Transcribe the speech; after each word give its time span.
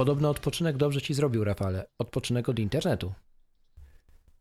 Podobno 0.00 0.30
odpoczynek 0.30 0.76
dobrze 0.76 1.02
ci 1.02 1.14
zrobił, 1.14 1.44
Rafale. 1.44 1.86
Odpoczynek 1.98 2.48
od 2.48 2.58
internetu. 2.58 3.12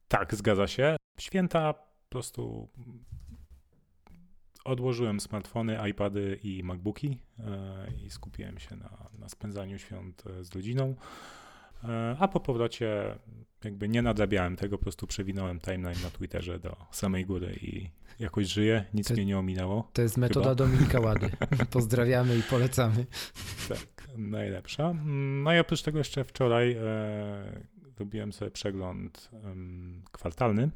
Tak, 0.08 0.36
zgadza 0.36 0.68
się. 0.68 0.96
Święta 1.20 1.74
po 1.74 2.10
prostu 2.10 2.70
odłożyłem 4.66 5.20
smartfony, 5.20 5.90
iPady 5.90 6.40
i 6.44 6.64
MacBooki 6.64 7.18
e, 7.40 7.92
i 8.06 8.10
skupiłem 8.10 8.60
się 8.60 8.76
na, 8.76 9.10
na 9.20 9.30
spędzaniu 9.30 9.80
świąt 9.80 10.24
e, 10.28 10.44
z 10.44 10.56
rodziną. 10.56 10.96
E, 11.84 12.16
a 12.20 12.28
po 12.28 12.40
powrocie 12.40 13.20
jakby 13.64 13.90
nie 13.90 14.02
nadrabiałem 14.02 14.56
tego, 14.56 14.78
po 14.78 14.84
prostu 14.84 15.08
przewinąłem 15.08 15.60
timeline 15.60 16.02
na 16.04 16.10
Twitterze 16.10 16.60
do 16.60 16.76
samej 16.92 17.26
góry 17.26 17.60
i 17.62 17.90
jakoś 18.20 18.48
żyję, 18.48 18.86
nic 18.94 19.08
to, 19.08 19.14
mnie 19.14 19.26
nie 19.26 19.40
ominęło. 19.40 19.90
To 19.94 20.02
jest 20.02 20.18
metoda 20.18 20.50
chyba. 20.50 20.56
Dominika 20.56 21.00
Łady. 21.00 21.30
Pozdrawiamy 21.72 22.38
i 22.38 22.44
polecamy. 22.44 23.06
Tak, 23.70 24.08
najlepsza. 24.18 24.94
No 25.44 25.54
i 25.56 25.60
oprócz 25.60 25.82
tego 25.82 25.98
jeszcze 25.98 26.24
wczoraj 26.24 26.72
e, 26.72 27.64
robiłem 28.00 28.34
sobie 28.34 28.52
przegląd 28.52 29.30
um, 29.44 30.04
kwartalny. 30.12 30.70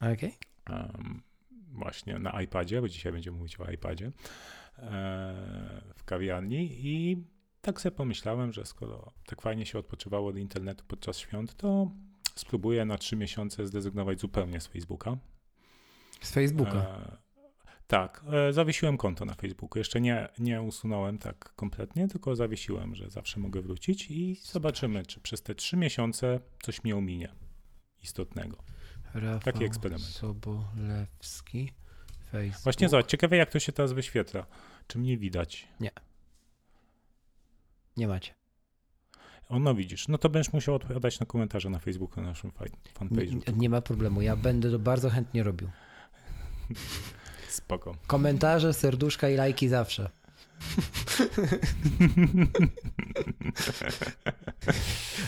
Okej. 0.00 0.14
Okay. 0.66 0.76
Um, 0.76 1.22
właśnie 1.72 2.18
na 2.18 2.42
iPadzie, 2.42 2.80
bo 2.80 2.88
dzisiaj 2.88 3.12
będziemy 3.12 3.38
mówić 3.38 3.60
o 3.60 3.70
iPadzie, 3.70 4.06
e, 4.06 4.12
w 5.94 6.04
kawiarni 6.04 6.86
i 6.86 7.24
tak 7.60 7.80
sobie 7.80 7.96
pomyślałem, 7.96 8.52
że 8.52 8.66
skoro 8.66 9.12
tak 9.26 9.42
fajnie 9.42 9.66
się 9.66 9.78
odpoczywało 9.78 10.32
do 10.32 10.38
internetu 10.38 10.84
podczas 10.88 11.18
świąt, 11.18 11.54
to 11.54 11.90
spróbuję 12.34 12.84
na 12.84 12.98
trzy 12.98 13.16
miesiące 13.16 13.66
zrezygnować 13.66 14.20
zupełnie 14.20 14.60
z 14.60 14.66
Facebooka. 14.66 15.16
Z 16.20 16.30
Facebooka? 16.30 16.78
E, 16.78 17.16
tak, 17.86 18.24
e, 18.32 18.52
zawiesiłem 18.52 18.96
konto 18.96 19.24
na 19.24 19.34
Facebooku. 19.34 19.78
Jeszcze 19.78 20.00
nie, 20.00 20.28
nie 20.38 20.62
usunąłem 20.62 21.18
tak 21.18 21.54
kompletnie, 21.54 22.08
tylko 22.08 22.36
zawiesiłem, 22.36 22.94
że 22.94 23.10
zawsze 23.10 23.40
mogę 23.40 23.62
wrócić 23.62 24.10
i 24.10 24.40
zobaczymy, 24.42 25.06
czy 25.06 25.20
przez 25.20 25.42
te 25.42 25.54
trzy 25.54 25.76
miesiące 25.76 26.40
coś 26.62 26.84
mi 26.84 26.92
ominie 26.92 27.28
istotnego. 28.02 28.56
Rafał 29.14 29.40
Taki 29.52 29.64
eksperyment. 29.64 30.04
Sobolewski, 30.04 31.72
Facebook. 32.32 32.64
Właśnie 32.64 32.88
zobacz, 32.88 33.06
ciekawe 33.06 33.36
jak 33.36 33.50
to 33.50 33.58
się 33.58 33.72
teraz 33.72 33.92
wyświetla. 33.92 34.46
Czy 34.86 34.98
mnie 34.98 35.18
widać? 35.18 35.68
Nie. 35.80 35.90
Nie 37.96 38.08
macie. 38.08 38.34
O, 39.48 39.58
no 39.58 39.74
widzisz, 39.74 40.08
no 40.08 40.18
to 40.18 40.28
będziesz 40.28 40.52
musiał 40.52 40.74
odpowiadać 40.74 41.20
na 41.20 41.26
komentarze 41.26 41.70
na 41.70 41.78
Facebooku, 41.78 42.22
na 42.22 42.28
naszym 42.28 42.50
fanpage'u. 43.00 43.34
Nie, 43.48 43.56
nie 43.56 43.70
ma 43.70 43.80
problemu, 43.80 44.22
ja 44.22 44.36
będę 44.36 44.70
to 44.70 44.78
bardzo 44.78 45.10
chętnie 45.10 45.42
robił. 45.42 45.70
Spoko. 47.48 47.96
Komentarze, 48.06 48.74
serduszka 48.74 49.28
i 49.28 49.36
lajki 49.36 49.68
zawsze. 49.68 50.10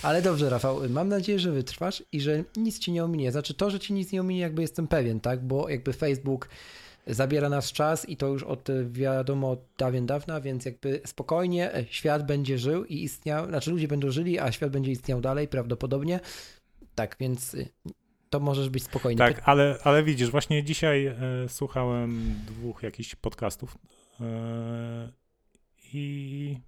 Ale 0.03 0.23
dobrze, 0.23 0.51
Rafał, 0.51 0.81
mam 0.89 1.09
nadzieję, 1.09 1.39
że 1.39 1.53
wytrwasz 1.53 2.03
i 2.13 2.21
że 2.21 2.45
nic 2.57 2.79
ci 2.79 2.93
nie 2.93 3.05
ominie. 3.05 3.33
Znaczy 3.33 3.55
to, 3.55 3.71
że 3.71 3.81
ci 3.81 3.93
nic 3.93 4.13
nie 4.13 4.21
ominie, 4.21 4.41
jakby 4.41 4.63
jestem 4.63 4.89
pewien, 4.89 5.21
tak? 5.21 5.47
Bo 5.47 5.69
jakby 5.69 5.93
Facebook 5.93 6.49
zabiera 7.07 7.49
nas 7.49 7.73
czas 7.73 8.09
i 8.09 8.17
to 8.17 8.27
już 8.27 8.43
od 8.43 8.69
wiadomo 8.91 9.51
od 9.51 9.61
dawien 9.79 10.07
dawna, 10.07 10.41
więc 10.41 10.65
jakby 10.65 11.01
spokojnie 11.07 11.75
e, 11.75 11.85
świat 11.91 12.27
będzie 12.27 12.59
żył 12.59 12.85
i 12.85 13.03
istniał, 13.03 13.47
znaczy 13.47 13.71
ludzie 13.71 13.89
będą 13.89 14.11
żyli, 14.11 14.39
a 14.39 14.53
świat 14.53 14.71
będzie 14.71 14.91
istniał 14.93 15.21
dalej 15.21 15.49
prawdopodobnie. 15.49 16.21
Tak, 16.95 17.17
więc 17.21 17.55
y, 17.55 17.69
to 18.31 18.41
możesz 18.41 18.69
być 18.69 18.83
spokojny. 18.83 19.19
Tak, 19.19 19.43
ale, 19.45 19.79
ale 19.85 20.03
widzisz, 20.03 20.31
właśnie 20.31 20.65
dzisiaj 20.65 21.07
e, 21.07 21.17
słuchałem 21.49 22.35
dwóch 22.47 22.83
jakichś 22.83 23.15
podcastów 23.15 23.79
e, 24.21 25.13
i 25.93 26.59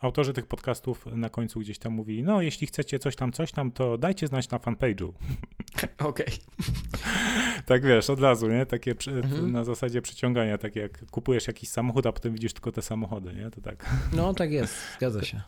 autorzy 0.00 0.32
tych 0.32 0.46
podcastów 0.46 1.06
na 1.06 1.28
końcu 1.28 1.60
gdzieś 1.60 1.78
tam 1.78 1.92
mówili, 1.92 2.22
no 2.22 2.42
jeśli 2.42 2.66
chcecie 2.66 2.98
coś 2.98 3.16
tam, 3.16 3.32
coś 3.32 3.52
tam, 3.52 3.72
to 3.72 3.98
dajcie 3.98 4.26
znać 4.26 4.50
na 4.50 4.58
fanpage'u. 4.58 5.08
Okej. 5.98 6.26
Okay. 6.26 6.26
tak 7.66 7.84
wiesz, 7.84 8.10
od 8.10 8.20
razu, 8.20 8.48
nie? 8.48 8.66
Takie 8.66 8.94
przy, 8.94 9.10
mhm. 9.10 9.52
na 9.52 9.64
zasadzie 9.64 10.02
przyciągania, 10.02 10.58
tak 10.58 10.76
jak 10.76 11.06
kupujesz 11.10 11.46
jakiś 11.46 11.68
samochód, 11.68 12.06
a 12.06 12.12
potem 12.12 12.32
widzisz 12.32 12.52
tylko 12.52 12.72
te 12.72 12.82
samochody, 12.82 13.34
nie? 13.34 13.50
To 13.50 13.60
tak. 13.60 13.90
No 14.12 14.34
tak 14.34 14.52
jest, 14.52 14.74
zgadza 14.96 15.24
się. 15.24 15.40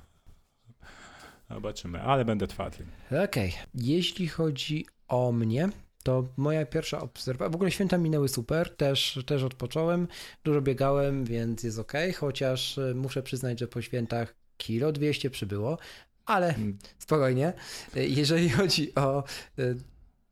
Zobaczymy, 1.50 2.02
ale 2.02 2.24
będę 2.24 2.46
twardy. 2.46 2.84
Okej. 3.06 3.24
Okay. 3.24 3.52
Jeśli 3.74 4.28
chodzi 4.28 4.86
o 5.08 5.32
mnie, 5.32 5.68
to 6.02 6.24
moja 6.36 6.66
pierwsza 6.66 7.00
obserwacja, 7.00 7.50
w 7.50 7.54
ogóle 7.54 7.70
święta 7.70 7.98
minęły 7.98 8.28
super, 8.28 8.76
też, 8.76 9.18
też 9.26 9.42
odpocząłem, 9.42 10.08
dużo 10.44 10.60
biegałem, 10.60 11.24
więc 11.24 11.62
jest 11.62 11.78
ok, 11.78 11.92
chociaż 12.16 12.78
e, 12.78 12.94
muszę 12.94 13.22
przyznać, 13.22 13.60
że 13.60 13.68
po 13.68 13.82
świętach 13.82 14.34
kilo 14.56 14.92
200 14.92 15.30
przybyło, 15.30 15.78
ale 16.26 16.52
hmm. 16.52 16.78
spokojnie. 16.98 17.52
E, 17.96 18.06
jeżeli 18.06 18.50
chodzi 18.58 18.94
o 18.94 19.24
e, 19.58 19.62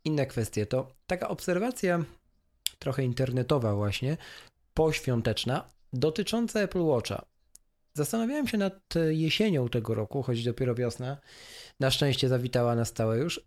inne 0.05 0.26
kwestie, 0.26 0.66
to 0.66 0.93
taka 1.06 1.28
obserwacja 1.28 2.05
trochę 2.78 3.05
internetowa 3.05 3.75
właśnie, 3.75 4.16
poświąteczna, 4.75 5.65
dotycząca 5.93 6.60
Apple 6.60 6.82
Watcha. 6.82 7.25
Zastanawiałem 7.97 8.49
się 8.49 8.59
nad 8.59 8.95
jesienią 9.11 9.69
tego 9.69 9.95
roku, 9.95 10.23
choć 10.23 10.45
dopiero 10.45 10.75
wiosna 10.75 11.17
na 11.81 11.91
szczęście 11.91 12.29
zawitała 12.29 12.75
na 12.75 12.84
stałe 12.84 13.19
już, 13.19 13.41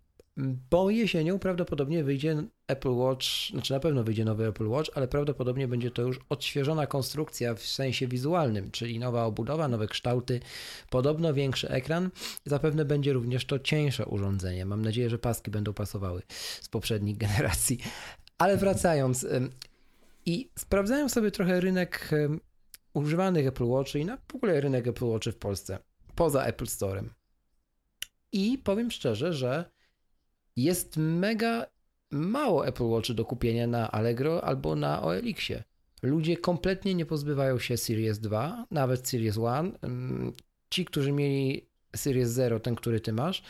bo 0.70 0.90
jesienią 0.90 1.38
prawdopodobnie 1.38 2.04
wyjdzie 2.04 2.42
Apple 2.66 2.92
Watch, 2.92 3.26
znaczy 3.50 3.72
na 3.72 3.80
pewno 3.80 4.04
wyjdzie 4.04 4.24
nowy 4.24 4.46
Apple 4.46 4.68
Watch, 4.68 4.90
ale 4.94 5.08
prawdopodobnie 5.08 5.68
będzie 5.68 5.90
to 5.90 6.02
już 6.02 6.20
odświeżona 6.28 6.86
konstrukcja 6.86 7.54
w 7.54 7.62
sensie 7.62 8.08
wizualnym, 8.08 8.70
czyli 8.70 8.98
nowa 8.98 9.24
obudowa, 9.24 9.68
nowe 9.68 9.86
kształty, 9.86 10.40
podobno 10.90 11.34
większy 11.34 11.68
ekran. 11.68 12.10
Zapewne 12.46 12.84
będzie 12.84 13.12
również 13.12 13.44
to 13.44 13.58
cieńsze 13.58 14.06
urządzenie. 14.06 14.64
Mam 14.66 14.82
nadzieję, 14.82 15.10
że 15.10 15.18
paski 15.18 15.50
będą 15.50 15.72
pasowały 15.72 16.22
z 16.60 16.68
poprzednich 16.68 17.16
generacji. 17.26 17.78
Ale 18.38 18.56
wracając 18.56 19.26
i 20.26 20.50
sprawdzałem 20.58 21.08
sobie 21.08 21.30
trochę 21.30 21.60
rynek 21.60 22.10
używanych 22.94 23.46
Apple 23.46 23.64
Watch 23.64 23.94
i 23.94 24.04
na 24.04 24.16
w 24.16 24.34
ogóle 24.34 24.60
rynek 24.60 24.86
Apple 24.86 25.06
Watch 25.06 25.28
w 25.28 25.36
Polsce, 25.36 25.78
poza 26.14 26.44
Apple 26.44 26.66
Storem. 26.66 27.10
I 28.32 28.58
powiem 28.58 28.90
szczerze, 28.90 29.32
że 29.32 29.70
jest 30.56 30.96
mega 30.96 31.66
mało 32.10 32.66
Apple 32.66 32.84
Watch 32.84 33.12
do 33.12 33.24
kupienia 33.24 33.66
na 33.66 33.90
Allegro 33.90 34.44
albo 34.44 34.76
na 34.76 35.02
OLX-ie. 35.02 35.64
Ludzie 36.02 36.36
kompletnie 36.36 36.94
nie 36.94 37.06
pozbywają 37.06 37.58
się 37.58 37.76
Series 37.76 38.18
2, 38.18 38.66
nawet 38.70 39.08
Series 39.08 39.36
1. 39.36 39.72
Mm, 39.82 40.32
ci, 40.70 40.84
którzy 40.84 41.12
mieli 41.12 41.66
Series 41.96 42.30
0, 42.30 42.60
ten, 42.60 42.74
który 42.74 43.00
ty 43.00 43.12
masz, 43.12 43.42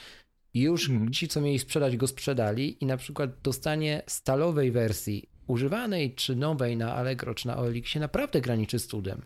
już 0.55 0.91
mm. 0.91 1.13
ci, 1.13 1.29
co 1.29 1.41
mieli 1.41 1.59
sprzedać, 1.59 1.97
go 1.97 2.07
sprzedali 2.07 2.85
i 2.85 2.87
na 2.87 2.97
przykład 2.97 3.31
dostanie 3.43 4.03
stalowej 4.07 4.71
wersji 4.71 5.29
używanej 5.51 6.15
czy 6.15 6.37
nowej 6.37 6.77
na 6.77 6.95
Allegro 6.95 7.35
czy 7.35 7.47
na 7.47 7.57
OLX-ie 7.57 8.01
naprawdę 8.01 8.41
graniczy 8.41 8.79
z 8.79 8.87
cudem. 8.87 9.23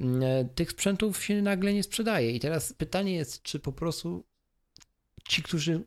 Mm, 0.00 0.48
tych 0.54 0.70
sprzętów 0.70 1.24
się 1.24 1.42
nagle 1.42 1.74
nie 1.74 1.82
sprzedaje 1.82 2.30
i 2.30 2.40
teraz 2.40 2.72
pytanie 2.72 3.14
jest, 3.14 3.42
czy 3.42 3.58
po 3.58 3.72
prostu 3.72 4.24
ci, 5.28 5.42
którzy 5.42 5.80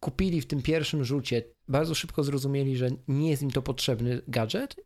kupili 0.00 0.40
w 0.40 0.46
tym 0.46 0.62
pierwszym 0.62 1.04
rzucie, 1.04 1.42
bardzo 1.68 1.94
szybko 1.94 2.24
zrozumieli, 2.24 2.76
że 2.76 2.88
nie 3.08 3.30
jest 3.30 3.42
im 3.42 3.50
to 3.50 3.62
potrzebny 3.62 4.22
gadżet 4.28 4.76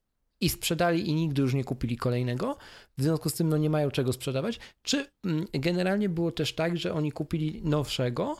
i 0.41 0.49
sprzedali 0.49 1.09
i 1.09 1.15
nigdy 1.15 1.43
już 1.43 1.55
nie 1.55 1.65
kupili 1.65 1.97
kolejnego, 1.97 2.57
w 2.99 3.03
związku 3.03 3.31
z 3.31 3.35
tym 3.35 3.49
no 3.49 3.57
nie 3.57 3.71
mają 3.71 3.91
czego 3.91 4.13
sprzedawać, 4.13 4.61
czy 4.83 5.07
mm, 5.25 5.47
generalnie 5.53 6.09
było 6.09 6.33
też 6.33 6.55
tak, 6.55 6.77
że 6.77 6.95
oni 6.95 7.13
kupili 7.13 7.63
nowszego 7.65 8.37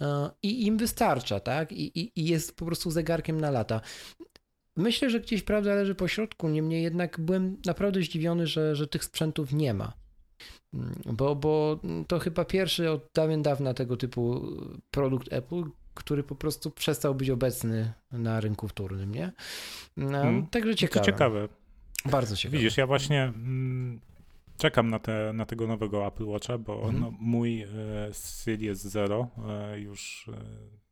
e, 0.00 0.30
i 0.42 0.66
im 0.66 0.76
wystarcza, 0.76 1.40
tak? 1.40 1.72
I, 1.72 2.00
i, 2.00 2.20
i 2.20 2.24
jest 2.24 2.56
po 2.56 2.64
prostu 2.64 2.90
zegarkiem 2.90 3.40
na 3.40 3.50
lata. 3.50 3.80
Myślę, 4.76 5.10
że 5.10 5.20
gdzieś 5.20 5.42
prawda 5.42 5.74
leży 5.74 5.94
po 5.94 6.08
środku, 6.08 6.48
niemniej 6.48 6.82
jednak 6.82 7.20
byłem 7.20 7.56
naprawdę 7.66 8.02
zdziwiony, 8.02 8.46
że, 8.46 8.76
że 8.76 8.86
tych 8.86 9.04
sprzętów 9.04 9.52
nie 9.52 9.74
ma. 9.74 9.92
Bo, 11.06 11.36
bo 11.36 11.80
to 12.06 12.18
chyba 12.18 12.44
pierwszy 12.44 12.90
od 12.90 13.06
dawien 13.14 13.42
dawna 13.42 13.74
tego 13.74 13.96
typu 13.96 14.42
produkt 14.90 15.32
Apple, 15.32 15.64
który 15.94 16.22
po 16.22 16.34
prostu 16.34 16.70
przestał 16.70 17.14
być 17.14 17.30
obecny 17.30 17.92
na 18.12 18.40
rynku 18.40 18.68
wtórnym, 18.68 19.14
nie? 19.14 19.32
No, 19.96 20.10
Hmm. 20.10 20.46
Także 20.46 20.74
ciekawe. 20.74 21.00
To 21.00 21.12
ciekawe. 21.12 21.48
Bardzo 22.04 22.36
ciekawe. 22.36 22.58
Widzisz, 22.58 22.76
ja 22.76 22.86
właśnie 22.86 23.22
mm, 23.22 24.00
czekam 24.58 24.90
na, 24.90 24.98
te, 24.98 25.32
na 25.34 25.46
tego 25.46 25.66
nowego 25.66 26.06
Apple 26.06 26.24
Watcha, 26.26 26.58
bo 26.58 26.74
Mhm. 26.74 27.00
no, 27.00 27.12
mój 27.20 27.62
e, 27.62 27.68
Series 28.12 28.78
Zero 28.78 29.28
e, 29.48 29.80
już 29.80 30.28
e, 30.32 30.83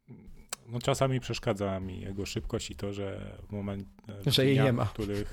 no, 0.67 0.79
czasami 0.81 1.21
przeszkadza 1.21 1.81
mi 1.81 2.01
jego 2.01 2.27
szybkość 2.27 2.71
i 2.71 2.77
to, 2.77 2.93
że 2.93 3.37
w 3.49 3.53
moment 3.53 3.89
e, 4.27 4.31
Że 4.31 4.47
jej 4.47 4.61
nie 4.61 4.73
ma. 4.73 4.85
W, 4.85 4.93
których, 4.93 5.31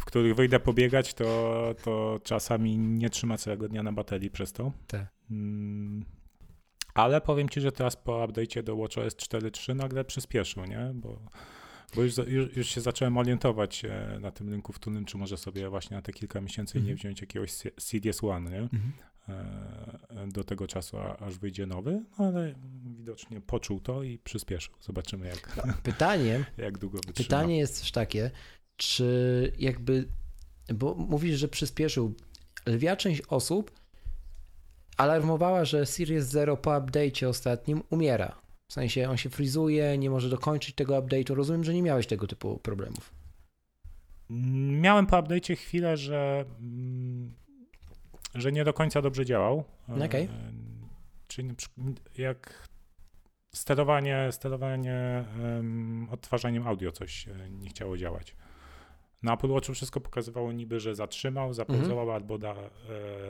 w 0.00 0.04
których 0.04 0.34
wyjdę 0.34 0.60
pobiegać, 0.60 1.14
to, 1.14 1.74
to 1.82 2.20
czasami 2.24 2.78
nie 2.78 3.10
trzyma 3.10 3.36
całego 3.36 3.68
dnia 3.68 3.82
na 3.82 3.92
baterii 3.92 4.30
przez 4.30 4.52
to. 4.52 4.72
Tak. 4.86 5.06
Mm, 5.30 6.04
ale 6.94 7.20
powiem 7.20 7.48
ci, 7.48 7.60
że 7.60 7.72
teraz 7.72 7.96
po 7.96 8.26
update'cie 8.26 8.62
do 8.62 8.76
WatchOS 8.76 9.16
4.3 9.16 9.74
nagle 9.76 10.04
przyspieszył, 10.04 10.64
nie? 10.64 10.90
Bo, 10.94 11.20
bo 11.96 12.02
już, 12.02 12.16
już, 12.16 12.56
już 12.56 12.68
się 12.68 12.80
zacząłem 12.80 13.16
orientować 13.18 13.84
e, 13.84 14.18
na 14.20 14.30
tym 14.30 14.48
rynku 14.48 14.72
wtórnym, 14.72 15.04
czy 15.04 15.16
może 15.18 15.36
sobie 15.36 15.68
właśnie 15.68 15.96
na 15.96 16.02
te 16.02 16.12
kilka 16.12 16.40
miesięcy 16.40 16.74
nie 16.74 16.80
Mhm. 16.80 16.96
wziąć 16.96 17.20
jakiegoś 17.20 17.50
Series 17.78 18.24
One, 18.24 18.50
nie? 18.50 18.58
Mhm. 18.60 18.92
E, 19.00 19.17
do 20.28 20.44
tego 20.44 20.66
czasu, 20.66 20.96
aż 21.20 21.38
wyjdzie 21.38 21.66
nowy, 21.66 22.04
no 22.18 22.24
ale 22.24 22.54
widocznie 22.98 23.40
poczuł 23.40 23.80
to 23.80 24.02
i 24.02 24.18
przyspieszył. 24.18 24.74
Zobaczymy, 24.80 25.26
jak, 25.28 25.56
Pytanie, 25.82 26.44
jak 26.58 26.78
długo 26.78 26.98
wytrzyma. 27.06 27.26
pytanie 27.28 27.58
jest 27.58 27.80
też 27.80 27.92
takie, 27.92 28.30
czy 28.76 29.52
jakby, 29.58 30.08
bo 30.74 30.94
mówisz, 30.94 31.38
że 31.38 31.48
przyspieszył, 31.48 32.14
lwia 32.66 32.96
część 32.96 33.22
osób 33.28 33.70
alarmowała, 34.96 35.64
że 35.64 35.86
Series 35.86 36.26
Zero 36.26 36.56
po 36.56 36.70
update'cie 36.70 37.26
ostatnim 37.28 37.82
umiera. 37.90 38.40
W 38.70 38.72
sensie 38.72 39.10
on 39.10 39.16
się 39.16 39.30
frizuje, 39.30 39.98
nie 39.98 40.10
może 40.10 40.28
dokończyć 40.28 40.74
tego 40.74 40.94
update'u. 41.02 41.34
Rozumiem, 41.34 41.64
że 41.64 41.74
nie 41.74 41.82
miałeś 41.82 42.06
tego 42.06 42.26
typu 42.26 42.58
problemów. 42.58 43.14
Mm, 44.30 44.80
Miałem 44.80 45.06
po 45.06 45.16
update'cie 45.16 45.56
chwilę, 45.56 45.96
że, 45.96 46.44
mm, 46.60 47.34
że 48.34 48.52
nie 48.52 48.64
do 48.64 48.72
końca 48.72 49.02
dobrze 49.02 49.24
działał. 49.24 49.64
E, 49.88 50.04
Okej. 50.04 50.28
Czyli 51.28 51.54
jak 52.18 52.68
sterowanie, 53.54 54.28
sterowanie 54.32 55.24
em, 55.58 56.08
odtwarzaniem 56.10 56.66
audio 56.66 56.92
coś 56.92 57.28
e, 57.28 57.50
nie 57.50 57.68
chciało 57.68 57.96
działać. 57.96 58.36
Na 59.22 59.34
Apple 59.34 59.48
Watchu 59.48 59.74
wszystko 59.74 60.00
pokazywało 60.00 60.52
niby, 60.52 60.80
że 60.80 60.94
zatrzymał, 60.94 61.54
zapauzował 61.54 62.10
albo 62.10 62.38
da, 62.38 62.54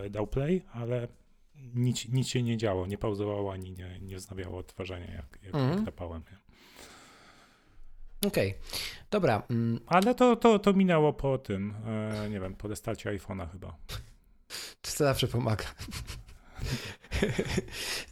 e, 0.04 0.10
dał 0.10 0.26
play, 0.26 0.62
ale 0.72 1.08
nic, 1.74 2.08
nic 2.08 2.28
się 2.28 2.42
nie 2.42 2.56
działo, 2.56 2.86
nie 2.86 2.98
pauzowało 2.98 3.52
ani 3.52 3.72
nie, 3.72 3.98
nie 4.00 4.16
wznawiało 4.16 4.58
odtwarzania 4.58 5.14
jak, 5.14 5.38
jak, 5.42 5.54
Mhm. 5.54 5.76
jak 5.76 5.84
tapałem. 5.84 6.22
Nie? 6.30 6.38
Okej, 8.28 8.54
dobra. 9.10 9.42
mm, 9.50 9.80
Ale 9.86 10.14
to, 10.14 10.36
to, 10.36 10.58
to 10.58 10.72
minęło 10.72 11.12
po 11.12 11.38
tym, 11.38 11.74
e, 11.86 12.28
nie 12.30 12.40
wiem, 12.40 12.54
po 12.54 12.68
restarcie 12.68 13.10
iPhone'a 13.18 13.50
chyba. 13.52 13.76
To 14.80 14.90
zawsze 14.90 15.28
pomaga. 15.28 15.64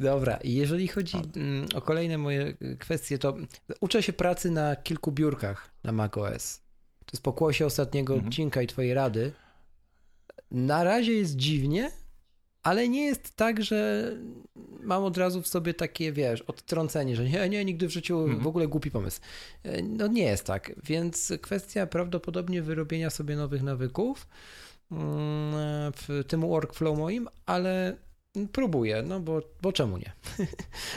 Dobra, 0.01 0.37
i 0.37 0.55
jeżeli 0.55 0.89
chodzi 0.89 1.17
mm, 1.37 1.67
o 1.75 1.81
kolejne 1.83 2.19
moje 2.19 2.55
y, 2.63 2.77
kwestie, 2.81 3.19
to 3.19 3.37
uczę 3.81 4.03
się 4.03 4.13
pracy 4.13 4.51
na 4.51 4.77
kilku 4.77 5.13
biurkach 5.13 5.71
na 5.85 5.93
macOS. 5.93 6.61
To 7.07 7.11
jest 7.13 7.23
pokłosie 7.23 7.67
ostatniego 7.67 8.15
Mhm. 8.15 8.29
odcinka 8.29 8.63
i 8.63 8.67
twojej 8.67 8.95
rady. 8.95 9.33
Na 10.51 10.85
razie 10.85 11.13
jest 11.13 11.37
dziwnie, 11.37 11.91
ale 12.63 12.89
nie 12.89 13.05
jest 13.07 13.37
tak, 13.37 13.63
że 13.65 14.11
mam 14.81 15.05
od 15.05 15.17
razu 15.17 15.43
w 15.43 15.49
sobie 15.49 15.75
takie, 15.75 16.13
wiesz, 16.13 16.43
odtrącenie, 16.43 17.17
że 17.17 17.25
nie, 17.25 17.49
nie, 17.49 17.65
nigdy 17.65 17.89
w 17.89 17.91
życiu 17.91 18.21
Mhm. 18.21 18.41
w 18.41 18.47
ogóle 18.47 18.69
głupi 18.69 18.91
pomysł. 18.91 19.21
E, 19.63 19.83
No 19.83 20.07
nie 20.07 20.23
jest 20.25 20.45
tak, 20.45 20.73
więc 20.85 21.33
kwestia 21.43 21.87
prawdopodobnie 21.87 22.63
wyrobienia 22.63 23.11
sobie 23.11 23.37
nowych 23.37 23.63
nawyków 23.63 24.27
mm, 24.27 24.37
w 25.97 26.25
tym 26.29 26.41
workflow 26.41 26.99
moim, 26.99 27.29
ale 27.47 27.97
próbuję, 28.53 29.03
no 29.03 29.21
bo, 29.21 29.43
bo 29.63 29.73
czemu 29.73 29.99
nie? 29.99 30.13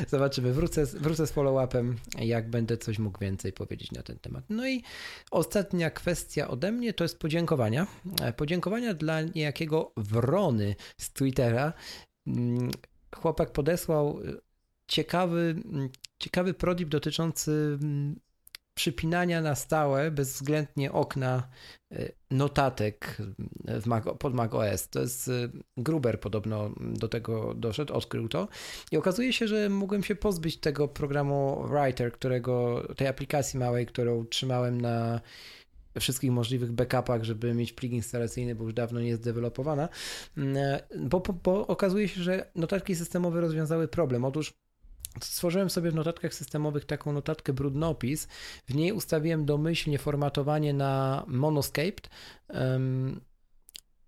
Zobaczymy, 0.08 0.54
wrócę, 0.54 0.86
wrócę 0.86 1.28
z 1.28 1.32
follow-upem, 1.32 1.94
jak 2.20 2.50
będę 2.50 2.78
coś 2.78 3.00
mógł 3.00 3.20
więcej 3.20 3.54
powiedzieć 3.54 3.92
na 3.92 4.04
ten 4.04 4.20
temat. 4.20 4.44
No 4.50 4.68
i 4.68 4.84
ostatnia 5.32 5.90
kwestia 5.90 6.48
ode 6.48 6.72
mnie 6.72 6.94
to 6.94 7.04
jest 7.04 7.20
podziękowania. 7.20 7.88
Podziękowania 8.38 8.94
dla 8.94 9.22
niejakiego 9.22 9.92
Wrony 9.98 10.76
z 10.98 11.14
Twittera. 11.14 11.74
Mm, 12.28 12.72
Chłopak 13.16 13.52
podesłał 13.52 14.20
ciekawy, 14.88 15.56
mm, 15.66 15.90
ciekawy 16.20 16.54
prodip 16.54 16.90
dotyczący 16.90 17.78
mm, 17.82 18.20
przypinania 18.80 19.42
na 19.42 19.56
stałe 19.56 20.12
bezwzględnie 20.12 20.92
okna 20.92 21.48
e, 21.92 22.12
notatek 22.32 23.18
w 23.82 23.86
Mac, 23.86 24.04
pod 24.20 24.34
Mac 24.34 24.54
OS. 24.54 24.90
To 24.90 25.00
jest 25.00 25.28
e, 25.28 25.32
Gruber 25.78 26.20
podobno 26.20 26.72
do 26.80 27.08
tego 27.08 27.54
doszedł, 27.54 27.94
odkrył 27.94 28.30
to. 28.30 28.48
I 28.92 28.98
okazuje 28.98 29.34
się, 29.34 29.48
że 29.48 29.70
mogłem 29.70 30.04
się 30.04 30.16
pozbyć 30.16 30.58
tego 30.58 30.88
programu 30.88 31.68
Writer, 31.68 32.12
którego, 32.12 32.84
tej 32.98 33.08
aplikacji 33.08 33.60
małej, 33.60 33.86
którą 33.86 34.26
trzymałem 34.26 34.82
na 34.82 35.22
wszystkich 36.00 36.32
możliwych 36.32 36.72
backupach, 36.72 37.24
żeby 37.24 37.54
mieć 37.54 37.74
plik 37.74 37.92
instalacyjny, 37.92 38.56
bo 38.56 38.64
już 38.64 38.74
dawno 38.74 39.00
nie 39.00 39.08
jest 39.08 39.24
dewelopowana, 39.24 39.90
Mm, 40.38 40.80
bo, 41.00 41.20
bo, 41.20 41.34
bo 41.34 41.68
okazuje 41.68 42.08
się, 42.08 42.24
że 42.24 42.52
notatki 42.56 42.96
systemowe 42.96 43.42
rozwiązały 43.42 43.88
problem. 43.88 44.26
Otóż 44.26 44.54
Stworzyłem 45.22 45.70
sobie 45.70 45.92
w 45.92 45.96
notatkach 45.96 46.34
systemowych 46.34 46.86
taką 46.86 47.14
notatkę 47.14 47.54
brudnopis. 47.54 48.28
W 48.68 48.76
niej 48.76 48.92
ustawiłem 48.92 49.46
domyślnie 49.46 50.00
formatowanie 50.00 50.74
na 50.74 51.24
monoscaped. 51.28 52.10
Um, 52.50 53.22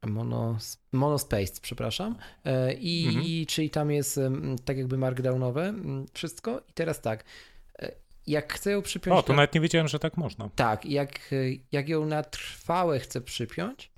mono, 0.06 0.58
monospaced, 0.92 1.60
przepraszam. 1.60 2.16
E, 2.46 2.74
I, 2.74 3.06
Mhm. 3.08 3.26
i 3.26 3.46
czyli 3.46 3.70
tam 3.70 3.92
jest 3.92 4.20
tak 4.66 4.78
jakby 4.78 4.98
markdownowe 4.98 5.74
wszystko. 6.14 6.62
I 6.70 6.74
teraz 6.74 7.02
tak. 7.02 7.24
e, 7.80 7.92
Jak 8.28 8.54
chcę 8.54 8.72
ją 8.72 8.82
przypiąć. 8.82 9.20
O, 9.20 9.24
to 9.24 9.34
na- 9.34 9.38
nawet 9.38 9.56
nie 9.56 9.62
wiedziałem, 9.62 9.88
że 9.88 10.00
tak 10.00 10.18
można. 10.18 10.50
tak, 10.56 10.86
jak, 10.86 11.20
jak 11.72 11.90
ją 11.90 12.06
na 12.06 12.24
trwałe 12.24 13.00
chcę 13.00 13.22
przypiąć, 13.22 13.91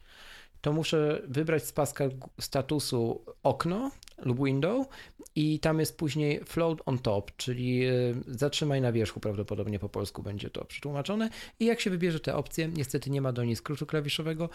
to 0.63 0.73
muszę 0.73 1.21
wybrać 1.27 1.63
z 1.63 1.71
paska 1.71 2.05
statusu 2.39 3.25
okno 3.43 3.91
lub 4.17 4.45
window 4.45 4.87
i 5.35 5.59
tam 5.59 5.79
jest 5.79 5.97
później 5.97 6.39
float 6.45 6.81
on 6.85 6.99
top, 6.99 7.31
czyli 7.37 7.87
y, 7.87 8.15
zatrzymaj 8.27 8.81
na 8.81 8.91
wierzchu, 8.91 9.19
prawdopodobnie 9.19 9.79
po 9.79 9.89
polsku 9.89 10.23
będzie 10.23 10.49
to 10.49 10.65
przetłumaczone. 10.65 11.29
I 11.59 11.65
jak 11.65 11.81
się 11.81 11.89
wybierze 11.89 12.19
te 12.19 12.35
opcje, 12.35 12.67
niestety 12.67 13.09
nie 13.09 13.21
ma 13.21 13.33
do 13.33 13.43
niej 13.43 13.55
skrótu 13.55 13.85
klawiszowego, 13.85 14.49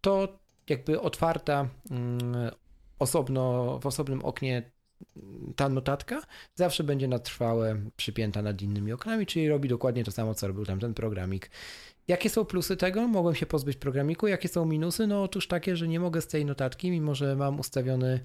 to 0.00 0.38
jakby 0.68 1.00
otwarta 1.00 1.68
mm, 1.90 2.50
osobno, 2.98 3.78
w 3.82 3.86
osobnym 3.86 4.24
oknie 4.24 4.70
mm, 5.16 5.52
ta 5.56 5.68
notatka 5.68 6.22
zawsze 6.54 6.84
będzie 6.84 7.08
na 7.08 7.18
trwałe 7.18 7.80
przypięta 7.96 8.42
nad 8.42 8.62
innymi 8.62 8.92
oknami, 8.92 9.26
czyli 9.26 9.48
robi 9.48 9.68
dokładnie 9.68 10.04
to 10.04 10.12
samo, 10.12 10.34
co 10.34 10.46
robił 10.46 10.66
tam 10.66 10.80
ten 10.80 10.94
programik. 10.94 11.50
Jakie 12.08 12.30
są 12.30 12.44
plusy 12.44 12.76
tego? 12.76 13.08
Mogłem 13.08 13.34
się 13.34 13.46
pozbyć 13.46 13.76
programiku. 13.76 14.26
Jakie 14.26 14.48
są 14.48 14.64
minusy? 14.64 15.06
No 15.06 15.22
otóż 15.22 15.48
takie, 15.48 15.76
że 15.76 15.88
nie 15.88 16.00
mogę 16.00 16.20
z 16.20 16.26
tej 16.26 16.44
notatki, 16.44 16.90
mimo 16.90 17.14
że 17.14 17.36
mam 17.36 17.60
ustawiony 17.60 18.20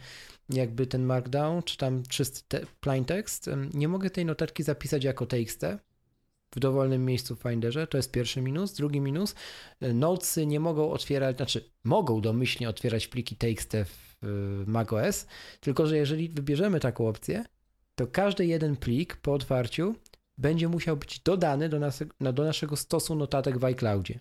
jakby 0.50 0.88
ten 0.88 1.04
markdown, 1.04 1.64
czy 1.64 1.78
tam 1.78 2.04
czysty 2.04 2.42
te, 2.48 2.66
plain 2.80 3.06
text, 3.06 3.50
nie 3.74 3.88
mogę 3.88 4.10
tej 4.10 4.26
notatki 4.26 4.64
zapisać 4.64 5.04
jako 5.04 5.26
TXT 5.26 5.62
w 6.56 6.60
dowolnym 6.60 7.06
miejscu 7.06 7.36
w 7.36 7.42
Finderze. 7.42 7.88
To 7.88 7.98
jest 7.98 8.12
pierwszy 8.12 8.42
minus. 8.42 8.74
Drugi 8.74 9.02
minus, 9.02 9.36
e, 9.82 9.94
notesy 9.94 10.46
nie 10.46 10.60
mogą 10.60 10.92
otwierać, 10.92 11.36
znaczy 11.38 11.70
mogą 11.84 12.22
domyślnie 12.22 12.70
otwierać 12.70 13.08
pliki 13.08 13.36
TXT 13.36 13.72
w 13.86 14.24
y, 14.24 14.28
macOS, 14.72 15.28
tylko 15.60 15.88
że 15.88 15.98
jeżeli 15.98 16.30
wybierzemy 16.30 16.80
taką 16.80 17.08
opcję, 17.08 17.46
to 17.96 18.08
każdy 18.08 18.46
jeden 18.46 18.76
plik 18.76 19.16
po 19.16 19.34
otwarciu 19.34 19.96
będzie 20.38 20.68
musiał 20.68 20.98
być 20.98 21.20
dodany 21.20 21.70
do, 21.70 21.80
nas, 21.80 22.04
do 22.34 22.44
naszego 22.44 22.76
stosu 22.76 23.16
notatek 23.16 23.58
w 23.58 23.64
iCloudzie. 23.64 24.20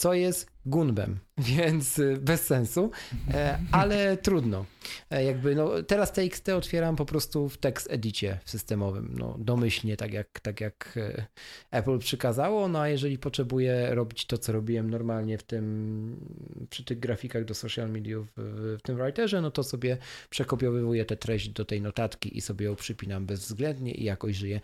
Co 0.00 0.14
jest 0.14 0.50
gunbem, 0.66 1.18
więc 1.38 1.98
y, 1.98 2.16
bez 2.20 2.46
sensu, 2.46 2.90
e, 3.34 3.58
ale 3.72 4.16
trudno. 4.16 4.66
E, 5.10 5.24
Jakby 5.24 5.54
no, 5.54 5.82
teraz 5.82 6.12
TXT 6.12 6.48
otwieram 6.48 6.96
po 6.96 7.04
prostu 7.04 7.48
w 7.48 7.58
tekst 7.58 7.90
edicie 7.90 8.38
systemowym, 8.44 9.14
no, 9.18 9.36
domyślnie, 9.38 9.96
tak 9.96 10.12
jak, 10.12 10.40
tak 10.40 10.60
jak 10.60 10.94
e, 10.96 11.26
Apple 11.70 11.98
przykazało, 11.98 12.68
no 12.68 12.80
a 12.80 12.88
jeżeli 12.88 13.18
potrzebuję 13.18 13.94
robić 13.94 14.26
to, 14.26 14.38
co 14.38 14.52
robiłem 14.52 14.90
normalnie 14.90 15.38
w 15.38 15.42
tym, 15.42 16.16
przy 16.70 16.84
tych 16.84 16.98
grafikach 16.98 17.44
do 17.44 17.54
social 17.54 17.90
mediów 17.90 18.28
w, 18.36 18.76
w 18.78 18.82
tym 18.82 18.96
writerze, 18.96 19.40
no 19.40 19.50
to 19.50 19.62
sobie 19.62 19.98
przekopiowywuję 20.30 21.04
tę 21.04 21.16
treść 21.16 21.48
do 21.48 21.64
tej 21.64 21.80
notatki 21.80 22.38
i 22.38 22.40
sobie 22.40 22.66
ją 22.66 22.76
przypinam 22.76 23.26
bezwzględnie 23.26 23.94
i 23.94 24.04
jakoś 24.04 24.36
żyję. 24.36 24.60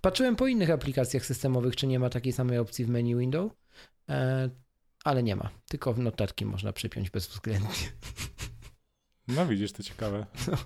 Patrzyłem 0.00 0.36
po 0.36 0.46
innych 0.46 0.70
aplikacjach 0.70 1.26
systemowych, 1.26 1.76
czy 1.76 1.86
nie 1.86 1.98
ma 1.98 2.10
takiej 2.10 2.32
samej 2.32 2.58
opcji 2.58 2.84
w 2.84 2.88
menu 2.88 3.16
window, 3.16 3.52
ale 5.04 5.22
nie 5.22 5.36
ma. 5.36 5.50
Tylko 5.68 5.92
w 5.92 5.98
notatki 5.98 6.46
można 6.46 6.72
przypiąć 6.72 7.10
bezwzględnie. 7.10 7.92
No 9.28 9.46
widzisz, 9.46 9.72
to 9.72 9.82
ciekawe, 9.82 10.26
No. 10.48 10.56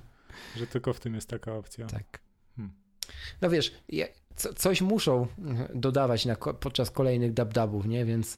że 0.56 0.66
tylko 0.66 0.92
w 0.92 1.00
tym 1.00 1.14
jest 1.14 1.28
taka 1.28 1.54
opcja. 1.54 1.86
Tak. 1.86 2.20
Hmm. 2.56 2.74
No 3.40 3.50
wiesz, 3.50 3.72
je, 3.88 4.08
co, 4.36 4.54
coś 4.54 4.80
muszą 4.80 5.26
dodawać 5.74 6.24
na, 6.26 6.36
podczas 6.36 6.90
kolejnych 6.90 7.34
dub-dubów, 7.34 7.86
nie? 7.86 8.04
Więc 8.04 8.36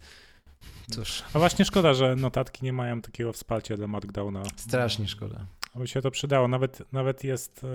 cóż. 0.91 1.23
A 1.35 1.39
właśnie 1.39 1.65
szkoda, 1.65 1.95
że 1.95 2.17
notatki 2.17 2.65
nie 2.65 2.73
mają 2.73 3.03
takiego 3.03 3.33
wsparcia 3.33 3.77
dla 3.77 3.87
Markdowna. 3.87 4.43
Strasznie 4.57 5.09
szkoda. 5.09 5.47
Aby 5.77 5.87
się 5.89 6.03
to 6.03 6.11
przydało. 6.11 6.49
Nawet, 6.49 6.93
nawet 6.93 7.25
jest, 7.25 7.65
e, 7.65 7.69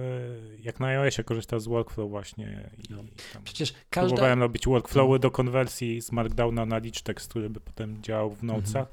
jak 0.61 0.79
na 0.79 0.87
iOSie 0.87 1.23
korzysta 1.23 1.59
z 1.59 1.67
workflow 1.67 2.09
właśnie. 2.09 2.69
I 2.77 2.93
No. 2.93 3.03
Przecież 3.43 3.73
każda... 3.89 4.07
Próbowałem 4.07 4.39
robić 4.39 4.65
workflowy 4.65 5.19
do 5.19 5.31
konwersji 5.31 6.01
z 6.01 6.11
Markdowna 6.11 6.65
na 6.65 6.77
Licztext, 6.77 7.29
który 7.29 7.49
by 7.49 7.59
potem 7.59 8.01
działał 8.03 8.31
w 8.31 8.43
Notesach. 8.43 8.87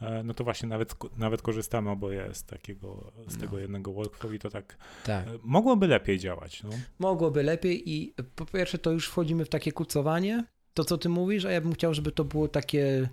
E, 0.00 0.22
No 0.22 0.34
to 0.34 0.44
właśnie 0.44 0.68
nawet, 0.68 0.94
nawet 1.16 1.42
korzystamy 1.42 1.90
oboje 1.90 2.34
z 2.34 2.44
takiego, 2.44 3.12
z 3.26 3.34
No. 3.34 3.40
tego 3.40 3.58
jednego 3.58 3.92
workflow 3.92 4.32
i 4.34 4.38
to 4.38 4.50
tak 4.50 4.76
Tak. 5.04 5.26
e, 5.26 5.30
mogłoby 5.42 5.86
lepiej 5.86 6.18
działać. 6.18 6.62
No. 6.62 6.70
Mogłoby 6.98 7.42
lepiej 7.42 7.90
i 7.90 8.14
po 8.34 8.46
pierwsze 8.46 8.78
to 8.78 8.90
już 8.90 9.08
wchodzimy 9.08 9.44
w 9.44 9.48
takie 9.48 9.72
kucowanie, 9.72 10.44
to 10.74 10.84
co 10.84 10.98
ty 10.98 11.08
mówisz, 11.08 11.44
a 11.44 11.50
ja 11.52 11.60
bym 11.60 11.72
chciał, 11.72 11.94
żeby 11.94 12.12
to 12.12 12.24
było 12.24 12.48
takie 12.48 13.08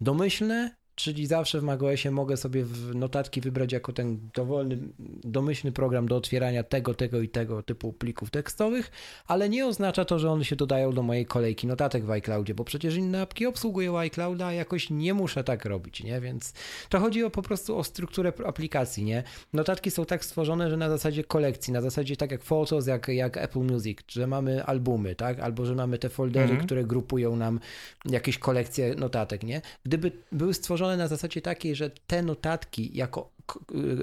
domyślne, 0.00 0.76
czyli 0.94 1.26
zawsze 1.26 1.60
w 1.60 1.62
macOSie 1.62 2.10
mogę 2.10 2.36
sobie 2.36 2.64
w 2.64 2.94
notatki 2.94 3.40
wybrać 3.40 3.72
jako 3.72 3.92
ten 3.92 4.18
dowolny, 4.34 4.78
domyślny 5.24 5.72
program 5.72 6.08
do 6.08 6.16
otwierania 6.16 6.62
tego, 6.62 6.94
tego 6.94 7.20
i 7.20 7.28
tego 7.28 7.62
typu 7.62 7.92
plików 7.92 8.30
tekstowych, 8.30 8.90
ale 9.26 9.48
nie 9.48 9.66
oznacza 9.66 10.04
to, 10.04 10.18
że 10.18 10.30
one 10.30 10.44
się 10.44 10.56
dodają 10.56 10.92
do 10.92 11.02
mojej 11.02 11.26
kolejki 11.26 11.66
notatek 11.66 12.04
w 12.04 12.10
iCloudzie, 12.10 12.54
bo 12.54 12.64
przecież 12.64 12.96
inne 12.96 13.20
apki 13.22 13.46
obsługują 13.46 13.98
iClouda, 13.98 14.46
a 14.46 14.52
jakoś 14.52 14.90
nie 14.90 15.14
muszę 15.14 15.44
tak 15.44 15.64
robić, 15.64 16.02
nie? 16.02 16.20
Więc 16.20 16.52
to 16.88 16.98
chodzi 17.00 17.24
o 17.24 17.30
po 17.30 17.42
prostu 17.42 17.78
o 17.78 17.84
strukturę 17.84 18.32
aplikacji, 18.46 19.04
nie? 19.04 19.22
Notatki 19.52 19.90
są 19.90 20.04
tak 20.04 20.24
stworzone, 20.24 20.70
że 20.70 20.76
na 20.76 20.88
zasadzie 20.88 21.24
kolekcji, 21.24 21.72
na 21.72 21.80
zasadzie 21.80 22.16
tak 22.16 22.30
jak 22.30 22.42
Photos, 22.42 22.86
jak, 22.86 23.08
jak 23.08 23.36
Apple 23.36 23.60
Music, 23.60 23.98
że 24.08 24.26
mamy 24.26 24.64
albumy, 24.64 25.14
tak? 25.14 25.40
Albo 25.40 25.66
że 25.66 25.74
mamy 25.74 25.98
te 25.98 26.08
foldery, 26.08 26.42
Mhm. 26.44 26.66
które 26.66 26.84
grupują 26.84 27.36
nam 27.36 27.60
jakieś 28.04 28.38
kolekcje 28.38 28.94
notatek, 28.94 29.42
nie? 29.42 29.62
Gdyby 29.84 30.12
były 30.32 30.54
stworzone 30.54 30.81
na 30.96 31.08
zasadzie 31.08 31.42
takiej, 31.42 31.74
że 31.74 31.90
te 31.90 32.22
notatki 32.22 32.96
jako 32.96 33.30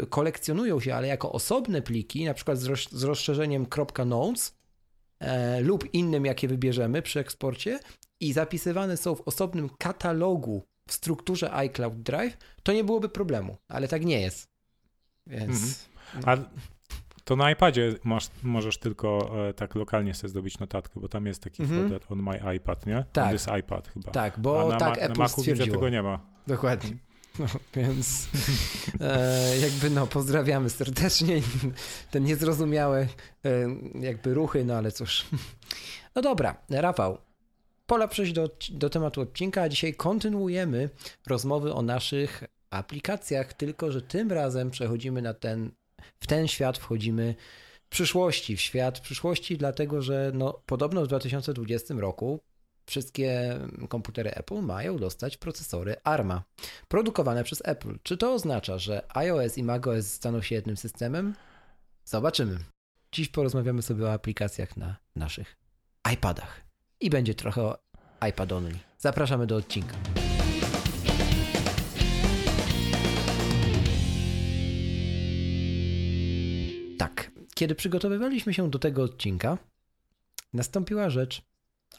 y, 0.03 0.07
kolekcjonują 0.07 0.79
się, 0.79 0.95
ale 0.95 1.07
jako 1.07 1.31
osobne 1.31 1.81
pliki, 1.81 2.25
na 2.25 2.33
przykład 2.33 2.57
z, 2.57 2.65
roz, 2.65 2.89
z 2.91 3.03
rozszerzeniem 3.03 3.65
.notes 4.05 4.55
e, 5.19 5.61
lub 5.61 5.93
innym, 5.93 6.25
jakie 6.25 6.47
wybierzemy 6.47 7.01
przy 7.01 7.19
eksporcie 7.19 7.79
i 8.19 8.33
zapisywane 8.33 8.97
są 8.97 9.15
w 9.15 9.21
osobnym 9.27 9.69
katalogu 9.77 10.63
w 10.87 10.93
strukturze 10.93 11.53
iCloud 11.53 12.01
Drive, 12.01 12.37
to 12.63 12.73
nie 12.73 12.83
byłoby 12.83 13.09
problemu, 13.09 13.57
ale 13.67 13.87
tak 13.87 14.05
nie 14.05 14.21
jest. 14.21 14.49
Więc 15.27 15.89
A 16.25 16.37
to 17.23 17.35
na 17.35 17.51
iPadzie 17.51 17.95
masz, 18.03 18.27
możesz 18.43 18.77
tylko 18.77 19.31
e, 19.49 19.53
tak 19.53 19.75
lokalnie 19.75 20.13
sobie 20.13 20.29
zdobyć 20.29 20.59
notatkę, 20.59 20.99
bo 20.99 21.07
tam 21.07 21.25
jest 21.25 21.43
taki 21.43 21.63
Mhm. 21.63 21.81
folder 21.81 22.01
on 22.09 22.23
my 22.23 22.55
iPad, 22.55 22.85
nie? 22.85 23.05
Tak. 23.13 23.25
On 23.25 23.31
jest 23.33 23.47
iPad 23.59 23.87
chyba. 23.87 24.11
tak, 24.11 24.39
bo 24.39 24.61
A 24.61 24.67
na, 24.69 24.77
tak 24.77 24.89
ma, 24.89 24.95
na 24.95 25.01
Apple 25.01 25.19
Macu 25.19 25.41
widzę, 25.41 25.51
stwierdziło. 25.55 25.77
tego 25.77 25.89
nie 25.89 26.03
ma. 26.03 26.19
Dokładnie. 26.49 26.97
No, 27.39 27.45
więc 27.75 28.27
e, 29.01 29.57
jakby 29.61 29.89
no, 29.89 30.07
pozdrawiamy 30.07 30.69
serdecznie 30.69 31.41
te 32.11 32.21
niezrozumiałe 32.21 33.07
e, 33.45 33.49
jakby 33.99 34.33
ruchy, 34.33 34.65
no 34.65 34.75
ale 34.75 34.91
cóż. 34.91 35.25
No 36.15 36.21
dobra, 36.21 36.55
Rafał, 36.69 37.17
pora 37.85 38.07
przejść 38.07 38.33
do, 38.33 38.49
do 38.71 38.89
tematu 38.89 39.21
odcinka, 39.21 39.69
dzisiaj 39.69 39.93
kontynuujemy 39.93 40.89
rozmowy 41.27 41.73
o 41.73 41.81
naszych 41.81 42.43
aplikacjach, 42.69 43.53
tylko 43.53 43.91
że 43.91 44.01
tym 44.01 44.31
razem 44.31 44.71
przechodzimy 44.71 45.21
na 45.21 45.33
ten, 45.33 45.71
w 46.19 46.27
ten 46.27 46.47
świat 46.47 46.77
wchodzimy 46.77 47.35
przyszłości, 47.89 48.57
w 48.57 48.61
świat 48.61 48.99
przyszłości, 48.99 49.57
dlatego 49.57 50.01
że 50.01 50.31
no, 50.33 50.61
podobno 50.65 51.03
w 51.03 51.07
2020 51.07 51.93
roku 51.97 52.39
wszystkie 52.89 53.59
komputery 53.89 54.31
Apple 54.31 54.61
mają 54.61 54.97
dostać 54.97 55.37
procesory 55.37 55.95
ARMA, 56.03 56.43
produkowane 56.87 57.43
przez 57.43 57.61
Apple. 57.65 57.99
Czy 58.03 58.17
to 58.17 58.33
oznacza, 58.33 58.77
że 58.77 59.05
iOS 59.17 59.57
i 59.57 59.63
macOS 59.63 60.07
staną 60.07 60.41
się 60.41 60.55
jednym 60.55 60.77
systemem? 60.77 61.35
Zobaczymy. 62.05 62.59
Dziś 63.11 63.29
porozmawiamy 63.29 63.81
sobie 63.81 64.05
o 64.05 64.13
aplikacjach 64.13 64.77
na 64.77 64.97
naszych 65.15 65.57
iPadach. 66.13 66.61
I 66.99 67.09
będzie 67.09 67.35
trochę 67.35 67.61
o 67.61 67.77
iPad 68.29 68.51
only. 68.51 68.79
Zapraszamy 68.99 69.47
do 69.47 69.55
odcinka. 69.55 69.95
Tak, 76.97 77.31
kiedy 77.55 77.75
przygotowywaliśmy 77.75 78.53
się 78.53 78.69
do 78.69 78.79
tego 78.79 79.03
odcinka, 79.03 79.57
nastąpiła 80.53 81.09
rzecz 81.09 81.48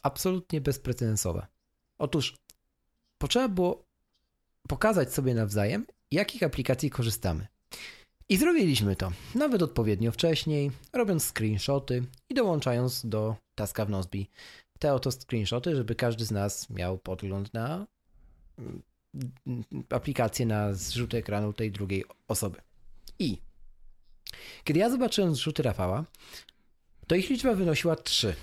absolutnie 0.02 0.60
bezprecedensowa. 0.60 1.46
Otóż 1.98 2.36
potrzeba 3.18 3.48
było 3.48 3.84
pokazać 4.68 5.14
sobie 5.14 5.34
nawzajem, 5.34 5.86
jakich 6.10 6.42
aplikacji 6.42 6.90
korzystamy. 6.90 7.46
I 8.28 8.36
zrobiliśmy 8.36 8.96
to, 8.96 9.12
nawet 9.34 9.62
odpowiednio 9.62 10.12
wcześniej, 10.12 10.70
robiąc 10.92 11.32
screenshoty 11.32 12.04
i 12.28 12.34
dołączając 12.34 13.06
do 13.06 13.36
taska 13.54 13.84
w 13.84 13.90
Nozbi 13.90 14.30
te 14.78 14.94
oto 14.94 15.10
screenshoty, 15.10 15.76
żeby 15.76 15.94
każdy 15.94 16.24
z 16.24 16.30
nas 16.30 16.70
miał 16.70 16.98
podgląd 16.98 17.54
na 17.54 17.86
mm, 18.58 18.82
aplikację 19.90 20.46
na 20.46 20.74
zrzut 20.74 21.14
ekranu 21.14 21.52
tej 21.52 21.72
drugiej 21.72 22.04
osoby. 22.28 22.60
I 23.18 23.38
kiedy 24.64 24.80
ja 24.80 24.90
zobaczyłem 24.90 25.34
zrzuty 25.34 25.62
Rafała, 25.62 26.04
to 27.06 27.14
ich 27.14 27.30
liczba 27.30 27.54
wynosiła 27.54 27.96
3. 27.96 28.34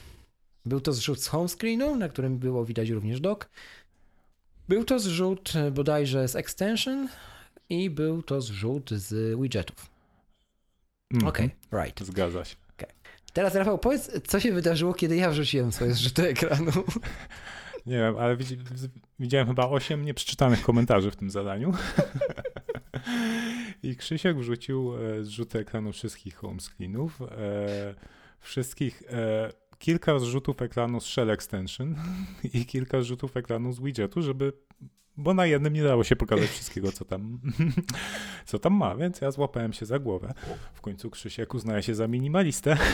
Był 0.67 0.81
to 0.81 0.93
zrzut 0.93 1.21
z 1.21 1.27
home 1.27 1.49
screenu, 1.49 1.95
na 1.95 2.09
którym 2.09 2.37
było 2.37 2.65
widać 2.65 2.89
również 2.89 3.21
dock. 3.21 3.49
Był 4.69 4.83
to 4.83 4.99
zrzut 4.99 5.53
e, 5.55 5.71
bodajże 5.71 6.27
z 6.27 6.35
extension 6.35 7.09
i 7.69 7.89
był 7.89 8.23
to 8.23 8.41
zrzut 8.41 8.89
z 8.89 9.41
widgetów. 9.41 9.89
Mhm. 11.13 11.29
Okej, 11.29 11.49
right. 11.71 12.05
Zgadza 12.05 12.45
się. 12.45 12.55
Teraz 13.37 13.55
Rafał, 13.55 13.77
powiedz, 13.77 14.11
co 14.27 14.39
się 14.39 14.51
wydarzyło, 14.51 14.93
kiedy 14.93 15.15
ja 15.15 15.29
wrzuciłem 15.29 15.71
swoje 15.71 15.93
zrzuty 15.93 16.27
ekranu. 16.27 16.71
Nie 17.85 17.97
wiem, 17.97 18.17
ale 18.17 18.37
widzi, 18.37 18.57
widziałem 19.19 19.47
chyba 19.47 19.69
8 19.69 20.05
nieprzeczytanych 20.05 20.61
komentarzy 20.61 21.11
w 21.11 21.15
tym 21.15 21.29
zadaniu. 21.29 21.73
I 23.83 23.95
Krzysiek 23.95 24.37
wrzucił 24.37 24.93
e, 24.95 25.23
zrzuty 25.23 25.59
ekranu 25.59 25.91
wszystkich 25.91 26.35
home 26.35 26.59
screenów, 26.59 27.21
e, 27.21 27.25
wszystkich, 28.39 29.03
kilka 29.79 30.19
zrzutów 30.19 30.61
ekranu 30.61 30.99
z 30.99 31.05
Shell 31.05 31.29
Extension 31.29 31.95
i 32.53 32.65
kilka 32.65 33.01
zrzutów 33.01 33.37
ekranu 33.37 33.73
z 33.73 33.79
widgetu, 33.79 34.21
żeby, 34.21 34.53
bo 35.17 35.33
na 35.33 35.45
jednym 35.45 35.73
nie 35.73 35.83
dało 35.83 36.03
się 36.03 36.15
pokazać 36.15 36.49
wszystkiego, 36.49 36.91
co 36.91 37.05
tam, 37.05 37.39
co 38.45 38.59
tam 38.59 38.73
ma, 38.73 38.95
więc 38.95 39.21
ja 39.21 39.31
złapałem 39.31 39.73
się 39.73 39.85
za 39.85 39.99
głowę. 39.99 40.33
W 40.73 40.81
końcu 40.81 41.09
Krzysiek 41.09 41.53
uznaje 41.53 41.83
się 41.83 41.95
za 41.95 42.07
minimalistę 42.07 42.77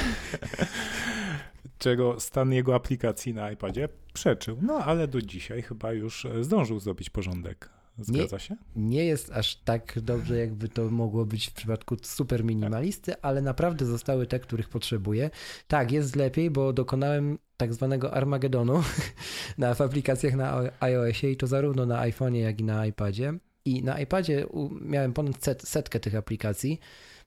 czego 1.80 2.20
stan 2.20 2.54
jego 2.54 2.76
aplikacji 2.76 3.34
na 3.34 3.52
iPadzie 3.52 3.90
przeczył. 4.14 4.58
No 4.62 4.74
ale 4.74 5.08
do 5.08 5.22
dzisiaj 5.22 5.62
chyba 5.62 5.94
już 5.94 6.28
zdążył 6.42 6.80
zrobić 6.80 7.10
porządek. 7.10 7.70
Zgadza 7.98 8.40
się? 8.40 8.56
Nie 8.76 9.06
jest 9.06 9.32
aż 9.32 9.56
tak 9.56 10.00
dobrze, 10.02 10.38
jakby 10.38 10.70
to 10.70 10.90
mogło 10.90 11.26
być 11.26 11.48
w 11.48 11.54
przypadku 11.54 11.96
super 12.02 12.44
minimalisty, 12.44 13.22
ale 13.22 13.42
naprawdę 13.42 13.86
zostały 13.86 14.28
te, 14.28 14.40
których 14.40 14.70
potrzebuję. 14.70 15.30
Tak, 15.68 15.92
jest 15.92 16.16
lepiej, 16.16 16.52
bo 16.52 16.74
dokonałem 16.74 17.38
tak 17.58 17.74
zwanego 17.74 18.14
Armagedonu 18.14 18.84
na, 19.58 19.74
w 19.74 19.82
aplikacjach 19.82 20.36
na 20.36 20.72
iOSie 20.80 21.32
i 21.32 21.38
to 21.38 21.48
zarówno 21.48 21.86
na 21.86 22.02
iPhone'ie, 22.02 22.40
jak 22.42 22.60
i 22.60 22.64
na 22.64 22.86
iPadzie. 22.86 23.34
I 23.66 23.84
na 23.84 24.00
iPadzie 24.00 24.46
miałem 24.82 25.14
ponad 25.14 25.44
set, 25.44 25.62
setkę 25.62 26.00
tych 26.00 26.16
aplikacji. 26.16 26.80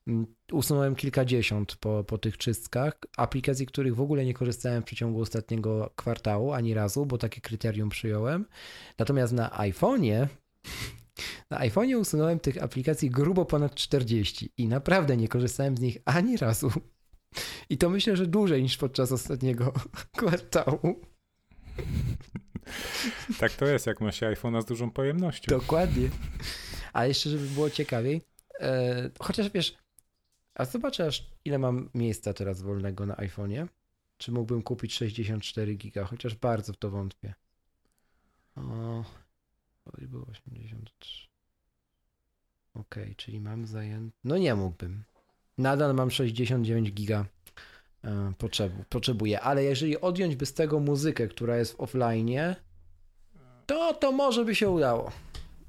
Mm, 0.06 0.26
Usunąłem 0.52 0.94
kilkadziesiąt 0.94 1.76
po, 1.76 2.04
po 2.04 2.18
tych 2.18 2.38
czystkach. 2.38 2.98
Aplikacji, 3.16 3.66
których 3.66 3.94
w 3.94 4.00
ogóle 4.00 4.24
nie 4.24 4.34
korzystałem 4.34 4.82
w 4.82 4.84
przeciągu 4.84 5.20
ostatniego 5.20 5.92
kwartału 5.96 6.52
ani 6.52 6.74
razu, 6.74 7.06
bo 7.06 7.18
takie 7.18 7.40
kryterium 7.40 7.88
przyjąłem. 7.88 8.46
Natomiast 8.98 9.32
na 9.32 9.50
iPhone'ie 9.50 10.26
na 11.50 11.58
iPhone'ie 11.58 11.98
usunąłem 11.98 12.40
tych 12.40 12.62
aplikacji 12.62 13.10
grubo 13.10 13.44
ponad 13.44 13.74
40 13.74 14.52
i 14.56 14.68
naprawdę 14.68 15.16
nie 15.16 15.28
korzystałem 15.28 15.76
z 15.76 15.80
nich 15.80 15.98
ani 16.04 16.36
razu. 16.36 16.70
I 17.70 17.78
to 17.78 17.90
myślę, 17.90 18.16
że 18.16 18.26
dłużej 18.26 18.62
niż 18.62 18.76
podczas 18.76 19.12
ostatniego 19.12 19.72
kwartału. 20.18 21.00
Tak 23.38 23.52
to 23.52 23.66
jest, 23.66 23.86
jak 23.86 24.00
ma 24.00 24.12
się 24.12 24.26
iPhone'a 24.26 24.62
z 24.62 24.64
dużą 24.64 24.90
pojemnością. 24.90 25.58
Dokładnie. 25.58 26.08
A 26.92 27.06
jeszcze, 27.06 27.30
żeby 27.30 27.46
było 27.46 27.70
ciekawiej, 27.70 28.22
e, 28.60 29.10
chociaż 29.20 29.50
wiesz, 29.50 29.76
a 30.54 30.64
zobaczę 30.64 31.06
aż 31.06 31.30
ile 31.44 31.58
mam 31.58 31.90
miejsca 31.94 32.32
teraz 32.32 32.62
wolnego 32.62 33.06
na 33.06 33.14
iPhone'ie. 33.14 33.66
Czy 34.18 34.32
mógłbym 34.32 34.62
kupić 34.62 34.94
64 34.94 35.74
giga, 35.74 36.04
chociaż 36.04 36.34
bardzo 36.34 36.72
w 36.72 36.76
to 36.76 36.90
wątpię. 36.90 37.34
O, 38.56 39.04
to 39.90 40.06
było 40.08 40.26
83. 40.26 41.26
Okej, 42.74 43.14
czyli 43.16 43.40
mam 43.40 43.66
zajęte. 43.66 44.16
No 44.24 44.38
nie 44.38 44.54
mógłbym. 44.54 45.04
Nadal 45.58 45.94
mam 45.94 46.10
69 46.10 46.92
giga 46.92 47.24
e, 48.04 48.32
potrzebu, 48.38 48.84
potrzebuje. 48.88 49.40
Ale 49.40 49.64
jeżeli 49.64 50.00
odjąć 50.00 50.36
by 50.36 50.46
z 50.46 50.54
tego 50.54 50.80
muzykę, 50.80 51.28
która 51.28 51.56
jest 51.56 51.72
w 51.72 51.80
offline, 51.80 52.54
to 53.66 53.94
to 53.94 54.12
może 54.12 54.44
by 54.44 54.54
się 54.54 54.70
udało. 54.70 55.12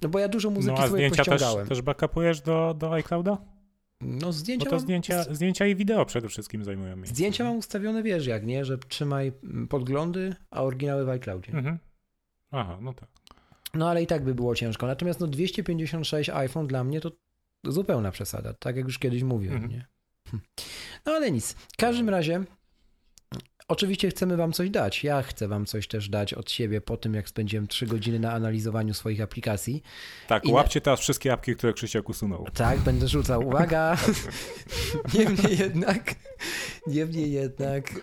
No 0.01 0.09
bo 0.09 0.19
ja 0.19 0.27
dużo 0.27 0.49
muzyki 0.49 0.75
no, 0.75 0.83
a 0.83 0.87
sobie 0.87 0.91
zdjęcia 0.91 1.23
też, 1.23 1.27
pościągałem. 1.27 1.67
też 1.67 1.81
backupujesz 1.81 2.41
do, 2.41 2.73
do 2.73 2.93
iClouda? 2.93 3.37
No 4.01 4.27
Bo 4.27 4.33
zdjęcia 4.33 4.65
to 4.65 4.71
mam, 4.71 4.79
zdjęcia, 4.79 5.23
zdjęcia 5.23 5.67
i 5.67 5.75
wideo 5.75 6.05
przede 6.05 6.29
wszystkim 6.29 6.63
zajmują 6.63 6.95
miejsce. 6.95 7.15
zdjęcia 7.15 7.43
mam 7.43 7.57
ustawione, 7.57 8.03
wiesz 8.03 8.27
jak, 8.27 8.45
nie? 8.45 8.65
Że 8.65 8.77
trzymaj 8.77 9.31
mm, 9.43 9.67
podglądy, 9.67 10.35
a 10.51 10.63
oryginały 10.63 11.05
w 11.05 11.09
iCloudzie. 11.09 11.53
Mhm. 11.53 11.77
Aha, 12.51 12.77
no 12.81 12.93
tak. 12.93 13.09
No 13.73 13.89
ale 13.89 14.03
i 14.03 14.07
tak 14.07 14.23
by 14.23 14.35
było 14.35 14.55
ciężko. 14.55 14.87
Natomiast 14.87 15.19
no 15.19 15.27
256 15.27 16.29
iPhone 16.29 16.67
dla 16.67 16.83
mnie 16.83 17.01
to 17.01 17.11
zupełna 17.63 18.11
przesada, 18.11 18.53
tak 18.53 18.75
jak 18.75 18.85
już 18.85 18.99
kiedyś 18.99 19.23
mówiłem, 19.23 19.55
Mhm. 19.55 19.71
nie? 19.73 19.85
Hm. 20.31 20.41
No 21.05 21.11
ale 21.11 21.31
nic. 21.31 21.53
W 21.53 21.77
każdym 21.77 22.09
razie 22.09 22.43
oczywiście 23.67 24.09
chcemy 24.09 24.37
wam 24.37 24.51
coś 24.53 24.69
dać. 24.69 25.03
Ja 25.03 25.21
chcę 25.21 25.47
wam 25.47 25.65
coś 25.65 25.87
też 25.87 26.09
dać 26.09 26.33
od 26.33 26.51
siebie 26.51 26.81
po 26.81 26.97
tym, 26.97 27.13
jak 27.13 27.29
spędziłem 27.29 27.67
3 27.67 27.85
godziny 27.87 28.19
na 28.19 28.33
analizowaniu 28.33 28.93
swoich 28.93 29.21
aplikacji. 29.21 29.83
Tak, 30.27 30.45
I 30.45 30.47
na- 30.47 30.53
łapcie 30.53 30.81
teraz 30.81 30.99
wszystkie 30.99 31.33
apki, 31.33 31.55
które 31.55 31.73
Krzysiek 31.73 32.09
usunął. 32.09 32.45
Tak, 32.53 32.79
będę 32.79 33.07
rzucał. 33.07 33.47
Uwaga! 33.47 33.97
Niemniej 35.13 35.57
jednak, 35.57 36.15
niemniej 36.87 37.31
jednak 37.31 38.01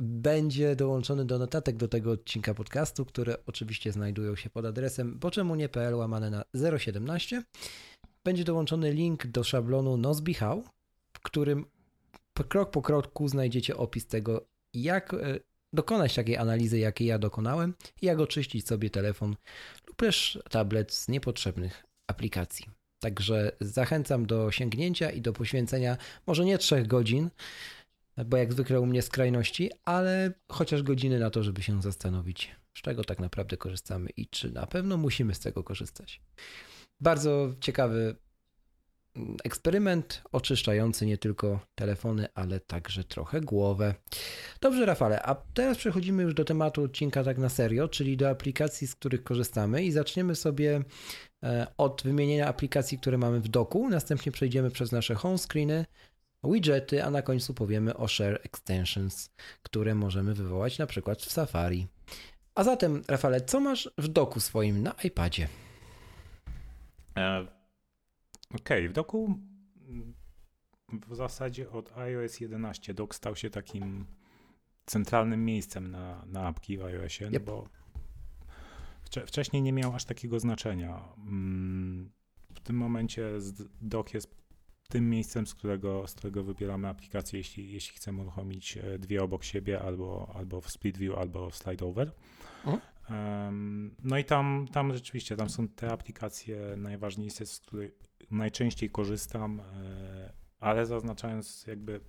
będzie 0.00 0.76
dołączony 0.76 1.24
do 1.24 1.38
notatek 1.38 1.76
do 1.76 1.88
tego 1.88 2.10
odcinka 2.10 2.54
podcastu, 2.54 3.04
które 3.04 3.36
oczywiście 3.46 3.92
znajdują 3.92 4.36
się 4.36 4.50
pod 4.50 4.64
adresem 4.64 5.18
boczemunie.pl 5.18 5.94
łamane 5.94 6.30
na 6.30 6.44
017. 6.78 7.42
Będzie 8.24 8.44
dołączony 8.44 8.92
link 8.92 9.26
do 9.26 9.44
szablonu 9.44 9.96
Nozbe 9.96 10.34
How, 10.34 10.64
w 11.12 11.20
którym 11.20 11.64
krok 12.48 12.70
po 12.70 12.82
kroku 12.82 13.28
znajdziecie 13.28 13.76
opis 13.76 14.06
tego, 14.06 14.46
jak 14.74 15.14
e, 15.14 15.40
dokonać 15.72 16.14
takiej 16.14 16.36
analizy, 16.36 16.78
jakiej 16.78 17.06
ja 17.06 17.18
dokonałem 17.18 17.74
jak 18.02 18.20
oczyścić 18.20 18.68
sobie 18.68 18.90
telefon 18.90 19.36
lub 19.86 19.96
też 19.96 20.38
tablet 20.50 20.94
z 20.94 21.08
niepotrzebnych 21.08 21.84
aplikacji. 22.06 22.66
Także 23.02 23.52
zachęcam 23.60 24.26
do 24.26 24.50
sięgnięcia 24.50 25.10
i 25.10 25.20
do 25.20 25.32
poświęcenia 25.32 25.96
może 26.26 26.44
nie 26.44 26.58
trzech 26.58 26.86
godzin, 26.86 27.30
bo 28.26 28.36
jak 28.36 28.52
zwykle 28.52 28.80
u 28.80 28.86
mnie 28.86 29.02
skrajności, 29.02 29.70
ale 29.84 30.32
chociaż 30.48 30.82
godziny 30.82 31.18
na 31.18 31.30
to, 31.30 31.42
żeby 31.42 31.62
się 31.62 31.82
zastanowić, 31.82 32.56
z 32.78 32.82
czego 32.82 33.04
tak 33.04 33.18
naprawdę 33.18 33.56
korzystamy 33.56 34.10
i 34.16 34.28
czy 34.28 34.52
na 34.52 34.66
pewno 34.66 34.96
musimy 34.96 35.34
z 35.34 35.40
tego 35.40 35.64
korzystać. 35.64 36.20
Bardzo 37.00 37.54
ciekawy 37.60 38.16
mm, 39.16 39.36
eksperyment 39.44 40.22
oczyszczający 40.32 41.06
nie 41.06 41.18
tylko 41.18 41.60
telefony, 41.74 42.28
ale 42.34 42.60
także 42.60 43.04
trochę 43.04 43.40
głowę. 43.40 43.94
Dobrze, 44.60 44.86
Rafale, 44.86 45.22
a 45.22 45.34
teraz 45.34 45.78
przechodzimy 45.78 46.22
już 46.22 46.34
do 46.34 46.44
tematu 46.44 46.82
odcinka 46.82 47.24
tak 47.24 47.38
na 47.38 47.48
serio, 47.48 47.88
czyli 47.88 48.16
do 48.16 48.30
aplikacji, 48.30 48.86
z 48.86 48.94
których 48.94 49.24
korzystamy 49.24 49.84
i 49.84 49.92
zaczniemy 49.92 50.34
sobie 50.34 50.82
e, 51.42 51.66
od 51.76 52.02
wymienienia 52.04 52.48
aplikacji, 52.48 52.98
które 52.98 53.18
mamy 53.18 53.40
w 53.40 53.48
doku. 53.48 53.88
Następnie 53.88 54.32
przejdziemy 54.32 54.70
przez 54.70 54.92
nasze 54.92 55.14
home 55.14 55.38
screeny, 55.38 55.84
widgety, 56.44 57.04
a 57.04 57.10
na 57.10 57.22
końcu 57.22 57.54
powiemy 57.54 57.96
o 57.96 58.08
share 58.08 58.40
extensions, 58.44 59.30
które 59.62 59.94
możemy 59.94 60.34
wywołać 60.34 60.78
na 60.78 60.86
przykład 60.86 61.18
w 61.22 61.32
Safari. 61.32 61.86
A 62.54 62.64
zatem, 62.64 63.02
Rafale, 63.08 63.40
co 63.40 63.60
masz 63.60 63.90
w 63.98 64.08
doku 64.08 64.40
swoim 64.40 64.82
na 64.82 64.94
iPadzie? 65.04 65.48
E, 67.16 67.46
Okej, 68.54 68.88
w 68.88 68.92
doku 68.92 69.38
w 71.08 71.14
zasadzie 71.14 71.70
od 71.70 71.98
iOS 71.98 72.40
11 72.40 72.94
dok 72.94 73.14
stał 73.14 73.36
się 73.36 73.50
takim 73.50 74.06
centralnym 74.86 75.44
miejscem 75.44 75.90
na, 75.90 76.24
na 76.26 76.46
apki 76.46 76.78
w 76.78 76.82
iOSie, 76.84 77.24
no 77.30 77.36
Yep. 77.36 77.44
bo 77.44 77.68
wcze, 79.02 79.26
wcześniej 79.26 79.62
nie 79.62 79.72
miał 79.72 79.94
aż 79.94 80.04
takiego 80.04 80.40
znaczenia. 80.40 81.02
Mm, 81.18 82.10
W 82.54 82.60
tym 82.60 82.76
momencie 82.76 83.28
dok 83.80 84.14
jest 84.14 84.34
tym 84.90 85.10
miejscem, 85.10 85.46
z 85.46 85.54
którego, 85.54 86.06
z 86.06 86.14
którego 86.14 86.44
wybieramy 86.44 86.88
aplikację, 86.88 87.38
jeśli, 87.38 87.72
jeśli 87.72 87.96
chcemy 87.96 88.22
uruchomić 88.22 88.76
e, 88.76 88.98
dwie 88.98 89.22
obok 89.22 89.44
siebie, 89.44 89.80
albo, 89.80 90.32
albo 90.34 90.60
w 90.60 90.70
split 90.70 90.98
view, 90.98 91.18
albo 91.18 91.50
w 91.50 91.56
slide 91.56 91.86
over. 91.86 92.12
Mhm. 92.66 92.80
Em, 93.10 93.94
No 94.04 94.18
i 94.18 94.24
tam, 94.24 94.68
tam 94.72 94.94
rzeczywiście, 94.94 95.36
tam 95.36 95.50
są 95.50 95.68
te 95.68 95.92
aplikacje 95.92 96.74
najważniejsze, 96.76 97.46
z 97.46 97.58
których 97.58 97.92
najczęściej 98.30 98.90
korzystam, 98.90 99.60
e, 99.60 100.32
ale 100.60 100.86
zaznaczając 100.86 101.66
jakby 101.66 102.00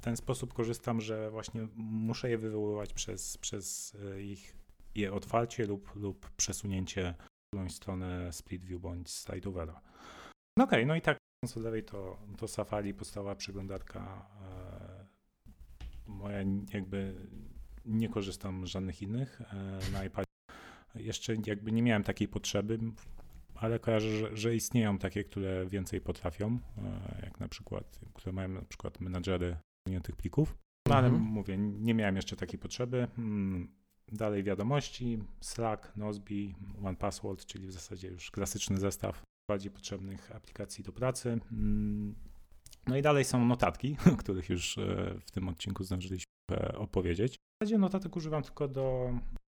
ten 0.00 0.16
sposób 0.16 0.54
korzystam, 0.54 1.00
że 1.00 1.30
właśnie 1.30 1.68
muszę 1.76 2.30
je 2.30 2.38
wywoływać 2.38 2.92
przez, 2.92 3.38
przez 3.38 3.96
e, 4.14 4.22
ich 4.22 4.54
je 4.94 5.12
otwarcie 5.12 5.66
lub, 5.66 5.96
lub 5.96 6.30
przesunięcie 6.30 7.14
w 7.18 7.50
którąś 7.50 7.74
stronę 7.74 8.32
split 8.32 8.64
view 8.64 8.80
bądź 8.80 9.10
slide 9.10 9.48
overa. 9.48 9.80
No 10.58 10.64
okej, 10.64 10.86
no 10.86 10.96
i 10.96 11.00
tak 11.00 11.19
od 11.44 11.56
lewej 11.56 11.84
to, 11.84 12.16
to 12.36 12.48
Safari, 12.48 12.94
podstawowa 12.94 13.34
przeglądarka. 13.34 14.26
e, 14.42 15.06
Moja 16.06 16.38
jakby 16.72 17.14
nie 17.84 18.08
korzystam 18.08 18.66
z 18.66 18.70
żadnych 18.70 19.02
innych 19.02 19.40
e, 19.40 19.78
na 19.92 20.04
iPadzie. 20.04 20.26
Jeszcze 20.94 21.36
jakby 21.46 21.72
nie 21.72 21.82
miałem 21.82 22.02
takiej 22.04 22.28
potrzeby, 22.28 22.78
ale 23.54 23.78
kojarzę, 23.78 24.18
że, 24.18 24.36
że 24.36 24.54
istnieją 24.54 24.98
takie, 24.98 25.24
które 25.24 25.66
więcej 25.66 26.00
potrafią, 26.00 26.58
e, 26.78 27.20
jak 27.22 27.40
na 27.40 27.48
przykład, 27.48 28.00
które 28.14 28.32
mają 28.32 28.48
na 28.48 28.62
przykład 28.62 29.00
menadżery 29.00 29.56
tych 30.02 30.16
plików. 30.16 30.58
No 30.88 30.94
ale 30.94 31.06
Mhm. 31.06 31.24
mówię, 31.24 31.58
nie 31.58 31.94
miałem 31.94 32.16
jeszcze 32.16 32.36
takiej 32.36 32.58
potrzeby. 32.58 33.08
Mm, 33.18 33.68
Dalej 34.12 34.42
wiadomości, 34.42 35.18
Slack, 35.40 35.96
Nozbe, 35.96 36.34
OnePassword, 36.84 37.46
czyli 37.46 37.66
w 37.66 37.72
zasadzie 37.72 38.08
już 38.08 38.30
klasyczny 38.30 38.78
zestaw 38.78 39.22
bardziej 39.50 39.70
potrzebnych 39.70 40.36
aplikacji 40.36 40.84
do 40.84 40.92
pracy. 40.92 41.40
Mm, 41.52 42.14
No 42.86 42.96
i 42.96 43.02
dalej 43.02 43.24
są 43.24 43.44
notatki, 43.44 43.96
o 44.12 44.16
których 44.22 44.48
już 44.48 44.78
e, 44.78 45.14
w 45.26 45.30
tym 45.30 45.48
odcinku 45.48 45.84
zdążyliśmy 45.84 46.26
e, 46.52 46.78
opowiedzieć. 46.78 47.34
W 47.34 47.64
zasadzie 47.64 47.78
notatek 47.78 48.16
używam 48.16 48.42
tylko 48.42 48.68
do 48.68 49.12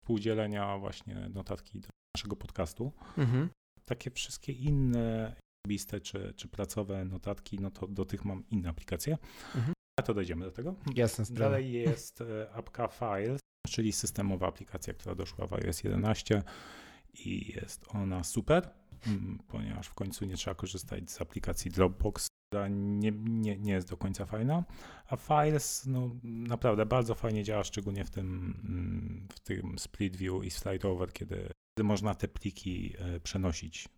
współdzielenia 0.04 0.78
właśnie 0.78 1.30
notatki 1.34 1.80
do 1.80 1.88
naszego 2.18 2.36
podcastu. 2.36 2.92
Mhm. 3.18 3.50
Takie 3.86 4.12
wszystkie 4.12 4.52
inne 4.52 5.36
osobiste 5.66 6.02
czy, 6.02 6.34
czy 6.36 6.48
pracowe 6.48 7.06
notatki, 7.06 7.60
no 7.60 7.72
to 7.72 7.88
do 7.88 8.06
tych 8.06 8.26
mam 8.26 8.44
inne 8.50 8.70
aplikacje. 8.70 9.18
Mhm. 9.56 9.74
A 10.00 10.04
to 10.04 10.14
dojdziemy 10.14 10.46
do 10.46 10.52
tego. 10.52 10.76
Sprawa. 11.26 11.50
Dalej 11.50 11.72
jest 11.72 12.22
e, 12.22 12.52
apka 12.54 12.88
Files, 12.88 13.40
czyli 13.68 13.92
systemowa 13.92 14.48
aplikacja, 14.48 14.94
która 14.94 15.16
doszła 15.16 15.48
w 15.48 15.54
iOS 15.54 15.84
11 15.84 16.44
i 17.14 17.54
jest 17.56 17.86
ona 17.90 18.24
super, 18.24 18.70
ponieważ 19.48 19.88
w 19.88 19.94
końcu 19.94 20.26
nie 20.26 20.36
trzeba 20.36 20.56
korzystać 20.56 21.12
z 21.12 21.22
aplikacji 21.22 21.72
Dropbox, 21.72 22.28
która 22.50 22.68
nie, 22.68 23.12
nie, 23.12 23.58
nie 23.58 23.74
jest 23.74 23.90
do 23.90 23.98
końca 23.98 24.26
fajna, 24.26 24.64
a 25.08 25.16
Files 25.16 25.86
no, 25.86 26.10
naprawdę 26.24 26.86
bardzo 26.86 27.16
fajnie 27.16 27.44
działa, 27.44 27.64
szczególnie 27.64 28.06
w 28.06 28.10
tym, 28.10 28.28
mm, 28.66 29.28
w 29.34 29.40
tym 29.40 29.80
split 29.80 30.16
view 30.16 30.44
i 30.44 30.52
slide 30.52 30.90
over, 30.90 31.14
kiedy, 31.14 31.36
kiedy 31.36 31.88
można 31.88 32.16
te 32.16 32.28
pliki 32.28 32.94
e, 32.98 33.20
przenosić 33.20 33.90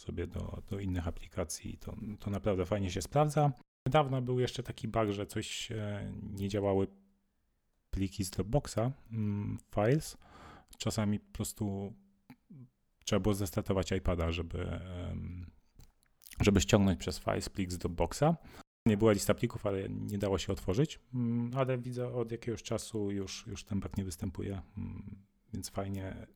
sobie 0.00 0.26
do, 0.26 0.62
do 0.70 0.78
innych 0.78 1.08
aplikacji, 1.08 1.78
to, 1.78 1.96
to 2.20 2.30
naprawdę 2.30 2.66
fajnie 2.66 2.90
się 2.90 3.02
sprawdza. 3.02 3.52
Niedawno 3.86 4.22
był 4.22 4.40
jeszcze 4.40 4.62
taki 4.62 4.88
bug, 4.88 5.10
że 5.10 5.26
coś 5.26 5.72
e, 5.72 6.12
nie 6.32 6.48
działały 6.48 6.86
pliki 7.90 8.24
z 8.24 8.30
Dropboxa, 8.30 8.92
mm, 9.12 9.58
files. 9.74 10.16
Czasami 10.78 11.20
po 11.20 11.32
prostu 11.32 11.92
trzeba 13.10 13.20
było 13.20 13.34
zestartować 13.34 13.92
iPada, 13.92 14.32
żeby, 14.32 14.80
żeby 16.40 16.60
ściągnąć 16.60 16.98
przez 16.98 17.18
Files 17.18 17.48
plik 17.48 17.72
z 17.72 17.78
Dropboxa. 17.78 18.36
Nie 18.86 18.96
była 18.96 19.12
lista 19.12 19.34
plików, 19.34 19.66
ale 19.66 19.88
nie 19.88 20.18
dało 20.18 20.38
się 20.38 20.52
otworzyć, 20.52 21.00
Mm, 21.14 21.50
ale 21.56 21.78
widzę 21.78 22.14
od 22.14 22.32
jakiegoś 22.32 22.62
czasu 22.62 23.10
już, 23.10 23.46
już 23.46 23.64
ten 23.64 23.80
bug 23.80 23.96
nie 23.96 24.04
występuje, 24.04 24.62
mm, 24.78 25.22
więc 25.52 25.70
fajnie. 25.70 26.26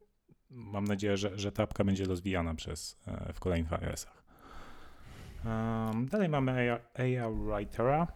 Mam 0.50 0.84
nadzieję, 0.84 1.16
że, 1.16 1.38
że 1.38 1.52
ta 1.52 1.62
apka 1.62 1.84
będzie 1.84 2.04
rozwijana 2.04 2.54
przez, 2.54 2.96
e, 3.06 3.32
w 3.32 3.40
kolejnych 3.40 3.72
iOS-ach. 3.72 4.24
Um, 5.44 6.06
dalej 6.06 6.28
mamy 6.28 6.52
AI, 6.94 7.16
AI 7.18 7.34
Writera, 7.34 8.06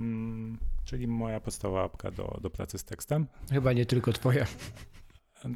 mm, 0.00 0.58
czyli 0.84 1.06
moja 1.06 1.40
podstawowa 1.40 1.84
apka 1.84 2.10
do, 2.10 2.38
do 2.42 2.50
pracy 2.50 2.78
z 2.78 2.84
tekstem. 2.84 3.26
Chyba 3.50 3.72
nie 3.72 3.86
tylko 3.86 4.12
twoja. 4.12 4.46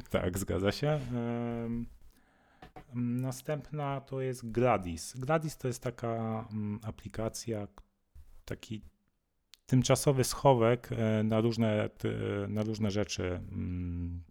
Tak, 0.09 0.37
zgadza 0.37 0.71
się. 0.71 0.87
Em, 0.87 1.96
Następna 2.95 4.01
to 4.01 4.21
jest 4.21 4.51
Gladys. 4.51 5.13
Gladys 5.17 5.57
to 5.57 5.67
jest 5.67 5.83
taka 5.83 6.47
mm, 6.51 6.79
aplikacja, 6.83 7.67
taki 8.45 8.81
tymczasowy 9.65 10.23
schowek 10.23 10.89
e, 10.91 11.23
na 11.23 11.41
różne, 11.41 11.89
na 12.47 12.63
różne 12.63 12.91
rzeczy, 12.91 13.41
mm, 13.51 14.23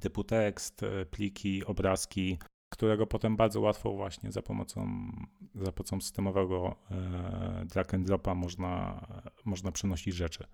typu 0.00 0.24
tekst, 0.24 0.82
e, 0.82 1.06
pliki, 1.06 1.64
obrazki, 1.64 2.38
którego 2.72 3.06
potem 3.06 3.36
bardzo 3.36 3.60
łatwo 3.60 3.92
właśnie 3.92 4.32
za 4.32 4.42
pomocą, 4.42 5.10
za 5.54 5.72
pomocą 5.72 6.00
systemowego 6.00 6.76
e, 6.90 7.64
drag 7.64 7.94
and 7.94 8.06
dropa 8.06 8.34
można, 8.34 9.06
można 9.44 9.72
przenosić 9.72 10.14
rzeczy. 10.14 10.44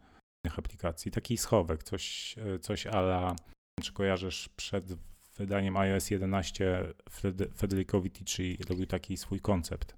aplikacji. 0.59 1.11
Taki 1.11 1.37
schowek, 1.37 1.83
coś, 1.83 2.37
coś 2.61 2.87
ala, 2.87 3.37
czy 3.83 3.93
kojarzysz 3.93 4.49
przed 4.49 4.85
wydaniem 5.41 5.77
iOS 5.77 6.11
11 6.11 6.95
Federico 7.57 8.01
Vitici 8.01 8.59
robił 8.69 8.87
taki 8.87 9.17
swój 9.17 9.41
koncept 9.41 9.97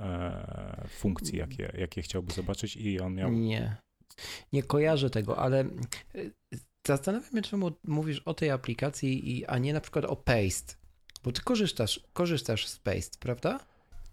e, 0.00 0.86
funkcji, 0.88 1.38
jakie, 1.38 1.72
jakie 1.78 2.02
chciałby 2.02 2.32
zobaczyć 2.32 2.76
i 2.76 3.00
on 3.00 3.14
miał... 3.14 3.32
Nie, 3.32 3.76
nie 4.52 4.62
kojarzę 4.62 5.10
tego, 5.10 5.38
ale 5.38 5.60
e, 5.60 5.66
zastanawiam 6.86 7.32
się, 7.32 7.42
czemu 7.42 7.70
mówisz 7.84 8.18
o 8.18 8.34
tej 8.34 8.50
aplikacji, 8.50 9.44
a 9.46 9.58
nie 9.58 9.72
na 9.72 9.80
przykład 9.80 10.04
o 10.04 10.16
Paste, 10.16 10.74
bo 11.24 11.32
ty 11.32 11.42
korzystasz, 11.42 12.00
korzystasz 12.12 12.66
z 12.66 12.78
Paste, 12.78 13.18
prawda? 13.20 13.60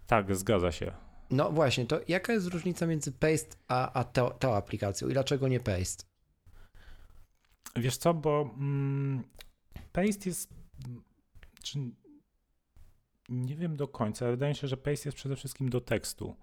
Tak, 0.06 0.36
zgadza 0.36 0.72
się. 0.72 0.92
No 1.30 1.52
właśnie, 1.52 1.86
to 1.86 2.00
jaka 2.08 2.32
jest 2.32 2.46
różnica 2.46 2.86
między 2.86 3.12
Paste 3.12 3.56
a, 3.68 3.92
a 3.92 4.04
to, 4.04 4.30
tą 4.30 4.54
aplikacją 4.54 5.08
i 5.08 5.12
dlaczego 5.12 5.48
nie 5.48 5.60
Paste? 5.60 6.04
Wiesz 7.76 7.96
co, 7.96 8.14
bo 8.14 8.54
mm, 8.58 9.22
Paste 9.94 10.28
jest. 10.28 10.54
Czy, 11.62 11.78
nie 13.28 13.56
wiem 13.56 13.76
do 13.76 13.88
końca, 13.88 14.24
ale 14.24 14.34
wydaje 14.34 14.52
mi 14.52 14.56
się, 14.56 14.68
że 14.68 14.76
Paste 14.76 15.08
jest 15.08 15.16
przede 15.16 15.36
wszystkim 15.36 15.68
do 15.68 15.80
tekstu. 15.80 16.36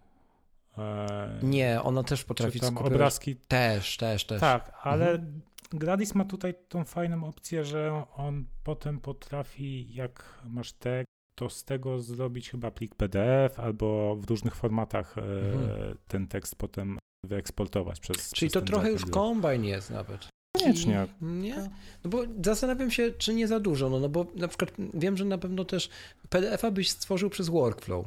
E, 0.78 1.40
nie, 1.44 1.82
ono 1.82 2.04
też 2.04 2.24
potrafi 2.24 2.60
tam 2.60 2.78
obrazki. 2.78 3.36
Też, 3.36 3.98
też, 3.98 4.26
też. 4.26 4.42
Tak, 4.42 4.72
ale 4.82 5.12
mhm. 5.12 5.42
Gradis 5.72 6.16
ma 6.16 6.26
tutaj 6.26 6.54
tą 6.70 6.86
fajną 6.86 7.24
opcję, 7.24 7.66
że 7.66 8.04
on 8.16 8.46
potem 8.64 9.00
potrafi, 9.00 9.94
jak 9.94 10.42
masz 10.46 10.74
tekst, 10.74 11.12
to 11.36 11.50
z 11.50 11.64
tego 11.64 12.00
zrobić 12.00 12.50
chyba 12.50 12.72
plik 12.72 12.96
PDF 12.96 13.60
albo 13.60 14.16
w 14.16 14.30
różnych 14.30 14.56
formatach 14.56 15.18
e, 15.18 15.22
mhm. 15.22 15.98
ten 16.08 16.28
tekst 16.28 16.56
potem 16.56 17.00
wyeksportować 17.26 18.00
przez. 18.00 18.32
Czyli 18.32 18.50
przez 18.50 18.52
to 18.52 18.62
trochę 18.62 18.92
już 18.92 19.06
kombajn 19.06 19.64
jest 19.64 19.90
nawet. 19.90 20.28
Koniecznie. 20.64 21.08
Nie? 21.22 21.56
No 22.04 22.10
bo 22.10 22.24
zastanawiam 22.46 22.92
się, 22.92 23.12
czy 23.12 23.34
nie 23.34 23.48
za 23.48 23.60
dużo. 23.60 23.90
No, 23.90 24.00
no 24.00 24.10
bo 24.10 24.26
na 24.36 24.48
przykład 24.48 24.72
wiem, 24.94 25.18
że 25.18 25.26
na 25.26 25.38
pewno 25.38 25.66
też 25.66 25.90
PDF-a 26.30 26.72
byś 26.72 26.90
stworzył 26.90 27.30
przez 27.30 27.50
workflow. 27.50 28.06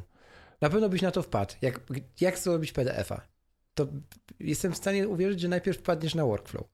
Na 0.61 0.71
pewno 0.71 0.89
byś 0.89 1.03
na 1.03 1.11
to 1.11 1.23
wpadł. 1.23 1.55
Jak, 1.63 1.81
jak 2.21 2.39
zrobić 2.39 2.73
PDF-a? 2.73 3.21
To 3.75 3.87
jestem 4.41 4.73
w 4.73 4.77
stanie 4.77 5.09
uwierzyć, 5.09 5.41
że 5.41 5.49
najpierw 5.49 5.79
wpadniesz 5.79 6.15
na 6.15 6.25
workflow. 6.25 6.65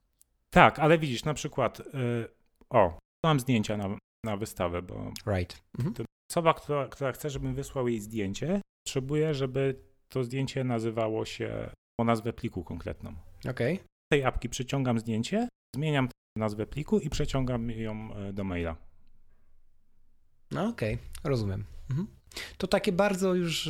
Tak, 0.50 0.78
ale 0.78 0.98
widzisz, 0.98 1.24
na 1.24 1.34
przykład, 1.34 1.78
yy, 1.78 2.28
o, 2.70 2.98
mam 3.24 3.40
zdjęcia 3.40 3.76
na, 3.76 3.98
na 4.24 4.36
wystawę, 4.36 4.82
bo 4.82 5.12
right. 5.26 5.62
Mhm. 5.78 6.06
osoba, 6.30 6.54
która, 6.54 6.88
która 6.88 7.12
chce, 7.12 7.30
żebym 7.30 7.54
wysłał 7.54 7.88
jej 7.88 8.00
zdjęcie, 8.00 8.60
potrzebuje, 8.84 9.34
żeby 9.34 9.74
to 10.08 10.24
zdjęcie 10.24 10.64
nazywało 10.64 11.24
się 11.24 11.70
o 12.00 12.04
nazwę 12.04 12.32
pliku 12.32 12.64
konkretną. 12.64 13.14
Okej. 13.50 13.74
Okay. 13.74 13.86
Z 13.86 14.08
tej 14.12 14.24
apki 14.24 14.48
przyciągam 14.48 14.98
zdjęcie, 14.98 15.48
zmieniam 15.76 16.08
nazwę 16.36 16.66
pliku 16.66 16.98
i 16.98 17.10
przeciągam 17.10 17.70
ją 17.70 18.14
e, 18.14 18.32
do 18.32 18.44
maila. 18.44 18.76
No 20.50 20.68
okej, 20.68 20.94
okay. 20.94 21.30
rozumiem. 21.30 21.64
Mhm. 21.90 22.08
To 22.58 22.66
takie 22.66 22.92
bardzo 22.92 23.34
już 23.34 23.68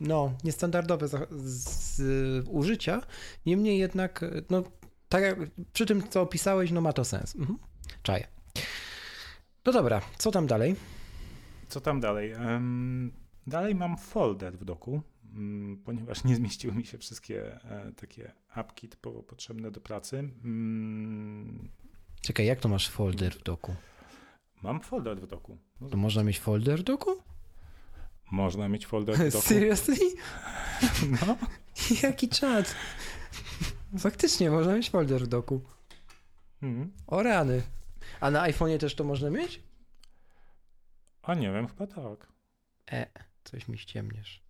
no, 0.00 0.32
niestandardowe 0.44 1.08
z, 1.08 1.28
z, 1.30 2.48
użycia, 2.48 3.02
niemniej 3.46 3.78
jednak 3.78 4.24
no, 4.50 4.62
tak 5.08 5.22
jak 5.22 5.38
przy 5.72 5.86
tym, 5.86 6.08
co 6.08 6.20
opisałeś, 6.20 6.70
no 6.70 6.80
ma 6.80 6.92
to 6.92 7.04
sens. 7.04 7.36
Mhm. 7.36 7.58
Czaję. 8.02 8.26
No 9.64 9.72
dobra, 9.72 10.02
co 10.18 10.30
tam 10.30 10.46
dalej? 10.46 10.76
Co 11.68 11.80
tam 11.80 12.00
dalej? 12.00 12.34
Um, 12.34 13.12
dalej 13.46 13.74
mam 13.74 13.98
folder 13.98 14.58
w 14.58 14.64
doku, 14.64 15.02
ponieważ 15.84 16.24
nie 16.24 16.36
zmieściły 16.36 16.74
mi 16.74 16.86
się 16.86 16.98
wszystkie 16.98 17.64
e, 17.64 17.92
takie 17.96 18.32
apki 18.48 18.88
typowo 18.88 19.22
potrzebne 19.22 19.70
do 19.70 19.80
pracy. 19.80 20.16
Um, 20.16 21.68
Czekaj, 22.20 22.46
jak 22.46 22.60
to 22.60 22.68
masz 22.68 22.88
folder 22.88 23.34
w 23.34 23.42
doku? 23.42 23.74
Mam 24.62 24.80
folder 24.80 25.20
w 25.20 25.26
doku. 25.26 25.58
No, 25.80 25.88
to 25.88 25.96
można 25.96 26.24
mieć 26.24 26.40
folder 26.40 26.80
w 26.80 26.82
doku? 26.82 27.10
Można 28.30 28.68
mieć 28.68 28.86
folder 28.86 29.16
w 29.16 29.32
doku. 29.32 29.46
Seriously? 29.46 29.96
No. 31.26 31.36
Jaki 32.02 32.28
czat? 32.28 32.74
Faktycznie, 33.98 34.50
można 34.50 34.74
mieć 34.74 34.90
folder 34.90 35.22
w 35.22 35.26
doku. 35.26 35.60
Mhm. 36.62 36.92
O 37.06 37.22
rany. 37.22 37.62
A 38.20 38.30
na 38.30 38.42
iPhone'ie 38.50 38.78
też 38.78 38.94
to 38.94 39.04
można 39.04 39.30
mieć? 39.30 39.62
A 41.22 41.34
nie 41.34 41.52
wiem, 41.52 41.68
chyba 41.68 41.86
tak. 41.86 42.32
E, 42.92 43.06
coś 43.44 43.68
mi 43.68 43.78
ściemniesz. 43.78 44.45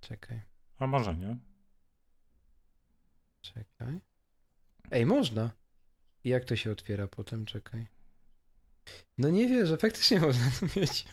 Czekaj. 0.00 0.40
A 0.78 0.86
może 0.86 1.16
nie? 1.16 1.36
Czekaj. 3.40 4.00
Ej, 4.90 5.06
można. 5.06 5.50
I 6.24 6.28
jak 6.28 6.44
to 6.44 6.56
się 6.56 6.70
otwiera 6.72 7.08
potem? 7.08 7.46
Czekaj. 7.46 7.86
No 9.18 9.30
nie 9.30 9.48
wierzę, 9.48 9.76
faktycznie 9.76 10.20
można 10.26 10.50
to 10.60 10.80
mieć. 10.80 11.06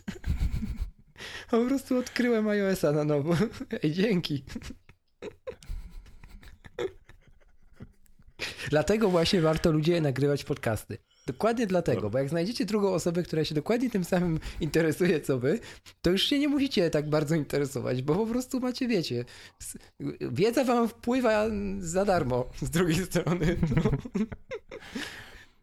po 1.50 1.66
prostu 1.66 1.98
odkryłem 1.98 2.48
iOS-a 2.48 2.92
na 2.92 3.04
nowo. 3.04 3.36
Ej, 3.82 3.92
dzięki. 3.92 4.44
Dlatego 8.70 9.10
właśnie 9.10 9.40
warto 9.40 9.72
ludzie 9.72 10.00
nagrywać 10.00 10.44
podcasty. 10.44 10.98
Dokładnie 11.28 11.66
dlatego, 11.66 12.10
bo 12.10 12.18
jak 12.18 12.28
znajdziecie 12.28 12.64
drugą 12.64 12.92
osobę, 12.92 13.22
która 13.22 13.44
się 13.44 13.54
dokładnie 13.54 13.90
tym 13.90 14.04
samym 14.04 14.40
interesuje 14.60 15.20
co 15.20 15.38
wy, 15.38 15.60
to 16.02 16.10
już 16.10 16.22
się 16.22 16.38
nie 16.38 16.48
musicie 16.48 16.90
tak 16.90 17.08
bardzo 17.10 17.34
interesować, 17.34 18.02
bo 18.02 18.14
po 18.14 18.26
prostu 18.26 18.60
macie, 18.60 18.88
wiecie, 18.88 19.24
wiedza 20.20 20.64
wam 20.64 20.88
wpływa 20.88 21.46
za 21.78 22.04
darmo 22.04 22.50
z 22.62 22.70
drugiej 22.70 23.04
strony. 23.04 23.56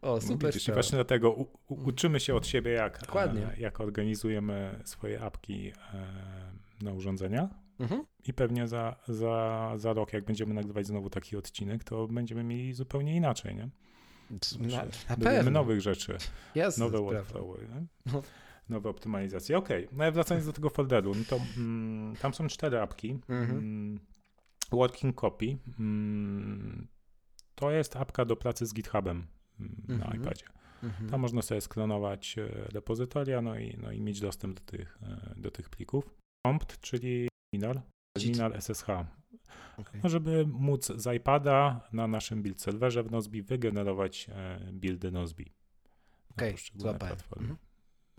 O, 0.02 0.20
super. 0.20 0.52
Widzisz, 0.52 0.70
właśnie 0.70 0.96
dlatego 0.96 1.32
u, 1.32 1.42
u, 1.68 1.74
uczymy 1.88 2.20
się 2.20 2.34
od 2.34 2.46
siebie, 2.46 2.70
jak, 2.70 3.00
Dokładnie. 3.00 3.50
jak 3.58 3.80
organizujemy 3.80 4.80
swoje 4.84 5.20
apki 5.20 5.68
e, 5.68 6.84
na 6.84 6.92
urządzenia. 6.92 7.48
Mhm. 7.78 8.04
I 8.28 8.32
pewnie 8.32 8.68
za, 8.68 8.96
za, 9.08 9.72
za 9.76 9.92
rok, 9.92 10.12
jak 10.12 10.24
będziemy 10.24 10.54
nagrywać 10.54 10.86
znowu 10.86 11.10
taki 11.10 11.36
odcinek, 11.36 11.84
to 11.84 12.06
będziemy 12.06 12.44
mieli 12.44 12.72
zupełnie 12.72 13.16
inaczej, 13.16 13.54
nie? 13.54 13.68
Na, 14.60 14.84
na 15.08 15.16
pewno. 15.16 15.50
nowych 15.50 15.80
rzeczy. 15.80 16.16
Jasne, 16.54 16.84
nowe 16.84 16.98
workflowy, 16.98 17.68
no. 18.06 18.22
nowe 18.68 18.90
optymalizacje. 18.90 19.58
Okej, 19.58 19.86
okay. 19.86 19.98
no 19.98 20.12
wracając 20.12 20.46
do 20.46 20.52
tego 20.52 20.70
folderu, 20.70 21.14
no 21.14 21.24
to 21.28 21.40
mm, 21.56 22.16
tam 22.16 22.34
są 22.34 22.48
cztery 22.48 22.80
apki. 22.80 23.18
Mhm. 23.28 23.58
Mm, 23.58 24.00
working 24.70 25.20
Copy 25.20 25.56
mm, 25.78 26.86
to 27.54 27.70
jest 27.70 27.96
apka 27.96 28.24
do 28.24 28.36
pracy 28.36 28.66
z 28.66 28.74
GitHubem 28.74 29.26
mm, 29.60 29.84
na 29.88 29.94
mhm. 29.94 30.22
iPadzie. 30.22 30.46
Mhm. 30.82 31.10
Tam 31.10 31.20
można 31.20 31.42
sobie 31.42 31.60
sklonować 31.60 32.38
e, 32.38 32.48
repozytoria, 32.72 33.42
no 33.42 33.58
i, 33.58 33.78
no 33.82 33.92
i 33.92 34.00
mieć 34.00 34.20
dostęp 34.20 34.60
do 34.60 34.64
tych, 34.64 34.98
e, 35.02 35.34
do 35.36 35.50
tych 35.50 35.70
plików. 35.70 36.14
Prompt, 36.42 36.80
czyli 36.80 37.28
terminal, 37.50 37.82
terminal 38.12 38.62
SSH. 38.62 38.86
Okay. 39.78 40.00
No, 40.02 40.08
żeby 40.08 40.46
móc 40.46 40.86
z 40.86 41.16
iPada 41.16 41.88
na 41.92 42.06
naszym 42.06 42.42
build 42.42 42.60
serwerze 42.60 43.02
w 43.02 43.10
Nozbi 43.10 43.42
wygenerować 43.42 44.26
e, 44.28 44.60
buildy 44.72 45.10
Nozbi. 45.10 45.52
Okej, 46.30 46.54
okay, 46.80 46.98
platformy. 46.98 47.56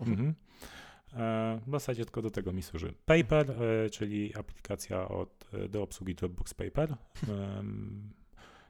Mhm. 0.00 0.18
Mhm. 0.18 0.34
E, 1.12 1.60
w 1.66 1.70
zasadzie 1.70 2.04
tylko 2.04 2.22
do 2.22 2.30
tego 2.30 2.52
mi 2.52 2.62
służy. 2.62 2.94
Paper, 3.06 3.50
e, 3.50 3.90
czyli 3.90 4.36
aplikacja 4.36 5.08
od, 5.08 5.50
do 5.68 5.82
obsługi 5.82 6.14
Dropbox 6.14 6.54
Paper. 6.54 6.96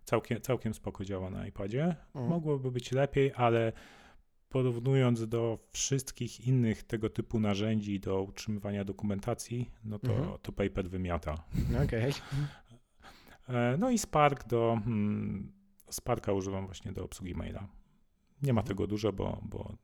całkiem, 0.05 0.41
całkiem 0.41 0.75
spoko 0.75 1.05
działa 1.05 1.31
na 1.31 1.47
iPadzie. 1.47 1.85
Mhm. 2.15 2.29
Mogłoby 2.29 2.71
być 2.71 2.93
lepiej, 2.93 3.33
ale 3.35 3.73
porównując 4.49 5.29
do 5.29 5.59
wszystkich 5.71 6.47
innych 6.47 6.83
tego 6.83 7.11
typu 7.11 7.41
narzędzi 7.41 8.01
do 8.01 8.23
utrzymywania 8.23 8.85
dokumentacji, 8.85 9.71
no 9.85 9.99
to, 9.99 10.13
mhm. 10.13 10.39
to 10.43 10.53
Paper 10.53 10.91
wymiata. 10.91 11.45
Okay. 11.85 12.13
E, 13.49 13.77
no 13.79 13.91
i 13.91 13.99
Spark 13.99 14.49
do, 14.49 14.81
hmm, 14.85 15.53
Sparka 15.91 16.33
używam 16.33 16.67
właśnie 16.67 16.93
do 16.93 17.05
obsługi 17.05 17.35
maila. 17.35 17.69
Nie 18.43 18.53
ma 18.53 18.61
mhm. 18.61 18.69
tego 18.69 18.87
dużo, 18.87 19.13
bo, 19.13 19.41
bo 19.43 19.77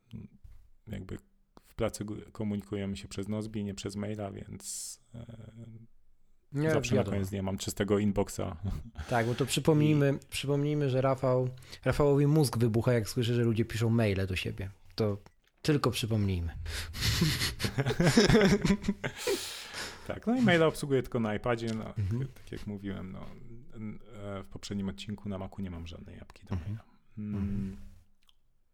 jakby 0.87 1.19
w 1.67 1.75
pracy 1.75 2.05
komunikujemy 2.33 2.97
się 2.97 3.09
przez 3.09 3.29
Nozbi, 3.29 3.65
nie 3.65 3.75
przez 3.75 3.97
maila, 3.97 4.31
więc 4.31 5.01
e, 5.15 5.53
nie, 6.55 6.71
Zawsze 6.71 6.95
wiadomo. 6.95 7.11
na 7.11 7.17
koniec 7.17 7.31
dnia 7.31 7.43
mam 7.43 7.59
czystego 7.59 7.99
inboxa. 7.99 8.57
Tak, 9.09 9.27
bo 9.27 9.35
to 9.35 9.47
przypomnijmy, 9.47 10.19
przypomnijmy, 10.31 10.91
że 10.91 11.01
Rafał, 11.01 11.49
Rafałowi 11.85 12.27
mózg 12.27 12.59
wybucha, 12.59 12.93
jak 12.93 13.09
słyszy, 13.09 13.35
że 13.35 13.43
ludzie 13.43 13.65
piszą 13.65 13.91
maile 13.91 14.27
do 14.27 14.37
siebie. 14.37 14.71
To 14.95 15.19
tylko 15.63 15.91
przypomnijmy. 15.91 16.53
tak, 20.07 20.27
no 20.27 20.37
i 20.37 20.43
maila 20.43 20.67
obsługuję 20.67 21.03
tylko 21.03 21.21
na 21.21 21.35
iPadzie. 21.35 21.75
No, 21.75 21.95
mhm. 21.99 22.29
Tak 22.35 22.53
jak 22.53 22.67
mówiłem, 22.67 23.13
no, 23.13 23.21
e, 23.21 24.43
w 24.43 24.47
poprzednim 24.47 24.89
odcinku 24.89 25.29
na 25.29 25.39
Macu 25.39 25.63
nie 25.63 25.71
mam 25.71 25.87
żadnej 25.87 26.21
apki 26.21 26.47
do 26.47 26.55
mhm. 26.55 26.71
maila. 26.71 26.85
Mm. 27.19 27.35
Mhm. 27.35 27.77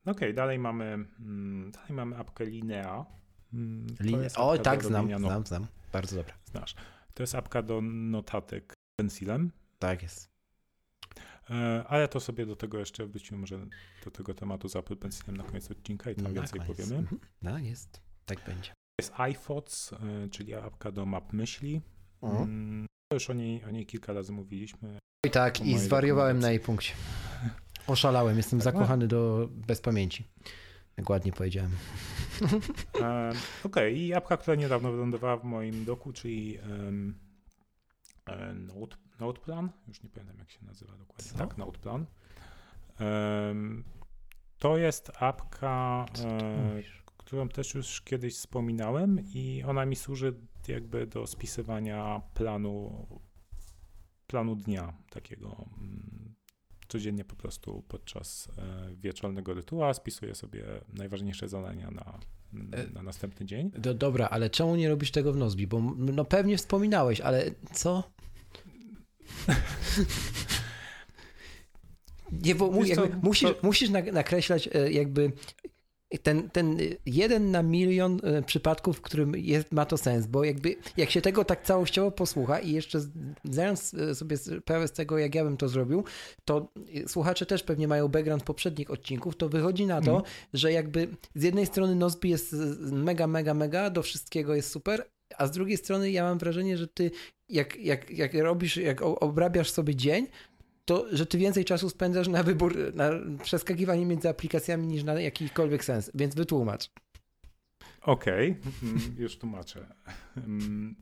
Okej, 0.02 0.12
okay, 0.12 0.32
dalej 0.32 0.58
mamy 0.58 0.84
mm, 1.20 1.70
dalej 1.70 1.92
mamy 1.92 2.16
apkę 2.16 2.44
Linea. 2.44 3.06
Mm, 3.52 3.86
Line... 4.00 4.28
O, 4.36 4.58
tak, 4.58 4.84
znam, 4.84 5.18
znam, 5.18 5.46
znam. 5.46 5.66
Bardzo 5.92 6.16
dobra. 6.16 6.34
Znasz. 6.44 6.74
To 7.14 7.22
jest 7.22 7.34
apka 7.34 7.62
do 7.62 7.80
notatek 7.82 8.74
pencilem. 9.00 9.52
Tak 9.78 10.02
jest. 10.02 10.30
Ale 11.88 12.08
to 12.08 12.20
sobie 12.20 12.46
do 12.46 12.56
tego 12.56 12.78
jeszcze 12.78 13.06
wrócimy 13.06 13.38
może 13.40 13.66
do 14.04 14.10
tego 14.10 14.34
tematu 14.34 14.68
z 14.68 14.76
Apple 14.76 14.96
Pencilem 14.96 15.36
na 15.36 15.44
koniec 15.44 15.70
odcinka 15.70 16.10
i 16.10 16.14
tam 16.14 16.24
No, 16.24 16.30
na 16.30 16.34
więcej 16.34 16.60
koniec. 16.60 16.76
powiemy. 16.76 17.04
No 17.42 17.58
jest, 17.58 18.00
tak 18.26 18.44
będzie. 18.46 18.72
Jest 19.00 19.12
iPhotos, 19.16 19.92
e, 19.92 20.28
czyli 20.28 20.54
apka 20.54 20.92
do 20.92 21.06
map 21.06 21.32
myśli. 21.32 21.80
Mm, 22.22 22.86
Już 23.12 23.30
o 23.30 23.32
niej, 23.32 23.64
o 23.64 23.70
niej 23.70 23.86
kilka 23.86 24.12
razy 24.12 24.32
mówiliśmy. 24.32 24.98
I 25.26 25.30
tak, 25.30 25.60
i 25.60 25.78
zwariowałem 25.78 26.38
na 26.38 26.50
jej 26.50 26.60
punkcie. 26.60 26.92
Oszalałem, 27.86 28.36
jestem 28.36 28.58
Tak, 28.58 28.64
zakochany 28.64 29.08
do 29.08 29.48
bezpamięci. 29.50 30.24
Jak 30.96 31.10
ładnie 31.10 31.32
powiedziałem. 31.32 31.70
E, 33.00 33.32
Okej, 33.64 33.98
i 33.98 34.14
apka, 34.14 34.36
która 34.36 34.56
niedawno 34.56 34.92
wylądowała 34.92 35.36
w 35.36 35.44
moim 35.44 35.84
doku, 35.84 36.12
czyli 36.12 36.58
e, 38.26 38.54
Note, 38.54 38.96
Noteplan. 39.20 39.70
Już 39.88 40.02
nie 40.02 40.10
pamiętam, 40.10 40.38
jak 40.38 40.50
się 40.50 40.64
nazywa 40.64 40.96
dokładnie. 40.96 41.30
Co? 41.30 41.38
Tak, 41.38 41.58
Noteplan. 41.58 42.06
Em, 42.98 43.84
to 44.58 44.76
jest 44.76 45.10
apka, 45.18 46.06
e, 46.24 46.82
którą 47.16 47.48
też 47.48 47.74
już 47.74 48.00
kiedyś 48.00 48.34
wspominałem 48.34 49.20
i 49.34 49.62
ona 49.66 49.86
mi 49.86 49.96
służy 49.96 50.34
jakby 50.68 51.06
do 51.06 51.26
spisywania 51.26 52.20
planu, 52.34 53.06
planu 54.26 54.56
dnia 54.56 54.92
takiego. 55.10 55.64
Codziennie 56.90 57.24
po 57.24 57.36
prostu 57.36 57.82
podczas 57.88 58.48
e, 58.58 58.94
wieczornego 58.94 59.54
rytuału 59.54 59.94
spisuję 59.94 60.34
sobie 60.34 60.64
najważniejsze 60.92 61.48
zadania 61.48 61.90
na, 61.90 62.18
E, 62.72 62.92
na 62.92 63.02
następny 63.02 63.46
dzień. 63.46 63.70
Do, 63.70 63.94
dobra, 63.94 64.28
ale 64.28 64.50
czemu 64.50 64.76
nie 64.76 64.88
robisz 64.88 65.10
tego 65.10 65.32
w 65.32 65.36
Nozbi? 65.36 65.66
Bo 65.66 65.80
no 65.96 66.24
pewnie 66.24 66.56
wspominałeś, 66.56 67.20
ale 67.20 67.50
co? 67.72 68.02
Nie, 72.32 72.54
bo 72.54 72.70
mu, 72.70 72.84
jakby, 72.84 73.16
musisz, 73.22 73.50
to- 73.50 73.58
musisz 73.62 73.90
nak- 73.90 74.12
nakreślać 74.12 74.68
e, 74.72 74.92
jakby 74.92 75.32
ten, 76.18 76.50
ten 76.50 76.78
jeden 77.06 77.50
na 77.50 77.62
milion 77.62 78.20
e, 78.22 78.42
przypadków, 78.42 78.96
w 78.98 79.00
którym 79.00 79.32
jest, 79.36 79.72
ma 79.72 79.84
to 79.86 79.96
sens, 79.96 80.26
bo 80.26 80.44
jakby 80.44 80.76
jak 80.96 81.10
się 81.10 81.20
tego 81.20 81.44
tak 81.44 81.62
całościowo 81.64 82.10
posłucha 82.10 82.58
i 82.58 82.72
jeszcze 82.72 83.00
zdając 83.44 83.94
e, 83.94 84.14
sobie 84.14 84.36
sprawę 84.36 84.88
z 84.88 84.92
tego, 84.92 85.18
jak 85.18 85.34
ja 85.34 85.44
bym 85.44 85.56
to 85.56 85.68
zrobił, 85.68 86.04
to 86.44 86.68
e, 87.04 87.08
słuchacze 87.08 87.46
też 87.46 87.62
pewnie 87.62 87.88
mają 87.88 88.08
background 88.08 88.42
poprzednich 88.44 88.90
odcinków, 88.90 89.36
to 89.36 89.48
wychodzi 89.48 89.86
na 89.86 90.00
to, 90.00 90.10
Mhm. 90.10 90.24
że 90.52 90.72
jakby 90.72 91.08
z 91.34 91.42
jednej 91.42 91.66
strony 91.66 91.94
Nozbi 91.94 92.30
jest 92.30 92.56
mega, 92.80 93.26
mega, 93.26 93.54
mega, 93.54 93.90
do 93.90 94.02
wszystkiego 94.02 94.54
jest 94.54 94.70
super, 94.70 95.04
a 95.38 95.46
z 95.46 95.50
drugiej 95.50 95.76
strony 95.76 96.10
ja 96.10 96.22
mam 96.24 96.38
wrażenie, 96.38 96.76
że 96.76 96.88
ty 96.88 97.10
jak, 97.48 97.76
jak, 97.76 98.10
jak 98.10 98.34
robisz, 98.34 98.76
jak 98.76 99.02
obrabiasz 99.02 99.70
sobie 99.70 99.94
dzień, 99.94 100.26
to 100.90 101.06
że 101.12 101.26
ty 101.26 101.38
więcej 101.38 101.64
czasu 101.64 101.90
spędzasz 101.90 102.28
na 102.28 102.42
wybór, 102.42 102.94
na 102.94 103.10
przeskakiwanie 103.42 104.06
między 104.06 104.28
aplikacjami 104.28 104.86
niż 104.86 105.04
na 105.04 105.20
jakikolwiek 105.20 105.84
sens, 105.84 106.10
więc 106.14 106.34
wytłumacz. 106.34 106.90
Okej, 108.02 108.56
mm, 108.82 109.00
już 109.18 109.38
tłumaczę. 109.38 109.86
Mm, 110.36 110.96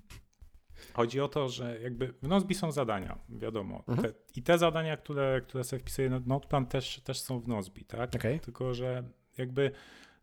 Chodzi 0.93 1.21
o 1.21 1.29
to, 1.29 1.49
że 1.49 1.81
jakby 1.81 2.15
w 2.23 2.29
Nozbi 2.29 2.55
są 2.55 2.73
zadania, 2.73 3.19
wiadomo. 3.29 3.85
Mhm. 3.89 4.13
Te, 4.13 4.19
I 4.37 4.43
te 4.43 4.59
zadania, 4.59 4.97
które, 4.97 5.41
które 5.41 5.65
sobie 5.65 5.81
wpisuję 5.81 6.11
na 6.11 6.21
Noteplan 6.27 6.67
też, 6.67 7.01
też 7.01 7.21
są 7.21 7.41
w 7.41 7.49
Nozbi, 7.49 7.85
tak? 7.85 8.15
Okej. 8.15 8.41
Tylko, 8.41 8.75
że 8.75 9.05
jakby 9.39 9.71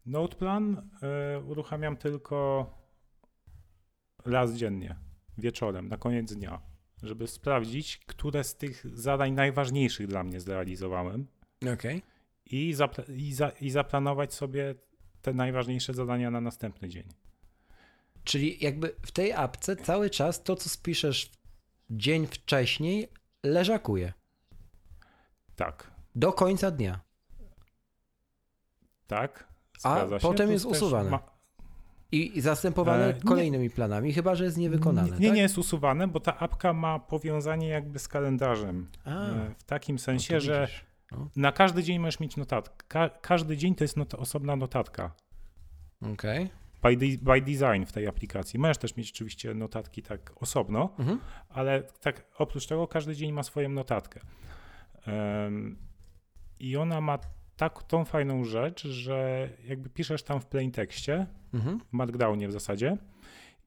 Noteplan 0.06 0.90
y, 1.38 1.44
uruchamiam 1.44 1.98
tylko 1.98 2.70
raz 4.26 4.54
dziennie, 4.54 4.96
wieczorem, 5.38 5.88
na 5.88 5.98
koniec 5.98 6.34
dnia, 6.34 6.62
żeby 7.06 7.28
sprawdzić, 7.28 7.98
które 7.98 8.44
z 8.44 8.56
tych 8.56 8.98
zadań 9.00 9.32
najważniejszych 9.34 10.08
dla 10.08 10.24
mnie 10.24 10.40
zrealizowałem 10.42 11.28
Okej. 11.74 12.02
i, 12.46 12.74
zapla- 12.76 13.12
i, 13.16 13.34
za- 13.34 13.50
i 13.62 13.70
zaplanować 13.70 14.34
sobie 14.34 14.76
te 15.22 15.34
najważniejsze 15.34 15.94
zadania 15.94 16.32
na 16.32 16.42
następny 16.42 16.90
dzień. 16.90 17.04
Czyli 18.24 18.58
jakby 18.64 18.96
w 19.02 19.12
tej 19.12 19.34
apce 19.34 19.76
cały 19.76 20.10
czas 20.10 20.44
to, 20.44 20.56
co 20.56 20.70
spiszesz 20.70 21.32
dzień 21.90 22.28
wcześniej, 22.28 23.08
leżakuje 23.44 24.14
Tak, 25.56 25.92
do 26.16 26.34
końca 26.34 26.72
dnia. 26.72 27.00
tak. 29.08 29.48
A 29.84 30.00
się. 30.10 30.20
potem 30.22 30.52
jest 30.52 30.66
usuwane. 30.66 31.10
ma- 31.10 31.35
I 32.12 32.38
i 32.38 32.42
zastępowane 32.42 33.06
E, 33.10 33.14
nie. 33.14 33.20
kolejnymi 33.22 33.70
planami, 33.70 34.14
chyba 34.14 34.36
że 34.36 34.44
jest 34.44 34.58
niewykonane. 34.58 35.08
Nie, 35.20 35.28
tak? 35.28 35.36
nie 35.36 35.42
jest 35.42 35.58
usuwane, 35.58 36.08
bo 36.08 36.20
ta 36.20 36.40
apka 36.40 36.74
ma 36.74 37.00
powiązanie 37.00 37.68
jakby 37.68 38.00
z 38.00 38.08
kalendarzem. 38.08 38.88
A, 39.06 39.10
E, 39.10 39.54
W 39.58 39.64
takim 39.64 39.96
no 39.96 40.00
sensie, 40.00 40.40
że 40.42 40.68
widzisz. 40.68 40.86
na 41.36 41.52
każdy 41.52 41.84
dzień 41.84 42.00
możesz 42.00 42.20
mieć 42.20 42.38
notatkę. 42.38 42.86
Ka- 42.88 43.10
każdy 43.22 43.58
dzień 43.58 43.76
to 43.76 43.84
jest 43.84 43.98
not- 43.98 44.14
osobna 44.14 44.56
notatka. 44.56 45.12
Okej. 46.14 46.50
By, 46.84 46.98
de- 46.98 47.18
by 47.22 47.42
design 47.42 47.86
w 47.86 47.92
tej 47.92 48.08
aplikacji. 48.08 48.60
Możesz 48.60 48.78
też 48.78 48.96
mieć 48.96 49.12
oczywiście 49.12 49.54
notatki 49.54 50.02
tak 50.04 50.32
osobno, 50.44 50.90
Mhm. 51.00 51.20
ale 51.50 51.84
tak 51.84 52.26
oprócz 52.38 52.68
tego 52.68 52.88
każdy 52.88 53.16
dzień 53.16 53.32
ma 53.32 53.44
swoją 53.44 53.70
notatkę. 53.70 54.20
Em, 55.06 55.78
I 56.60 56.78
ona 56.78 57.02
ma 57.02 57.20
tak, 57.58 57.84
tą 57.84 58.06
fajną 58.06 58.44
rzecz, 58.44 58.88
że 58.88 59.50
jakby 59.68 59.90
piszesz 59.90 60.24
tam 60.24 60.40
w 60.42 60.46
plain 60.46 60.72
tekście, 60.72 61.28
Mhm. 61.54 61.80
w 61.80 61.94
Markdownie 61.94 62.48
w 62.48 62.52
zasadzie 62.52 62.98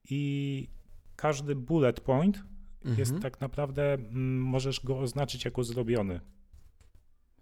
i 0.09 0.67
każdy 1.15 1.55
bullet 1.55 1.99
point 1.99 2.43
jest 2.85 3.11
Mhm. 3.11 3.21
tak 3.21 3.41
naprawdę, 3.41 3.93
mm, 3.93 4.41
możesz 4.41 4.85
go 4.85 4.99
oznaczyć 4.99 5.45
jako 5.45 5.63
zrobiony. 5.63 6.19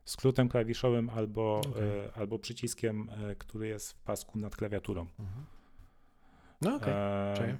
Skrótem 0.05 0.49
klawiszowym 0.49 1.09
albo, 1.09 1.57
Okej. 1.69 1.83
e, 1.99 2.11
albo 2.15 2.39
przyciskiem, 2.39 3.09
e, 3.09 3.35
który 3.35 3.67
jest 3.67 3.91
w 3.93 3.99
pasku 4.01 4.39
nad 4.39 4.55
klawiaturą. 4.55 5.01
Mhm. 5.19 5.45
No 6.61 6.75
okej. 6.75 6.93
E, 6.93 7.33
Czaję. 7.37 7.57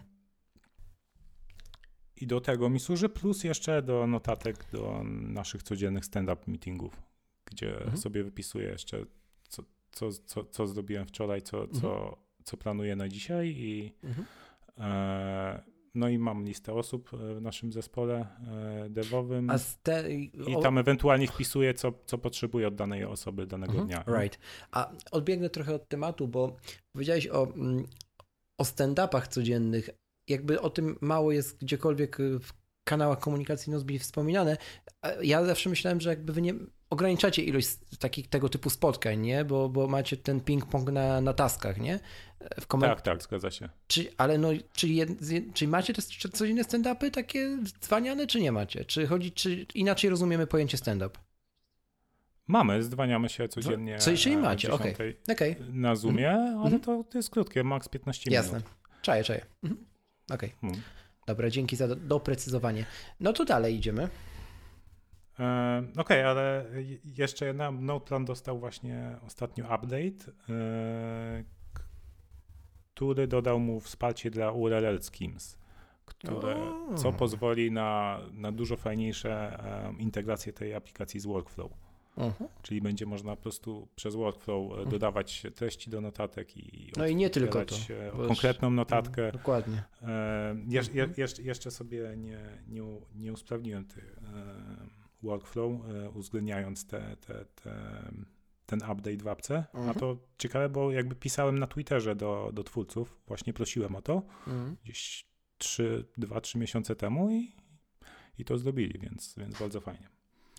I 2.15 2.27
do 2.27 2.41
tego 2.41 2.69
mi 2.69 2.79
służy, 2.79 3.09
plus 3.09 3.43
jeszcze 3.43 3.81
do 3.81 4.07
notatek 4.07 4.71
do 4.71 5.01
naszych 5.11 5.63
codziennych 5.63 6.05
stand-up 6.05 6.41
meetingów, 6.47 7.01
gdzie 7.57 7.77
Mhm. 7.77 7.97
sobie 7.97 8.23
wypisuję 8.23 8.67
jeszcze, 8.67 9.05
co, 9.49 9.63
co, 9.91 10.11
co, 10.11 10.43
co 10.43 10.67
zrobiłem 10.67 11.05
wczoraj, 11.05 11.41
co, 11.41 11.61
Mhm. 11.63 11.81
co, 11.81 12.17
co 12.43 12.57
planuję 12.57 12.95
na 12.95 13.07
dzisiaj 13.07 13.47
i 13.47 13.93
Mhm. 14.03 14.25
e, 14.77 15.63
no 15.95 16.09
i 16.09 16.17
mam 16.17 16.43
listę 16.45 16.73
osób 16.73 17.13
e, 17.13 17.35
w 17.35 17.41
naszym 17.41 17.71
zespole 17.73 18.27
e, 18.85 18.89
devowym 18.89 19.51
te... 19.83 20.11
i 20.13 20.31
tam 20.61 20.77
ewentualnie 20.77 21.27
wpisuję, 21.27 21.73
co, 21.73 21.93
co 22.05 22.17
potrzebuję 22.17 22.67
od 22.67 22.75
danej 22.75 23.03
osoby 23.03 23.47
danego 23.47 23.71
Mhm, 23.73 23.87
dnia. 23.87 24.19
Right. 24.21 24.39
A 24.71 24.91
odbiegnę 25.11 25.49
trochę 25.49 25.75
od 25.75 25.87
tematu, 25.87 26.27
bo 26.27 26.57
powiedziałeś 26.91 27.27
o, 27.27 27.43
mm, 27.53 27.85
o 28.57 28.63
stand-upach 28.63 29.27
codziennych. 29.27 29.89
Jakby 30.27 30.61
o 30.61 30.69
tym 30.69 30.97
mało 31.01 31.31
jest 31.31 31.57
gdziekolwiek 31.59 32.19
y, 32.19 32.39
w 32.39 32.53
kanałach 32.83 33.19
komunikacji 33.19 33.71
Nozbi 33.71 33.99
wspominane. 33.99 34.57
Ja 35.21 35.45
zawsze 35.45 35.69
myślałem, 35.69 36.01
że 36.01 36.09
jakby 36.09 36.33
wy 36.33 36.41
nie 36.41 36.53
ograniczacie 36.89 37.43
ilość 37.43 37.69
takich 37.99 38.29
tego 38.29 38.49
typu 38.49 38.69
spotkań, 38.69 39.19
nie? 39.19 39.45
Bo, 39.45 39.69
bo 39.69 39.87
macie 39.87 40.17
ten 40.17 40.39
ping-pong 40.41 40.91
na, 40.91 41.21
na 41.21 41.33
taskach, 41.33 41.77
nie? 41.77 41.99
W 42.61 42.67
koment- 42.67 42.89
Tak, 42.89 43.01
tak, 43.01 43.23
zgadza 43.23 43.51
się. 43.51 43.69
Czy, 43.87 44.11
ale 44.17 44.37
no, 44.37 44.49
czy, 44.73 44.87
jed, 44.87 45.09
czy 45.53 45.67
macie 45.67 45.93
te 45.93 46.01
codzienne 46.31 46.63
stand-upy 46.63 47.11
takie 47.11 47.57
zwaniane, 47.81 48.27
czy 48.27 48.41
nie 48.41 48.51
macie? 48.51 48.85
Czy 48.85 49.07
chodzi, 49.07 49.31
czy 49.31 49.65
inaczej 49.75 50.09
rozumiemy 50.09 50.47
pojęcie 50.47 50.77
stand-up? 50.77 51.19
Mamy, 52.47 52.83
zdwaniamy 52.83 53.29
się 53.29 53.47
codziennie. 53.47 53.97
Co- 53.99 54.11
e, 54.11 54.37
o 54.37 54.39
macie, 54.41 54.71
okej. 54.73 54.93
10 54.93 55.15
Okej, 55.31 55.55
Na 55.73 55.95
Zoomie, 55.95 56.31
ale 56.31 56.55
Mhm. 56.63 56.79
to, 56.81 57.03
to 57.03 57.17
jest 57.17 57.29
krótkie, 57.29 57.63
maks 57.63 57.87
15 57.89 58.31
jasne. 58.31 58.57
minut. 58.57 58.71
Czaję, 59.01 59.23
czaję. 59.23 59.45
Mhm. 59.63 59.85
Okej. 60.31 60.53
Mhm. 60.63 60.81
Dobra, 61.27 61.49
dzięki 61.49 61.75
za 61.75 61.87
do- 61.87 61.95
doprecyzowanie. 61.95 62.85
No 63.19 63.33
to 63.33 63.45
dalej 63.45 63.75
idziemy. 63.75 64.09
E, 65.39 65.83
Okej, 65.97 66.23
ale 66.23 66.65
je- 66.75 66.97
jeszcze 67.17 67.45
jedna. 67.45 67.71
Noteplan 67.71 68.25
dostał 68.25 68.59
właśnie 68.59 69.17
ostatnio 69.27 69.65
update, 69.65 70.31
e, 70.49 71.43
który 72.93 73.27
dodał 73.27 73.59
mu 73.59 73.79
wsparcie 73.79 74.31
dla 74.31 74.51
URL 74.51 74.99
schemes, 75.01 75.57
które, 76.05 76.55
co 76.95 77.13
pozwoli 77.13 77.71
na, 77.71 78.19
na 78.33 78.51
dużo 78.51 78.77
fajniejsze 78.77 79.59
e, 79.63 79.93
integracje 79.99 80.53
tej 80.53 80.73
aplikacji 80.75 81.19
z 81.19 81.25
workflow. 81.25 81.71
Mhm. 82.17 82.49
Czyli 82.61 82.81
będzie 82.81 83.05
można 83.05 83.35
po 83.35 83.41
prostu 83.41 83.87
przez 83.95 84.15
workflow 84.15 84.79
e, 84.79 84.89
dodawać 84.89 85.43
treści 85.55 85.89
do 85.89 86.01
notatek 86.01 86.57
i 86.57 86.91
No 86.97 87.07
i 87.07 87.15
nie 87.15 87.29
tylko 87.29 87.65
to. 87.65 87.75
konkretną 88.27 88.69
notatkę. 88.69 89.31
Dokładnie. 89.31 89.83
E, 90.01 90.49
Mhm. 90.49 91.13
jeszcze, 91.17 91.41
jeszcze 91.41 91.71
sobie 91.71 92.13
nie, 92.17 92.39
nie, 92.67 92.81
nie 93.15 93.33
usprawniłem 93.33 93.85
tych 93.85 94.17
e, 94.17 94.96
workflow, 95.23 95.71
e, 95.71 96.09
uwzględniając 96.09 96.87
te, 96.87 97.15
te, 97.27 97.45
te, 97.45 97.73
ten 98.65 98.79
update 98.79 99.17
w 99.17 99.27
apce. 99.27 99.63
A 99.73 99.77
Mhm. 99.77 99.99
to 99.99 100.17
ciekawe, 100.37 100.69
bo 100.69 100.91
jakby 100.91 101.15
pisałem 101.15 101.59
na 101.59 101.67
Twitterze 101.67 102.15
do, 102.15 102.49
do 102.53 102.63
twórców, 102.63 103.17
właśnie 103.27 103.53
prosiłem 103.53 103.95
o 103.95 104.01
to 104.01 104.21
Mhm. 104.47 104.75
gdzieś 104.83 105.25
2-3 106.17 106.55
miesiące 106.59 106.95
temu 106.95 107.31
i, 107.31 107.55
i 108.37 108.45
to 108.45 108.57
zrobili, 108.57 108.99
więc, 108.99 109.35
więc 109.37 109.59
bardzo 109.59 109.81
fajnie. 109.81 110.07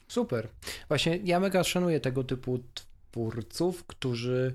Super. 0.08 0.48
Właśnie 0.88 1.16
ja 1.24 1.40
mega 1.40 1.64
szanuję 1.64 2.00
tego 2.00 2.24
typu 2.24 2.58
twórców, 3.10 3.84
którzy 3.84 4.54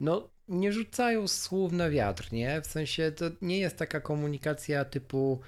no 0.00 0.28
nie 0.48 0.72
rzucają 0.72 1.28
słów 1.28 1.72
na 1.72 1.90
wiatr, 1.90 2.32
nie? 2.32 2.60
W 2.60 2.66
sensie 2.66 3.12
to 3.12 3.24
nie 3.42 3.58
jest 3.58 3.76
taka 3.76 4.00
komunikacja 4.00 4.84
typu 4.84 5.40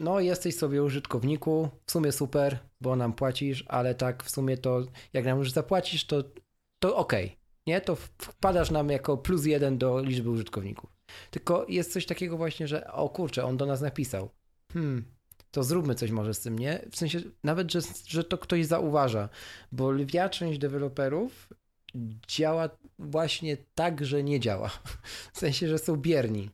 no 0.00 0.20
jesteś 0.20 0.56
sobie 0.56 0.82
użytkowniku, 0.82 1.68
w 1.86 1.92
sumie 1.92 2.12
super, 2.12 2.58
bo 2.80 2.96
nam 2.96 3.12
płacisz, 3.12 3.64
ale 3.68 3.94
tak 3.94 4.24
w 4.24 4.30
sumie 4.30 4.56
to 4.56 4.82
jak 5.12 5.24
nam 5.24 5.38
już 5.38 5.52
zapłacisz, 5.52 6.06
to, 6.06 6.24
to 6.78 6.96
okej, 6.96 7.24
okay, 7.24 7.36
nie? 7.66 7.80
To 7.80 7.96
wpadasz 7.96 8.70
nam 8.70 8.90
jako 8.90 9.16
plus 9.16 9.44
jeden 9.44 9.78
do 9.78 10.00
liczby 10.00 10.30
użytkowników. 10.30 10.90
Tylko 11.30 11.66
jest 11.68 11.92
coś 11.92 12.06
takiego 12.06 12.36
właśnie, 12.36 12.68
że 12.68 12.92
o 12.92 13.08
kurczę, 13.08 13.44
on 13.44 13.56
do 13.56 13.66
nas 13.66 13.80
napisał. 13.80 14.28
Hmm, 14.72 15.04
to 15.50 15.64
zróbmy 15.64 15.94
coś 15.94 16.10
może 16.10 16.34
z 16.34 16.40
tym, 16.40 16.58
nie? 16.58 16.84
W 16.90 16.96
sensie 16.96 17.20
nawet, 17.44 17.72
że, 17.72 17.80
że 18.06 18.24
to 18.24 18.38
ktoś 18.38 18.66
zauważa, 18.66 19.28
bo 19.72 19.90
lwia 19.90 20.28
część 20.28 20.58
deweloperów 20.58 21.48
działa 22.28 22.68
właśnie 22.98 23.56
tak, 23.74 24.04
że 24.04 24.24
nie 24.24 24.40
działa. 24.40 24.70
W 25.34 25.38
sensie, 25.38 25.68
że 25.68 25.78
są 25.78 25.96
bierni. 25.96 26.50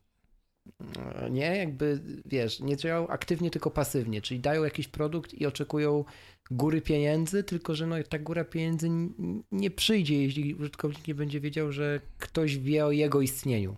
Nie, 1.31 1.57
jakby 1.57 1.99
wiesz, 2.25 2.59
nie 2.59 2.77
działają 2.77 3.07
aktywnie, 3.07 3.51
tylko 3.51 3.71
pasywnie, 3.71 4.21
czyli 4.21 4.39
dają 4.39 4.63
jakiś 4.63 4.87
produkt 4.87 5.33
i 5.33 5.45
oczekują 5.45 6.05
góry 6.51 6.81
pieniędzy, 6.81 7.43
tylko 7.43 7.75
że 7.75 7.87
no, 7.87 7.95
ta 8.09 8.19
góra 8.19 8.43
pieniędzy 8.43 8.89
nie 9.51 9.71
przyjdzie, 9.71 10.23
jeśli 10.23 10.55
użytkownik 10.55 11.07
nie 11.07 11.15
będzie 11.15 11.39
wiedział, 11.39 11.71
że 11.71 12.01
ktoś 12.19 12.57
wie 12.57 12.85
o 12.85 12.91
jego 12.91 13.21
istnieniu. 13.21 13.77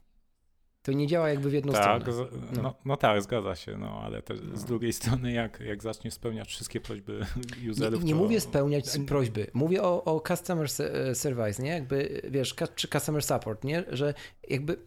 To 0.81 0.91
nie 0.91 1.07
działa 1.07 1.29
jakby 1.29 1.49
w 1.49 1.53
jedną 1.53 1.73
tak, 1.73 2.01
stronę. 2.01 2.29
No. 2.53 2.61
No, 2.61 2.75
no. 2.85 2.97
tak, 2.97 3.21
zgadza 3.21 3.55
się, 3.55 3.77
no 3.77 4.01
ale 4.03 4.21
też 4.21 4.39
z 4.39 4.61
no. 4.61 4.67
drugiej 4.67 4.93
strony, 4.93 5.31
jak, 5.31 5.59
jak 5.59 5.83
zaczniesz 5.83 6.13
spełniać 6.13 6.47
wszystkie 6.47 6.81
prośby 6.81 7.25
userów. 7.71 8.03
Nie, 8.03 8.07
nie 8.07 8.13
to... 8.13 8.23
mówię 8.23 8.41
spełniać 8.41 8.85
prośby, 9.07 9.47
mówię 9.53 9.83
o, 9.83 10.03
o 10.03 10.19
customer 10.27 10.67
e, 10.79 11.15
service, 11.15 11.63
nie? 11.63 11.69
Jakby 11.69 12.21
wiesz, 12.29 12.55
czy 12.75 12.87
customer 12.87 13.23
support, 13.23 13.63
nie? 13.63 13.83
Że 13.91 14.13
jakby 14.49 14.77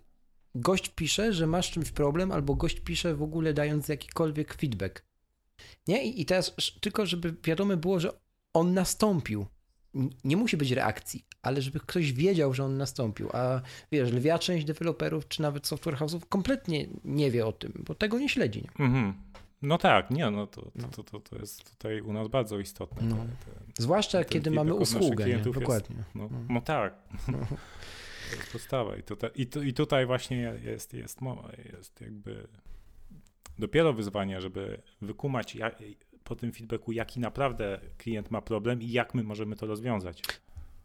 gość 0.54 0.88
pisze, 0.88 1.32
że 1.32 1.46
masz 1.46 1.70
czymś 1.70 1.90
problem, 1.90 2.32
albo 2.32 2.54
gość 2.54 2.80
pisze 2.80 3.14
w 3.14 3.22
ogóle 3.22 3.54
dając 3.54 3.88
jakikolwiek 3.88 4.54
feedback. 4.54 5.04
Nie? 5.88 6.04
I, 6.04 6.20
i 6.20 6.26
teraz 6.26 6.56
tylko, 6.80 7.06
żeby 7.06 7.34
wiadome 7.44 7.76
było, 7.76 8.00
że 8.00 8.12
on 8.52 8.74
nastąpił 8.74 9.46
nie 10.24 10.36
musi 10.36 10.56
być 10.56 10.70
reakcji, 10.70 11.24
ale 11.42 11.62
żeby 11.62 11.80
ktoś 11.80 12.12
wiedział, 12.12 12.54
że 12.54 12.64
on 12.64 12.76
nastąpił. 12.76 13.28
A 13.32 13.60
wiesz, 13.92 14.12
lwia 14.12 14.38
część 14.38 14.66
deweloperów, 14.66 15.28
czy 15.28 15.42
nawet 15.42 15.66
software 15.66 15.96
house'ów 15.96 16.20
kompletnie 16.28 16.86
nie 17.04 17.30
wie 17.30 17.46
o 17.46 17.52
tym, 17.52 17.84
bo 17.86 17.94
tego 17.94 18.18
nie 18.18 18.28
śledzi. 18.28 18.62
Nie? 18.62 18.86
Mhm. 18.86 19.14
No 19.62 19.78
tak, 19.78 20.10
nie, 20.10 20.30
no 20.30 20.46
to, 20.46 20.62
to, 20.62 20.88
to, 20.88 21.04
to, 21.04 21.20
to 21.20 21.38
jest 21.38 21.70
tutaj 21.70 22.00
u 22.00 22.12
nas 22.12 22.28
bardzo 22.28 22.58
istotne. 22.58 23.02
No. 23.02 23.16
Te, 23.16 23.74
te, 23.74 23.82
Zwłaszcza 23.82 24.24
kiedy 24.24 24.50
mamy 24.50 24.74
usługę, 24.74 25.26
nie? 25.26 25.38
Dokładnie. 25.38 25.96
Jest, 25.96 26.14
no, 26.14 26.28
no. 26.30 26.38
no, 26.48 26.60
tak. 26.60 26.94
To 28.30 28.36
jest 28.36 28.52
podstawa. 28.52 28.96
I 28.96 29.02
tutaj, 29.02 29.30
i, 29.34 29.46
tu, 29.46 29.62
i 29.62 29.72
tutaj 29.72 30.06
właśnie 30.06 30.36
jest, 30.64 30.94
jest, 30.94 31.20
jest 31.72 32.00
jakby 32.00 32.48
dopiero 33.58 33.92
wyzwanie, 33.92 34.40
żeby 34.40 34.82
wykumać, 35.02 35.54
jak, 35.54 35.82
po 36.24 36.36
tym 36.36 36.52
feedbacku, 36.52 36.92
jaki 36.92 37.20
naprawdę 37.20 37.80
klient 37.98 38.30
ma 38.30 38.42
problem 38.42 38.82
i 38.82 38.90
jak 38.90 39.14
my 39.14 39.22
możemy 39.22 39.56
to 39.56 39.66
rozwiązać. 39.66 40.22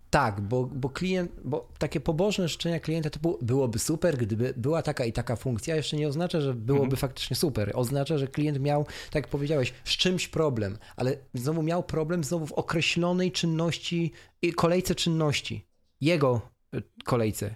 Tak, 0.09 0.41
bo, 0.41 0.63
bo 0.63 0.89
klient, 0.89 1.31
bo 1.43 1.69
takie 1.77 1.99
pobożne 1.99 2.47
życzenia 2.47 2.79
klienta 2.79 3.09
typu 3.09 3.37
byłoby 3.41 3.79
super, 3.79 4.17
gdyby 4.17 4.53
była 4.57 4.81
taka 4.81 5.05
i 5.05 5.13
taka 5.13 5.35
funkcja, 5.35 5.75
jeszcze 5.75 5.97
nie 5.97 6.07
oznacza, 6.07 6.41
że 6.41 6.53
byłoby 6.53 6.83
mhm. 6.83 6.97
faktycznie 6.97 7.35
super. 7.35 7.71
Oznacza, 7.73 8.17
że 8.17 8.27
klient 8.27 8.59
miał, 8.59 8.83
tak 8.85 9.15
jak 9.15 9.27
powiedziałeś, 9.27 9.73
z 9.83 9.89
czymś 9.89 10.27
problem, 10.27 10.77
ale 10.95 11.17
znowu 11.33 11.63
miał 11.63 11.83
problem 11.83 12.23
znowu 12.23 12.47
w 12.47 12.51
określonej 12.51 13.31
czynności, 13.31 14.11
kolejce 14.55 14.95
czynności. 14.95 15.65
Jego 16.01 16.54
kolejce, 17.03 17.55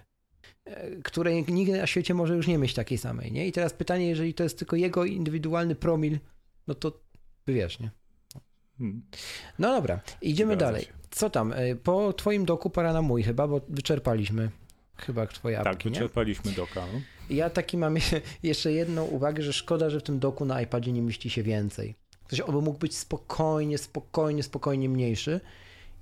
e, 0.64 0.96
której 0.96 1.44
nikt 1.48 1.72
na 1.72 1.86
świecie 1.86 2.14
może 2.14 2.34
już 2.36 2.46
nie 2.46 2.58
mieć 2.58 2.74
takiej 2.74 2.98
samej, 2.98 3.32
nie? 3.32 3.46
I 3.46 3.52
teraz 3.52 3.72
pytanie, 3.72 4.08
jeżeli 4.08 4.34
to 4.34 4.42
jest 4.42 4.58
tylko 4.58 4.76
jego 4.76 5.04
indywidualny 5.04 5.74
promil, 5.74 6.18
no 6.66 6.74
to 6.74 7.00
wiesz, 7.46 7.80
nie? 7.80 7.90
Hmm. 8.78 9.02
No 9.58 9.68
dobra, 9.68 10.00
idziemy 10.22 10.52
Zgadza 10.54 10.66
dalej. 10.66 10.84
Się. 10.84 10.92
Co 11.10 11.30
tam? 11.30 11.52
E, 11.52 11.76
po 11.76 12.12
twoim 12.12 12.44
doku 12.44 12.70
pora 12.70 12.92
na 12.92 13.02
mój 13.02 13.22
chyba, 13.22 13.48
bo 13.48 13.60
wyczerpaliśmy 13.68 14.50
chyba 14.96 15.26
twoje 15.26 15.60
apki, 15.60 15.70
Tak, 15.84 15.92
wyczerpaliśmy 15.92 16.50
nie? 16.50 16.56
doka. 16.56 16.86
No. 16.92 17.00
Ja 17.30 17.50
taki 17.50 17.76
mam 17.78 17.96
jeszcze 18.42 18.72
jedną 18.72 19.04
uwagę, 19.04 19.42
że 19.42 19.52
szkoda, 19.52 19.90
że 19.90 20.00
w 20.00 20.02
tym 20.02 20.18
doku 20.18 20.44
na 20.44 20.62
iPadzie 20.62 20.92
nie 20.92 21.02
mieści 21.02 21.30
się 21.30 21.42
więcej. 21.42 21.94
Ktoś 22.24 22.40
oby 22.40 22.62
mógł 22.62 22.78
być 22.78 22.96
spokojnie, 22.96 23.78
spokojnie, 23.78 24.42
spokojnie 24.42 24.88
mniejszy. 24.88 25.40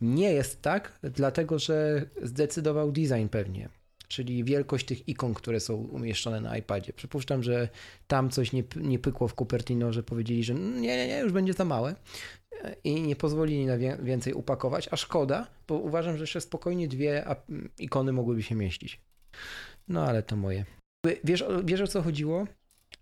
Nie 0.01 0.33
jest 0.33 0.63
tak, 0.63 0.99
dlatego 1.03 1.59
że 1.59 2.07
zdecydował 2.23 2.93
design 2.93 3.29
pewnie 3.31 3.69
czyli 4.09 4.45
wielkość 4.45 4.87
tych 4.87 5.09
ikon, 5.09 5.35
które 5.35 5.61
są 5.61 5.75
umieszczone 5.75 6.41
na 6.41 6.57
iPadzie. 6.57 6.93
Przypuszczam, 6.93 7.43
że 7.43 7.69
tam 8.07 8.31
coś 8.31 8.53
nie, 8.53 8.65
nie 8.77 8.99
pykło 8.99 9.29
w 9.29 9.35
Cupertino, 9.35 9.93
że 9.93 10.03
powiedzieli, 10.03 10.45
że 10.45 10.55
nie, 10.55 10.97
nie, 10.97 11.09
nie, 11.09 11.19
już 11.19 11.33
będzie 11.33 11.53
za 11.53 11.65
małe 11.65 11.95
i 12.85 13.03
nie 13.03 13.17
pozwolili 13.17 13.67
na 13.67 13.79
więcej 13.99 14.33
upakować, 14.33 14.89
a 14.91 14.97
szkoda, 14.97 15.47
bo 15.69 15.75
uważam, 15.75 16.17
że 16.17 16.23
jeszcze 16.23 16.41
spokojnie 16.41 16.89
dwie 16.89 17.25
ikony 17.79 18.13
mogłyby 18.13 18.43
się 18.43 18.55
mieścić. 18.55 19.01
No 19.89 20.05
ale 20.05 20.23
to 20.23 20.37
moje. 20.37 20.65
Wiesz, 21.25 21.45
wiesz 21.65 21.81
o 21.81 21.87
co 21.87 22.03
chodziło? 22.03 22.47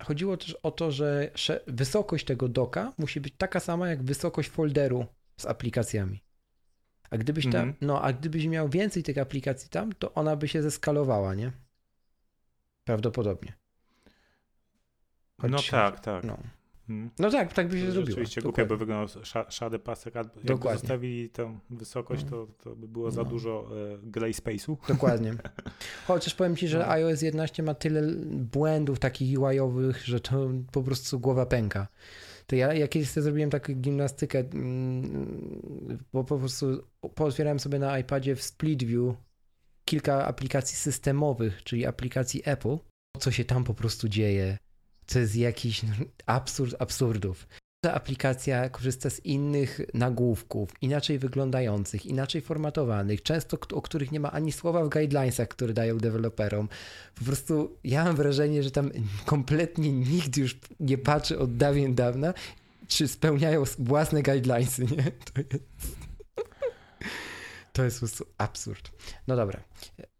Chodziło 0.02 0.36
też 0.36 0.58
o 0.62 0.70
to, 0.70 0.90
że 0.90 1.30
wysokość 1.66 2.24
tego 2.24 2.48
doka 2.48 2.92
musi 2.98 3.20
być 3.20 3.34
taka 3.38 3.60
sama 3.60 3.88
jak 3.88 4.02
wysokość 4.02 4.48
folderu 4.48 5.06
z 5.40 5.46
aplikacjami. 5.46 6.25
A 7.10 7.16
gdybyś 7.18 7.44
tam, 7.44 7.54
mhm. 7.54 7.74
no, 7.80 8.02
a 8.02 8.12
gdybyś 8.12 8.46
miał 8.46 8.68
więcej 8.68 9.02
tych 9.02 9.18
aplikacji 9.18 9.70
tam, 9.70 9.92
to 9.92 10.14
ona 10.14 10.36
by 10.36 10.48
się 10.48 10.62
zeskalowała, 10.62 11.34
nie? 11.34 11.52
Prawdopodobnie. 12.84 13.52
Choć, 15.40 15.50
no 15.50 15.58
tak, 15.70 16.00
tak. 16.00 16.24
No. 16.24 16.38
Hmm. 16.86 17.10
no 17.18 17.30
tak, 17.30 17.52
tak 17.52 17.68
by 17.68 17.80
się 17.80 17.90
zrobiło. 17.90 18.06
Rzeczywiście 18.06 18.42
głupio 18.42 18.66
by 18.66 18.76
wyglądał 18.76 19.22
szary 19.48 19.78
pasek, 19.78 20.14
jakby 20.14 20.40
Dokładnie. 20.44 20.80
zostawili 20.80 21.30
tę 21.30 21.58
wysokość, 21.70 22.24
no. 22.24 22.30
to, 22.30 22.46
to 22.64 22.76
by 22.76 22.88
było 22.88 23.10
za 23.10 23.22
no. 23.22 23.28
dużo 23.28 23.68
e, 23.94 23.98
gray 24.02 24.32
space'u. 24.32 24.76
Dokładnie. 24.88 25.34
Chociaż 26.06 26.34
powiem 26.34 26.56
Ci, 26.56 26.68
że 26.68 26.78
no. 26.78 26.90
iOS 26.90 27.22
11 27.22 27.62
ma 27.62 27.74
tyle 27.74 28.02
błędów 28.30 28.98
takich 28.98 29.40
UI-owych, 29.40 30.04
że 30.04 30.20
to 30.20 30.48
po 30.72 30.82
prostu 30.82 31.20
głowa 31.20 31.46
pęka 31.46 31.88
to 32.46 32.56
ja 32.56 32.74
jakieś 32.74 33.10
sobie 33.10 33.24
zrobiłem 33.24 33.50
taką 33.50 33.74
gimnastykę, 33.74 34.38
mm, 34.38 35.98
bo 36.12 36.24
po 36.24 36.38
prostu 36.38 36.66
pootwierałem 37.14 37.60
sobie 37.60 37.78
na 37.78 37.98
iPadzie 37.98 38.36
w 38.36 38.42
Split 38.42 38.84
View 38.84 39.16
kilka 39.84 40.26
aplikacji 40.26 40.76
systemowych, 40.76 41.62
czyli 41.62 41.86
aplikacji 41.86 42.42
Apple, 42.44 42.78
co 43.18 43.30
się 43.30 43.44
tam 43.44 43.64
po 43.64 43.74
prostu 43.74 44.08
dzieje. 44.08 44.58
To 45.06 45.18
jest 45.18 45.36
jakiś 45.36 45.82
absurd 46.26 46.74
absurdów 46.78 47.48
aplikacja 47.84 48.68
korzysta 48.68 49.10
z 49.10 49.24
innych 49.24 49.80
nagłówków, 49.94 50.70
inaczej 50.82 51.18
wyglądających, 51.18 52.06
inaczej 52.06 52.40
formatowanych, 52.40 53.22
często 53.22 53.58
o 53.72 53.82
których 53.82 54.12
nie 54.12 54.20
ma 54.20 54.32
ani 54.32 54.52
słowa 54.52 54.84
w 54.84 54.88
guidelinesach, 54.88 55.48
które 55.48 55.72
dają 55.72 55.98
deweloperom. 55.98 56.68
Po 57.14 57.24
prostu 57.24 57.76
ja 57.84 58.04
mam 58.04 58.16
wrażenie, 58.16 58.62
że 58.62 58.70
tam 58.70 58.90
kompletnie 59.24 59.92
nikt 59.92 60.36
już 60.36 60.58
nie 60.80 60.98
patrzy 60.98 61.38
od 61.38 61.56
dawien 61.56 61.94
dawna, 61.94 62.34
czy 62.88 63.08
spełniają 63.08 63.64
własne 63.78 64.22
guidelinesy, 64.22 64.84
nie? 64.84 65.04
To 65.32 65.42
jest, 65.42 65.60
to 67.72 67.84
jest 67.84 67.96
po 67.96 68.06
prostu 68.06 68.26
absurd. 68.38 68.90
No 69.26 69.36
dobra, 69.36 69.60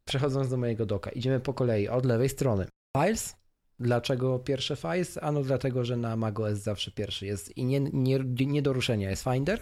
przechodząc 0.05 0.49
do 0.49 0.57
mojego 0.57 0.87
doka, 0.87 1.11
idziemy 1.11 1.41
po 1.41 1.55
kolei 1.55 1.89
od 1.89 2.07
lewej 2.07 2.29
strony. 2.29 2.67
Files 2.97 3.37
Dlaczego 3.79 4.39
pierwsze 4.39 4.77
Files? 4.77 5.19
Ano 5.23 5.43
dlatego, 5.43 5.85
że 5.85 5.97
na 5.97 6.17
macOS 6.17 6.59
zawsze 6.59 6.91
pierwszy 6.91 7.27
jest 7.27 7.57
i 7.57 7.65
nie, 7.65 7.81
nie, 7.81 8.19
nie 8.47 8.63
do 8.63 8.73
ruszenia 8.73 9.11
jest 9.11 9.25
Finder, 9.25 9.61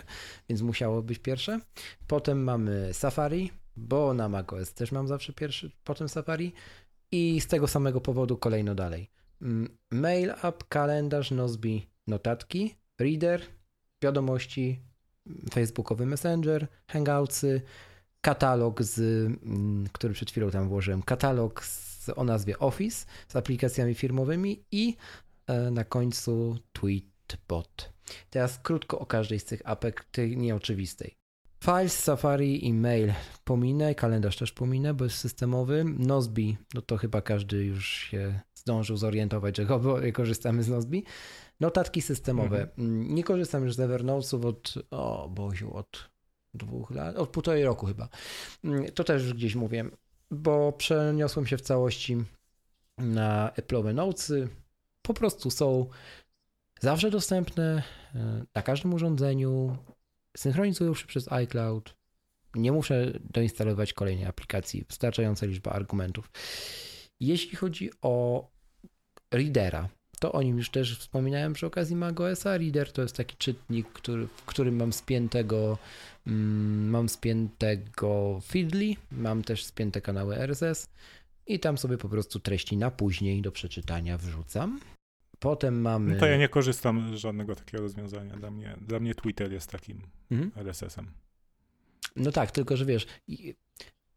więc 0.49 0.63
musiało 0.63 1.03
być 1.03 1.19
pierwsze. 1.19 1.61
Potem 2.07 2.45
mamy 2.45 2.95
Safari, 2.95 3.51
bo 3.77 4.15
na 4.15 4.29
macOS 4.29 4.75
też 4.75 4.93
mam 4.93 5.09
zawsze 5.09 5.33
pierwszy, 5.33 5.71
potem 5.85 6.09
Safari 6.09 6.53
i 7.13 7.41
z 7.41 7.47
tego 7.47 7.69
samego 7.69 8.01
powodu 8.01 8.37
kolejno 8.37 8.75
dalej. 8.75 9.11
Mm, 9.43 9.79
mail 9.91 10.31
app, 10.43 10.65
kalendarz, 10.69 11.31
Nozbe, 11.31 11.69
notatki, 12.07 12.75
Reader, 12.99 13.43
wiadomości, 14.03 14.81
Facebookowy 15.55 16.07
Messenger, 16.07 16.69
Hangoutsy, 16.87 17.63
katalog, 18.21 18.83
z, 18.83 18.99
mm, 19.43 19.87
który 19.93 20.15
przed 20.15 20.31
chwilą 20.31 20.51
tam 20.51 20.69
włożyłem, 20.69 21.03
katalog 21.03 21.65
z 21.65 21.94
o 22.17 22.25
nazwie 22.25 22.59
Office 22.59 23.07
z 23.29 23.37
aplikacjami 23.37 23.95
firmowymi 23.95 24.65
i 24.73 24.97
e, 25.47 25.71
na 25.71 25.85
końcu 25.85 26.59
Tweetbot. 26.73 27.93
Teraz 28.31 28.59
krótko 28.59 28.99
o 28.99 29.07
każdej 29.07 29.41
z 29.41 29.45
tych 29.45 29.63
apek, 29.65 30.05
tej 30.05 30.37
nieoczywistej. 30.37 31.17
Files, 31.65 31.99
Safari 31.99 32.67
i 32.67 32.75
Mail 32.75 33.13
pominę, 33.45 33.95
kalendarz 33.95 34.37
też 34.37 34.53
pominę, 34.53 34.95
bo 34.95 35.05
jest 35.05 35.17
systemowy. 35.17 35.85
Nozbi, 35.99 36.57
no 36.75 36.83
to 36.83 36.97
chyba 36.97 37.23
każdy 37.23 37.65
już 37.65 37.89
się 37.89 38.41
zdążył 38.55 38.97
zorientować, 38.97 39.57
że 39.57 39.67
korzystamy 40.13 40.63
z 40.63 40.69
Nozbi. 40.69 41.05
Notatki 41.61 42.03
systemowe. 42.03 42.61
Mhm. 42.63 43.15
Nie 43.15 43.25
korzystam 43.25 43.65
już 43.65 43.75
z 43.75 43.81
Evernotesów 43.81 44.45
od, 44.45 44.75
o 44.91 45.29
Boziu, 45.29 45.75
od 45.75 46.11
dwóch 46.55 46.91
lat, 46.91 47.17
od 47.17 47.29
półtorej 47.29 47.65
roku 47.65 47.87
chyba. 47.87 48.09
To 48.95 49.05
też 49.05 49.23
już 49.23 49.35
gdzieś 49.35 49.55
mówiłem, 49.55 49.91
bo 50.31 50.73
przeniosłem 50.73 51.47
się 51.47 51.57
w 51.57 51.61
całości 51.61 52.25
na 52.99 53.53
Apple'owe 53.57 53.95
Notesy. 53.95 54.49
Po 55.03 55.15
prostu 55.15 55.51
są 55.51 55.87
zawsze 56.81 57.11
dostępne 57.11 57.83
e, 58.15 58.45
na 58.55 58.63
każdym 58.63 58.95
urządzeniu, 58.95 59.77
synchronizują 60.37 60.95
się 60.95 61.07
przez 61.07 61.33
iCloud. 61.33 61.97
Nie 62.55 62.73
muszę 62.73 63.13
doinstalować 63.21 63.93
kolejnej 63.93 64.27
aplikacji, 64.27 64.85
wystarczająca 64.89 65.47
liczba 65.47 65.73
argumentów. 65.73 66.31
Jeśli 67.21 67.57
chodzi 67.57 67.91
o 68.03 68.47
Readera, 69.31 69.89
to 70.21 70.33
o 70.33 70.43
nim 70.43 70.59
już 70.59 70.71
też 70.71 70.99
wspominałem 70.99 71.53
przy 71.53 71.67
okazji 71.67 71.97
macOSa. 71.97 72.59
Reader 72.59 72.93
to 72.93 73.03
jest 73.03 73.17
taki 73.17 73.37
czytnik, 73.37 73.89
który, 73.89 74.27
w 74.27 74.43
którym 74.45 74.77
mam 74.77 74.93
spiętego 74.93 75.79
mm, 76.27 76.91
mam 76.91 77.09
spiętego 77.09 78.41
Feedly, 78.45 78.95
mam 79.13 79.43
też 79.43 79.65
spięte 79.65 80.01
kanały 80.01 80.37
RSS 80.37 80.89
i 81.47 81.61
tam 81.61 81.79
sobie 81.79 81.99
po 81.99 82.09
prostu 82.09 82.41
treści 82.41 82.77
na 82.77 82.91
później 82.91 83.43
do 83.43 83.53
przeczytania 83.53 84.19
wrzucam. 84.19 84.81
Potem 85.39 85.81
mamy. 85.81 86.13
No 86.13 86.21
to 86.21 86.27
ja 86.27 86.37
nie 86.37 86.49
korzystam 86.49 87.17
z 87.17 87.21
żadnego 87.21 87.57
takiego 87.57 87.83
rozwiązania. 87.83 88.37
Dla 88.37 88.51
mnie, 88.51 88.77
dla 88.81 89.01
mnie 89.01 89.15
Twitter 89.15 89.53
jest 89.53 89.71
takim 89.71 90.03
mhm. 90.31 90.51
RSS-em. 90.57 91.07
No 92.17 92.33
tak, 92.33 92.51
tylko 92.51 92.77
że 92.77 92.85
wiesz, 92.85 93.07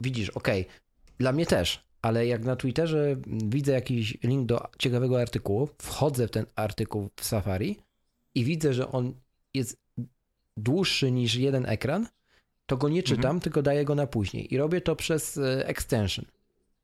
widzisz, 0.02 0.30
okej, 0.30 0.62
okay, 0.62 0.74
dla 1.18 1.32
mnie 1.32 1.46
też, 1.46 1.87
ale 2.02 2.28
jak 2.28 2.44
na 2.44 2.56
Twitterze 2.56 3.16
widzę 3.28 3.72
jakiś 3.72 4.18
link 4.24 4.46
do 4.46 4.68
ciekawego 4.80 5.22
artykułu, 5.22 5.70
wchodzę 5.82 6.28
w 6.28 6.32
ten 6.32 6.46
artykuł 6.56 7.10
w 7.16 7.26
Safari 7.26 7.78
i 8.36 8.44
widzę, 8.44 8.74
że 8.74 8.92
on 8.92 9.14
jest 9.54 9.78
dłuższy 10.58 11.12
niż 11.12 11.36
jeden 11.36 11.66
ekran, 11.66 12.08
to 12.66 12.78
go 12.78 12.90
nie 12.90 13.04
czytam, 13.04 13.26
mhm. 13.26 13.40
tylko 13.40 13.62
daję 13.62 13.86
go 13.86 13.96
na 13.96 14.08
później. 14.08 14.54
I 14.54 14.58
robię 14.58 14.82
to 14.82 14.96
przez 14.96 15.38
e, 15.38 15.68
extension, 15.68 16.26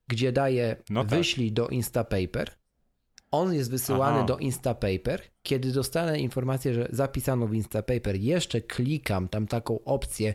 gdzie 0.07 0.31
daję 0.31 0.75
no 0.89 1.05
tak. 1.05 1.19
wyślij 1.19 1.51
do 1.51 1.67
Instapaper. 1.67 2.51
On 3.31 3.53
jest 3.53 3.71
wysyłany 3.71 4.17
Aha. 4.17 4.25
do 4.25 4.37
Instapaper. 4.37 5.21
Kiedy 5.43 5.71
dostanę 5.71 6.19
informację, 6.19 6.73
że 6.73 6.87
zapisano 6.91 7.47
w 7.47 7.53
Instapaper, 7.53 8.15
jeszcze 8.15 8.61
klikam 8.61 9.27
tam 9.27 9.47
taką 9.47 9.83
opcję 9.83 10.33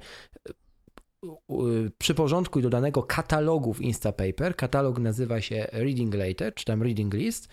przyporządkuj 1.99 2.63
do 2.63 2.71
danego 2.71 3.03
katalogu 3.03 3.75
w 3.75 3.81
Instapaper. 3.81 4.57
Katalog 4.57 4.99
nazywa 4.99 5.41
się 5.41 5.67
Reading 5.73 6.15
Later, 6.15 6.55
czy 6.55 6.65
tam 6.65 6.83
Reading 6.83 7.15
List. 7.15 7.49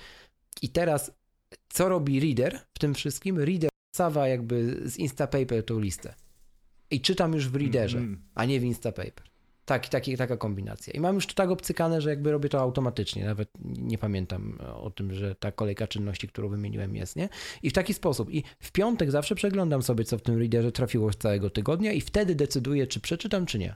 I 0.61 0.69
teraz, 0.69 1.11
co 1.69 1.89
robi 1.89 2.19
Reader 2.19 2.59
w 2.73 2.79
tym 2.79 2.93
wszystkim? 2.93 3.39
Reader 3.39 3.69
wsawa 3.93 4.27
jakby 4.27 4.81
z 4.89 4.97
Instapaper 4.97 5.65
tą 5.65 5.79
listę. 5.79 6.13
I 6.91 7.01
czytam 7.01 7.33
już 7.33 7.49
w 7.49 7.55
Readerze, 7.55 7.97
mm 7.97 8.15
-hmm. 8.15 8.19
a 8.35 8.45
nie 8.45 8.59
w 8.59 8.63
Instapaper. 8.63 9.23
Tak, 9.65 9.89
taki, 9.89 10.17
taka 10.17 10.37
kombinacja. 10.37 10.93
I 10.93 10.99
mam 10.99 11.15
już 11.15 11.27
to 11.27 11.33
tak 11.33 11.49
obcykane, 11.49 12.01
że 12.01 12.09
jakby 12.09 12.31
robię 12.31 12.49
to 12.49 12.59
automatycznie. 12.59 13.25
Nawet 13.25 13.49
nie 13.61 13.97
pamiętam 13.97 14.59
o 14.75 14.89
tym, 14.89 15.13
że 15.13 15.35
ta 15.35 15.51
kolejka 15.51 15.87
czynności, 15.87 16.27
którą 16.27 16.49
wymieniłem 16.49 16.95
jest, 16.95 17.15
nie? 17.15 17.29
I 17.63 17.69
w 17.69 17.73
taki 17.73 17.93
sposób. 17.93 18.31
I 18.31 18.43
w 18.59 18.71
piątek 18.71 19.11
zawsze 19.11 19.35
przeglądam 19.35 19.83
sobie, 19.83 20.03
co 20.03 20.17
w 20.17 20.21
tym 20.21 20.37
readerze 20.37 20.71
trafiło 20.71 21.13
z 21.13 21.17
całego 21.17 21.49
tygodnia 21.49 21.91
i 21.91 22.01
wtedy 22.01 22.35
decyduję, 22.35 22.87
czy 22.87 22.99
przeczytam, 22.99 23.45
czy 23.45 23.59
nie. 23.59 23.75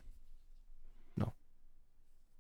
No. 1.18 1.32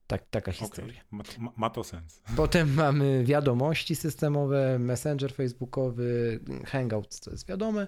Tak, 0.07 0.29
taka 0.29 0.51
historia. 0.51 1.01
Okay. 1.13 1.39
Ma, 1.39 1.51
ma, 1.57 1.69
to 1.69 1.83
sens. 1.83 2.21
Potem 2.35 2.73
mamy 2.73 3.23
wiadomości 3.23 3.95
systemowe, 3.95 4.79
Messenger 4.79 5.33
facebookowy, 5.33 6.39
Hangouts, 6.65 7.19
to 7.19 7.31
jest 7.31 7.47
wiadome. 7.47 7.87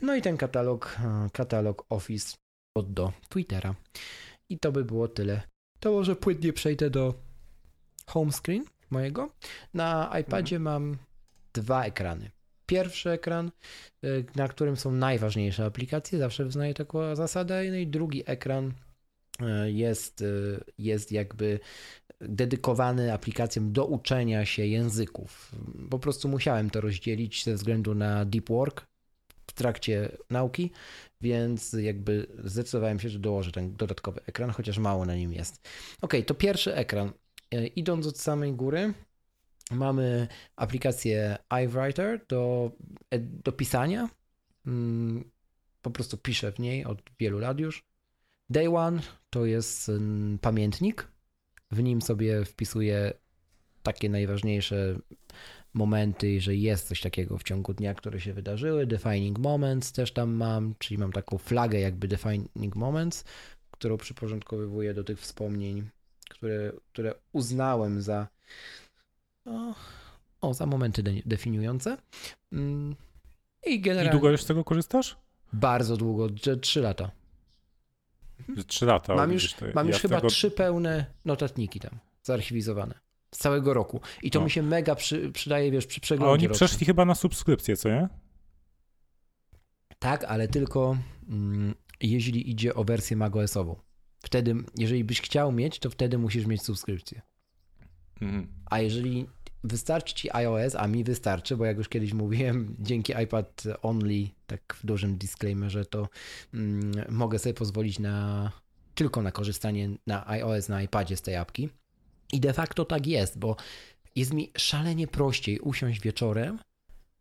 No 0.00 0.16
i 0.16 0.22
ten 0.22 0.36
katalog, 0.36 0.98
katalog 1.32 1.86
Office 1.88 2.36
od 2.74 2.92
do 2.92 3.12
Twittera. 3.28 3.74
I 4.52 4.58
to 4.58 4.72
by 4.72 4.84
było 4.84 5.08
tyle. 5.08 5.42
To 5.80 5.92
może 5.92 6.16
płynnie 6.16 6.52
przejdę 6.52 6.90
do 6.90 7.14
home 8.06 8.32
screen 8.32 8.64
mojego. 8.90 9.30
Na 9.74 10.12
iPadzie 10.20 10.56
mhm. 10.56 10.62
mam 10.62 10.96
dwa 11.52 11.84
ekrany. 11.84 12.30
Pierwszy 12.66 13.10
ekran, 13.10 13.50
y, 14.04 14.24
na 14.36 14.48
którym 14.48 14.76
są 14.76 14.92
najważniejsze 14.92 15.64
aplikacje, 15.64 16.18
zawsze 16.18 16.44
wyznaję 16.44 16.74
taką 16.74 17.16
zasadę, 17.16 17.64
no 17.70 17.76
i 17.76 17.86
drugi 17.86 18.22
ekran 18.26 18.72
y, 19.40 19.72
jest, 19.72 20.20
y, 20.20 20.60
jest 20.78 21.12
jakby 21.12 21.60
dedykowany 22.20 23.12
aplikacjom 23.12 23.72
do 23.72 23.86
uczenia 23.86 24.44
się 24.44 24.66
języków. 24.66 25.52
Po 25.90 25.98
prostu 25.98 26.28
musiałem 26.28 26.70
to 26.70 26.80
rozdzielić 26.80 27.44
ze 27.44 27.54
względu 27.54 27.94
na 27.94 28.24
deep 28.24 28.48
work 28.48 28.86
w 29.46 29.52
trakcie 29.52 30.16
nauki, 30.30 30.70
więc 31.22 31.72
jakby 31.72 32.26
zdecydowałem 32.44 33.00
się, 33.00 33.08
że 33.08 33.18
dołożę 33.18 33.52
ten 33.52 33.76
dodatkowy 33.76 34.20
ekran, 34.26 34.50
chociaż 34.50 34.78
mało 34.78 35.04
na 35.04 35.14
nim 35.14 35.32
jest. 35.32 35.68
Ok, 36.00 36.14
to 36.26 36.34
pierwszy 36.34 36.74
ekran. 36.74 37.12
E, 37.50 37.66
idąc 37.66 38.06
od 38.06 38.18
samej 38.18 38.52
góry, 38.52 38.94
mamy 39.70 40.28
aplikację 40.56 41.38
iWriter 41.64 42.26
do, 42.28 42.72
e, 43.10 43.18
do 43.18 43.52
pisania. 43.52 44.08
Mm, 44.66 45.30
po 45.82 45.90
prostu 45.90 46.16
piszę 46.16 46.52
w 46.52 46.58
niej 46.58 46.84
od 46.84 47.02
wielu 47.20 47.38
lat 47.38 47.60
już. 47.60 47.84
Day 48.50 48.76
One 48.76 49.02
to 49.30 49.46
jest 49.46 49.88
mm, 49.88 50.38
pamiętnik. 50.38 51.08
W 51.70 51.82
nim 51.82 52.02
sobie 52.02 52.44
wpisuję 52.44 53.12
takie 53.82 54.08
najważniejsze 54.08 54.98
momenty, 55.74 56.40
że 56.40 56.56
jest 56.56 56.88
coś 56.88 57.00
takiego 57.00 57.38
w 57.38 57.42
ciągu 57.42 57.74
dnia, 57.74 57.94
które 57.94 58.20
się 58.20 58.32
wydarzyły. 58.32 58.86
Defining 58.86 59.38
Moments 59.38 59.92
też 59.92 60.12
tam 60.12 60.32
mam, 60.32 60.74
czyli 60.78 60.98
mam 60.98 61.12
taką 61.12 61.38
flagę 61.38 61.80
jakby 61.80 62.08
Defining 62.08 62.76
Moments, 62.76 63.24
którą 63.70 63.96
przyporządkowywuję 63.96 64.94
do 64.94 65.04
tych 65.04 65.20
wspomnień, 65.20 65.88
które, 66.30 66.72
które 66.92 67.14
uznałem 67.32 68.02
za 68.02 68.28
o, 69.46 69.74
o 70.40 70.54
za 70.54 70.66
momenty 70.66 71.02
de 71.02 71.12
definiujące. 71.26 71.96
Mm, 72.52 72.96
I 73.66 73.80
generalnie... 73.80 74.10
I 74.10 74.12
długo 74.12 74.30
już 74.30 74.42
z 74.42 74.46
tego 74.46 74.64
korzystasz? 74.64 75.16
Bardzo 75.52 75.96
długo, 75.96 76.28
trzy 76.60 76.80
lata. 76.80 77.10
Trzy 78.66 78.86
lata. 78.86 79.14
Mam 79.14 79.32
już, 79.32 79.54
mam 79.74 79.88
już 79.88 79.98
chyba 79.98 80.16
tego... 80.16 80.28
trzy 80.28 80.50
pełne 80.50 81.06
notatniki 81.24 81.80
tam 81.80 81.98
zarchiwizowane 82.22 83.01
z 83.34 83.38
całego 83.38 83.74
roku. 83.74 84.00
I 84.22 84.30
to 84.30 84.38
no. 84.38 84.44
mi 84.44 84.50
się 84.50 84.62
mega 84.62 84.94
przy, 84.94 85.32
przydaje, 85.32 85.70
wiesz, 85.70 85.86
przy 85.86 86.00
przeglądzie 86.00 86.30
A 86.30 86.32
oni 86.32 86.48
rocznym. 86.48 86.68
przeszli 86.68 86.86
chyba 86.86 87.04
na 87.04 87.14
subskrypcję, 87.14 87.76
co 87.76 87.88
nie? 87.88 88.08
Tak, 89.98 90.24
ale 90.24 90.48
tylko 90.48 90.96
mm, 91.28 91.74
jeśli 92.00 92.50
idzie 92.50 92.74
o 92.74 92.84
wersję 92.84 93.16
macOSową. 93.16 93.76
Wtedy, 94.24 94.54
jeżeli 94.78 95.04
byś 95.04 95.20
chciał 95.20 95.52
mieć, 95.52 95.78
to 95.78 95.90
wtedy 95.90 96.18
musisz 96.18 96.46
mieć 96.46 96.62
subskrypcję. 96.62 97.22
Mhm. 98.20 98.46
A 98.70 98.80
jeżeli 98.80 99.26
wystarczy 99.64 100.14
ci 100.14 100.30
iOS, 100.32 100.74
a 100.74 100.86
mi 100.88 101.04
wystarczy, 101.04 101.56
bo 101.56 101.64
jak 101.64 101.76
już 101.76 101.88
kiedyś 101.88 102.12
mówiłem, 102.12 102.76
dzięki 102.78 103.12
iPad 103.24 103.64
Only, 103.82 104.28
tak 104.46 104.76
w 104.80 104.86
dużym 104.86 105.16
disclaimerze, 105.16 105.84
to 105.84 106.08
mm, 106.54 106.92
mogę 107.08 107.38
sobie 107.38 107.54
pozwolić 107.54 107.98
na 107.98 108.50
tylko 108.94 109.22
na 109.22 109.32
korzystanie 109.32 109.90
na 110.06 110.28
iOS 110.28 110.68
na 110.68 110.82
iPadzie 110.82 111.16
z 111.16 111.22
tej 111.22 111.36
apki. 111.36 111.68
I 112.32 112.40
de 112.40 112.52
facto 112.52 112.84
tak 112.84 113.06
jest, 113.06 113.38
bo 113.38 113.56
jest 114.16 114.32
mi 114.32 114.50
szalenie 114.56 115.06
prościej 115.06 115.58
usiąść 115.58 116.00
wieczorem, 116.00 116.58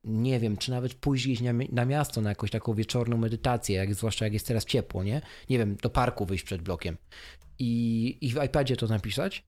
nie 0.04 0.40
wiem, 0.40 0.58
czy 0.58 0.72
nawet 0.72 0.94
pójść 0.94 1.26
gdzieś 1.26 1.42
na, 1.42 1.52
na, 1.72 1.86
miasto 1.86 2.22
na 2.22 2.30
jakąś 2.30 2.52
taką 2.52 2.74
wieczorną 2.74 3.18
medytację, 3.18 3.76
jak, 3.76 3.96
zwłaszcza 3.96 4.26
jak 4.26 4.34
jest 4.34 4.48
teraz 4.48 4.66
ciepło, 4.66 5.04
nie? 5.04 5.22
Nie 5.50 5.58
wiem, 5.58 5.76
do 5.76 5.90
parku 5.90 6.26
wyjść 6.26 6.44
przed 6.44 6.62
blokiem 6.62 6.98
i, 7.62 8.18
i 8.22 8.34
w 8.34 8.44
iPadzie 8.44 8.78
to 8.78 8.88
napisać 8.88 9.44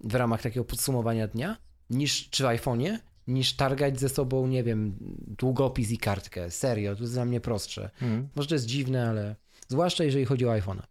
w 0.00 0.14
ramach 0.14 0.42
takiego 0.42 0.64
podsumowania 0.64 1.28
dnia, 1.28 1.56
niż 1.90 2.30
czy 2.30 2.42
w 2.42 2.46
iPhone'ie, 2.46 2.98
niż 3.26 3.56
targać 3.56 4.00
ze 4.00 4.08
sobą, 4.08 4.46
nie 4.46 4.62
wiem, 4.62 4.96
długopis 5.38 5.90
i 5.90 5.98
kartkę. 5.98 6.50
Serio, 6.50 6.96
to 6.96 7.02
jest 7.02 7.14
dla 7.14 7.24
mnie 7.24 7.40
prostsze. 7.40 7.90
Mm. 8.02 8.28
Może 8.34 8.48
to 8.48 8.54
jest 8.54 8.66
dziwne, 8.66 9.08
ale 9.08 9.36
zwłaszcza 9.68 10.04
jeżeli 10.04 10.24
chodzi 10.24 10.46
o 10.46 10.50
iPhone'a. 10.50 10.82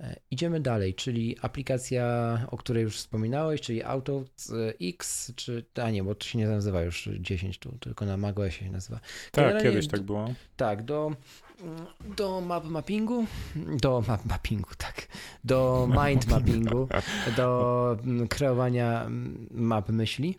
E, 0.00 0.16
idziemy 0.30 0.60
dalej, 0.60 0.94
czyli 0.94 1.36
aplikacja, 1.42 2.38
o 2.50 2.56
której 2.56 2.82
już 2.82 2.96
wspominałeś, 2.96 3.60
czyli 3.60 3.82
Auto 3.82 4.24
X, 4.80 5.32
czy, 5.36 5.64
a 5.82 5.90
nie, 5.90 6.04
bo 6.04 6.14
to 6.14 6.26
się 6.26 6.38
nie 6.38 6.48
nazywa 6.48 6.82
już 6.82 7.08
10 7.20 7.58
tu, 7.58 7.78
tylko 7.80 8.06
na 8.06 8.16
macOSie 8.16 8.64
się 8.64 8.70
nazywa. 8.70 9.00
Tak, 9.32 9.62
kiedyś 9.62 9.88
tak 9.88 10.00
było. 10.00 10.34
Tak, 10.56 10.84
do, 10.84 11.16
do 12.16 12.40
map 12.40 12.64
mappingu, 12.64 13.26
do 13.56 14.04
map 14.08 14.24
mappingu, 14.24 14.70
tak, 14.78 15.08
do 15.44 15.88
mind 16.04 16.26
mappingu, 16.26 16.88
do 17.36 17.98
kreowania 18.28 19.06
map 19.50 19.88
myśli. 19.88 20.38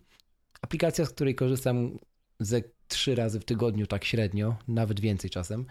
Aplikacja, 0.62 1.04
z 1.04 1.10
której 1.10 1.34
korzystam 1.34 1.98
ze 2.40 2.62
trzy 2.88 3.14
razy 3.14 3.40
w 3.40 3.44
tygodniu, 3.44 3.86
tak 3.86 4.04
średnio, 4.04 4.56
nawet 4.68 5.00
więcej 5.00 5.30
czasem. 5.30 5.66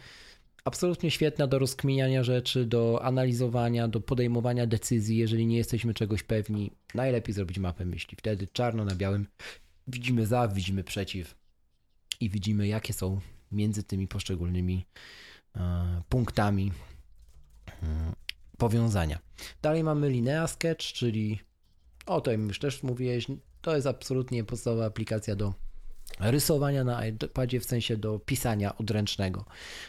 Absolutnie 0.66 1.12
świetna 1.12 1.48
do 1.48 1.60
rozkminiania 1.60 2.24
rzeczy, 2.24 2.66
do 2.66 3.04
analizowania, 3.04 3.88
do 3.88 4.02
podejmowania 4.02 4.68
decyzji, 4.68 5.18
jeżeli 5.18 5.46
nie 5.46 5.58
jesteśmy 5.58 5.94
czegoś 5.94 6.24
pewni. 6.24 6.72
Najlepiej 6.94 7.34
zrobić 7.34 7.60
mapę 7.60 7.86
myśli. 7.86 8.18
Wtedy 8.18 8.48
czarno 8.48 8.86
na 8.86 8.96
białym 8.96 9.28
widzimy 9.88 10.26
za, 10.26 10.48
widzimy 10.48 10.84
przeciw 10.84 11.36
i 12.20 12.30
widzimy, 12.30 12.68
jakie 12.68 12.94
są 12.94 13.20
między 13.52 13.84
tymi 13.84 14.08
poszczególnymi 14.08 14.86
e, 15.56 16.02
punktami 16.10 16.72
e, 17.68 18.14
powiązania. 18.58 19.20
Dalej 19.62 19.84
mamy 19.84 20.10
Linea 20.10 20.48
Sketch, 20.48 20.86
czyli 20.86 21.40
o 22.06 22.22
tym 22.22 22.48
już 22.48 22.60
też 22.60 22.84
mówiłeś, 22.84 23.28
to 23.62 23.76
jest 23.76 23.88
absolutnie 23.88 24.44
podstawowa 24.44 24.86
aplikacja 24.86 25.36
do 25.36 25.54
rysowania 26.20 26.84
na 26.84 27.08
iPadzie, 27.08 27.60
w 27.60 27.66
sensie 27.66 27.98
do 27.98 28.20
pisania 28.20 28.78
odręcznego, 28.78 29.46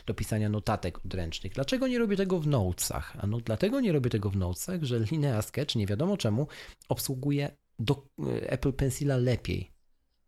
do 0.07 0.15
pisania 0.15 0.49
notatek 0.49 1.05
odręcznych. 1.05 1.53
Dlaczego 1.53 1.89
nie 1.89 1.99
robię 1.99 2.17
tego 2.17 2.41
w 2.41 2.47
Notesach? 2.47 3.17
A 3.19 3.27
no 3.27 3.41
dlatego 3.41 3.81
nie 3.81 3.93
robię 3.93 4.11
tego 4.11 4.31
w 4.31 4.37
Notesach, 4.37 4.83
że 4.83 4.99
Linea 4.99 5.43
Sketch, 5.43 5.77
nie 5.77 5.87
wiadomo 5.87 6.17
czemu, 6.17 6.47
obsługuje 6.89 7.51
do 7.79 8.07
Apple 8.43 8.73
Pencila 8.73 9.17
lepiej. 9.17 9.71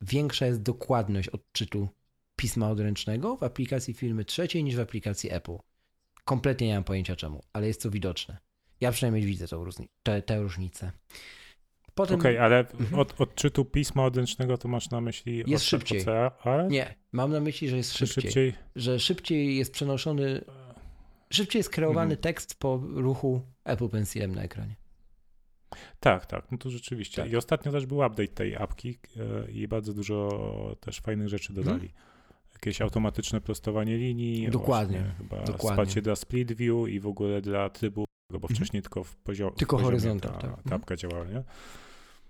Większa 0.00 0.46
jest 0.46 0.62
dokładność 0.62 1.28
odczytu 1.28 1.88
pisma 2.36 2.70
odręcznego 2.70 3.36
w 3.36 3.42
aplikacji 3.42 3.94
firmy 3.94 4.24
trzeciej 4.24 4.64
niż 4.64 4.76
w 4.76 4.80
aplikacji 4.80 5.32
Apple. 5.32 5.56
Kompletnie 6.24 6.66
nie 6.66 6.74
mam 6.74 6.84
pojęcia 6.84 7.16
czemu, 7.16 7.42
ale 7.52 7.66
jest 7.66 7.82
to 7.82 7.90
widoczne. 7.90 8.36
Ja 8.80 8.92
przynajmniej 8.92 9.26
widzę 9.26 9.48
tą 9.48 9.64
różni- 9.64 9.88
te 10.26 10.42
różnice. 10.42 10.92
Potem... 11.96 12.20
Okej, 12.20 12.36
okay, 12.36 12.44
ale 12.44 12.58
mhm. 12.58 13.00
od 13.00 13.20
odczytu 13.20 13.64
pisma 13.64 14.04
odręcznego 14.04 14.58
to 14.58 14.68
masz 14.68 14.90
na 14.90 15.00
myśli 15.00 15.44
jest 15.46 15.64
szybciej. 15.64 16.00
OCR? 16.00 16.68
Nie, 16.68 16.94
mam 17.12 17.32
na 17.32 17.40
myśli, 17.40 17.68
że 17.68 17.76
jest 17.76 17.92
szybciej, 17.92 18.22
szybciej. 18.22 18.54
Że 18.76 19.00
szybciej 19.00 19.56
jest 19.56 19.72
przenoszony, 19.72 20.44
szybciej 21.30 21.60
jest 21.60 21.70
kreowany 21.70 22.14
mhm. 22.14 22.20
tekst 22.20 22.58
po 22.58 22.82
ruchu 22.94 23.40
Apple 23.64 23.88
Pencilem 23.88 24.34
na 24.34 24.42
ekranie. 24.42 24.76
Tak, 26.00 26.26
tak, 26.26 26.52
no 26.52 26.58
to 26.58 26.70
rzeczywiście. 26.70 27.22
Tak. 27.22 27.32
I 27.32 27.36
ostatnio 27.36 27.72
też 27.72 27.86
był 27.86 27.96
update 27.98 28.28
tej 28.28 28.56
apki 28.56 28.98
e, 29.16 29.50
i 29.50 29.68
bardzo 29.68 29.94
dużo 29.94 30.76
też 30.80 31.00
fajnych 31.00 31.28
rzeczy 31.28 31.48
mhm. 31.52 31.64
dodali. 31.64 31.88
Mhm. 31.88 32.06
Jakieś 32.52 32.80
automatyczne 32.80 33.40
prostowanie 33.40 33.98
linii. 33.98 34.50
Dokładnie. 34.50 35.14
Chyba 35.18 35.36
dokładnie. 35.36 35.58
wsparcie 35.58 36.02
dla 36.02 36.16
split 36.16 36.52
view 36.52 36.88
i 36.88 37.00
w 37.00 37.06
ogóle 37.06 37.40
dla 37.40 37.70
trybu, 37.70 38.05
bo 38.30 38.36
mhm. 38.36 38.54
wcześniej 38.54 38.82
tylko 38.82 39.04
w, 39.04 39.16
poziom, 39.16 39.52
tylko 39.54 39.78
poziomie 39.78 40.20
ta, 40.20 40.28
tak. 40.28 40.62
ta 40.68 40.74
apka 40.74 40.96
działała, 40.96 41.24
nie? 41.24 41.42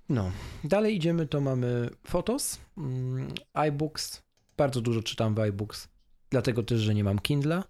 No, 0.08 0.32
dalej 0.64 0.96
idziemy, 0.96 1.26
to 1.26 1.40
mamy 1.40 1.90
Photos, 2.06 2.60
mm, 2.78 3.28
iBooks, 3.54 4.22
bardzo 4.56 4.80
dużo 4.80 5.02
czytam 5.02 5.34
w 5.34 5.40
iBooks, 5.40 5.88
dlatego 6.30 6.62
też, 6.62 6.80
że 6.80 6.94
nie 6.94 7.04
mam 7.04 7.18
Kindla. 7.18 7.64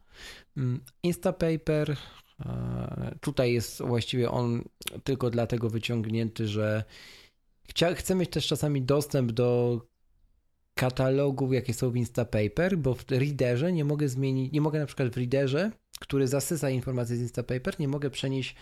Mm, 0.57 0.81
Instapaper, 1.03 1.97
tutaj 3.21 3.53
jest 3.53 3.83
właściwie 3.83 4.31
on 4.31 4.65
tylko 5.05 5.31
dlatego 5.31 5.71
wyciągnięty, 5.71 6.49
że 6.49 6.85
chcia, 7.69 7.95
chcę 7.95 8.15
mieć 8.15 8.31
też 8.31 8.47
czasami 8.47 8.83
dostęp 8.83 9.33
do 9.33 9.81
katalogów, 10.75 11.53
jakie 11.53 11.75
są 11.75 11.91
w 11.91 11.97
Instapaper, 11.97 12.79
bo 12.79 12.95
w 12.95 13.05
Readerze 13.11 13.73
nie 13.73 13.85
mogę 13.85 14.09
zmienić, 14.09 14.53
nie 14.53 14.61
mogę 14.61 14.79
na 14.79 14.87
przykład 14.87 15.09
w 15.09 15.17
Readerze, 15.17 15.71
który 16.01 16.29
zasysa 16.29 16.71
informacje 16.71 17.17
z 17.17 17.21
Instapaper, 17.21 17.81
nie 17.81 17.89
mogę 17.89 18.11
przenieść 18.11 18.57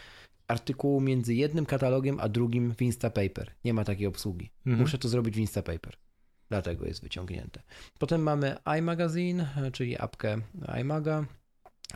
artykułu 0.49 1.01
między 1.01 1.35
jednym 1.35 1.67
katalogiem 1.67 2.21
a 2.21 2.29
drugim 2.29 2.75
w 2.75 2.83
Instapaper. 2.83 3.51
Nie 3.65 3.75
ma 3.75 3.85
takiej 3.85 4.07
obsługi. 4.07 4.51
Mhm. 4.67 4.81
Muszę 4.81 4.99
to 4.99 5.09
zrobić 5.09 5.35
w 5.35 5.39
Instapaper. 5.39 5.97
Dlatego 6.49 6.87
jest 6.87 7.03
wyciągnięte. 7.03 7.63
Potem 7.99 8.23
mamy 8.23 8.57
iMagazine, 8.79 9.71
czyli 9.73 9.99
apkę 9.99 10.41
iMaga. 10.81 11.27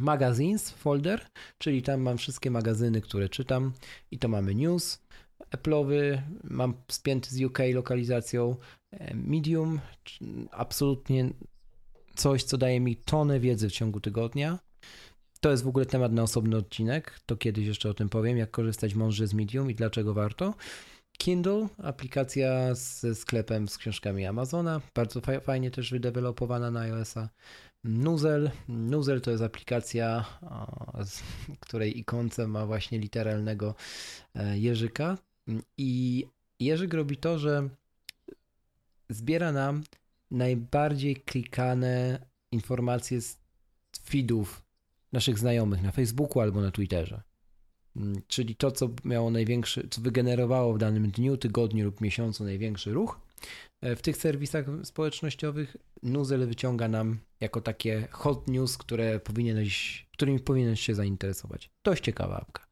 Magazines 0.00 0.70
folder, 0.70 1.26
czyli 1.58 1.82
tam 1.82 2.00
mam 2.00 2.18
wszystkie 2.18 2.50
magazyny, 2.50 3.00
które 3.00 3.28
czytam 3.28 3.72
i 4.10 4.18
to 4.18 4.28
mamy 4.28 4.54
news 4.54 4.98
Apple'owy, 5.50 6.22
mam 6.44 6.74
spięty 6.88 7.30
z 7.30 7.42
UK 7.42 7.58
lokalizacją, 7.74 8.56
e, 8.90 9.14
Medium, 9.14 9.80
absolutnie 10.50 11.30
coś, 12.14 12.42
co 12.42 12.58
daje 12.58 12.80
mi 12.80 12.96
tonę 12.96 13.40
wiedzy 13.40 13.68
w 13.68 13.72
ciągu 13.72 14.00
tygodnia. 14.00 14.58
To 15.40 15.50
jest 15.50 15.64
w 15.64 15.68
ogóle 15.68 15.86
temat 15.86 16.12
na 16.12 16.22
osobny 16.22 16.56
odcinek, 16.56 17.20
to 17.26 17.36
kiedyś 17.36 17.66
jeszcze 17.66 17.90
o 17.90 17.94
tym 17.94 18.08
powiem, 18.08 18.36
jak 18.36 18.50
korzystać 18.50 18.94
mądrze 18.94 19.26
z 19.26 19.34
Medium 19.34 19.70
i 19.70 19.74
dlaczego 19.74 20.14
warto. 20.14 20.54
Kindle, 21.18 21.68
aplikacja 21.82 22.74
ze 22.74 23.14
sklepem 23.14 23.68
z 23.68 23.78
książkami 23.78 24.26
Amazona, 24.26 24.80
bardzo 24.94 25.20
fajnie 25.40 25.70
też 25.70 25.90
wydevelopowana 25.90 26.70
na 26.70 26.80
iOS-a. 26.80 27.28
Nuzel. 27.84 28.50
Nuzel 28.68 29.20
to 29.20 29.30
jest 29.30 29.42
aplikacja, 29.42 30.24
z 31.04 31.22
której 31.60 31.98
ikonce 31.98 32.46
ma 32.46 32.66
właśnie 32.66 32.98
literalnego 32.98 33.74
e, 34.34 34.58
jeżyka. 34.58 35.18
I 35.76 36.24
Jerzyk 36.60 36.94
robi 36.94 37.16
to, 37.16 37.38
że 37.38 37.68
zbiera 39.08 39.52
nam 39.52 39.82
najbardziej 40.30 41.16
klikane 41.16 42.26
informacje 42.52 43.20
z 43.20 43.38
feedów 44.04 44.67
naszych 45.12 45.38
znajomych 45.38 45.82
na 45.82 45.92
Facebooku 45.92 46.40
albo 46.40 46.60
na 46.60 46.70
Twitterze. 46.70 47.22
Mm, 47.96 48.22
czyli 48.26 48.56
to, 48.56 48.70
co 48.70 48.90
miało 49.04 49.30
największy, 49.30 49.88
co 49.90 50.00
wygenerowało 50.00 50.74
w 50.74 50.78
danym 50.78 51.10
dniu, 51.10 51.36
tygodniu 51.36 51.84
lub 51.84 52.00
miesiącu 52.00 52.44
największy 52.44 52.92
ruch. 52.92 53.20
E, 53.80 53.96
w 53.96 54.02
tych 54.02 54.16
serwisach 54.16 54.66
społecznościowych 54.84 55.76
Nuzel 56.02 56.46
wyciąga 56.46 56.88
nam 56.88 57.18
jako 57.40 57.60
takie 57.60 58.08
hot 58.10 58.48
news, 58.48 58.78
które 58.78 59.20
powinieneś, 59.20 60.06
którymi 60.12 60.40
powinieneś 60.40 60.80
się 60.80 60.94
zainteresować. 60.94 61.70
To 61.82 61.90
jest 61.90 62.02
ciekawa 62.02 62.36
apka. 62.36 62.68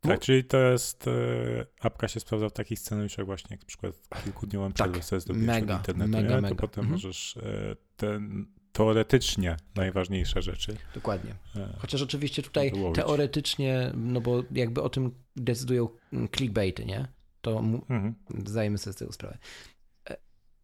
Tak, 0.00 0.20
czyli 0.20 0.44
to 0.44 0.58
jest, 0.58 1.06
e, 1.06 1.66
apka 1.80 2.08
się 2.08 2.20
sprawdza 2.20 2.48
w 2.48 2.52
takich 2.52 2.78
scenariuszach 2.78 3.26
właśnie, 3.26 3.48
jak 3.50 3.60
na 3.60 3.66
przykład 3.66 3.94
kilkudniową 4.24 4.72
przerwę 4.72 4.94
tak, 4.94 5.04
sobie 5.04 5.20
zrobisz 5.20 5.44
mega, 5.46 5.76
internetu, 5.76 6.10
mega, 6.10 6.34
mega. 6.34 6.48
to 6.48 6.54
potem 6.54 6.84
mhm. 6.84 6.92
możesz 6.92 7.36
e, 7.36 7.76
ten 7.96 8.46
teoretycznie 8.72 9.56
najważniejsze 9.74 10.42
rzeczy. 10.42 10.76
Dokładnie. 10.94 11.34
E, 11.56 11.76
Chociaż 11.78 12.02
oczywiście 12.02 12.42
tutaj 12.42 12.72
teoretycznie, 12.94 13.92
no 13.94 14.20
bo 14.20 14.42
jakby 14.50 14.82
o 14.82 14.88
tym 14.88 15.14
decydują 15.36 15.88
clickbaity, 16.36 16.84
nie? 16.84 17.08
To 17.40 17.58
mhm. 17.58 18.14
zdajemy 18.46 18.78
sobie 18.78 18.94
z 18.94 18.96
tego 18.96 19.12
sprawę. 19.12 19.38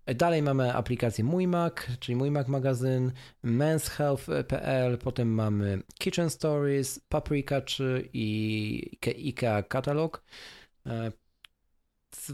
E, 0.06 0.14
dalej 0.14 0.42
mamy 0.42 0.74
aplikację 0.74 1.24
Mój 1.24 1.46
Mac, 1.46 1.74
czyli 2.00 2.16
Mój 2.16 2.30
Mac 2.30 2.48
magazyn, 2.48 3.12
menshealth.pl, 3.42 4.98
potem 4.98 5.34
mamy 5.34 5.82
Kitchen 5.98 6.30
Stories, 6.30 7.00
Paprika 7.08 7.60
3 7.60 8.08
i 8.12 8.98
IKEA 9.06 9.62
Katalog. 9.68 10.24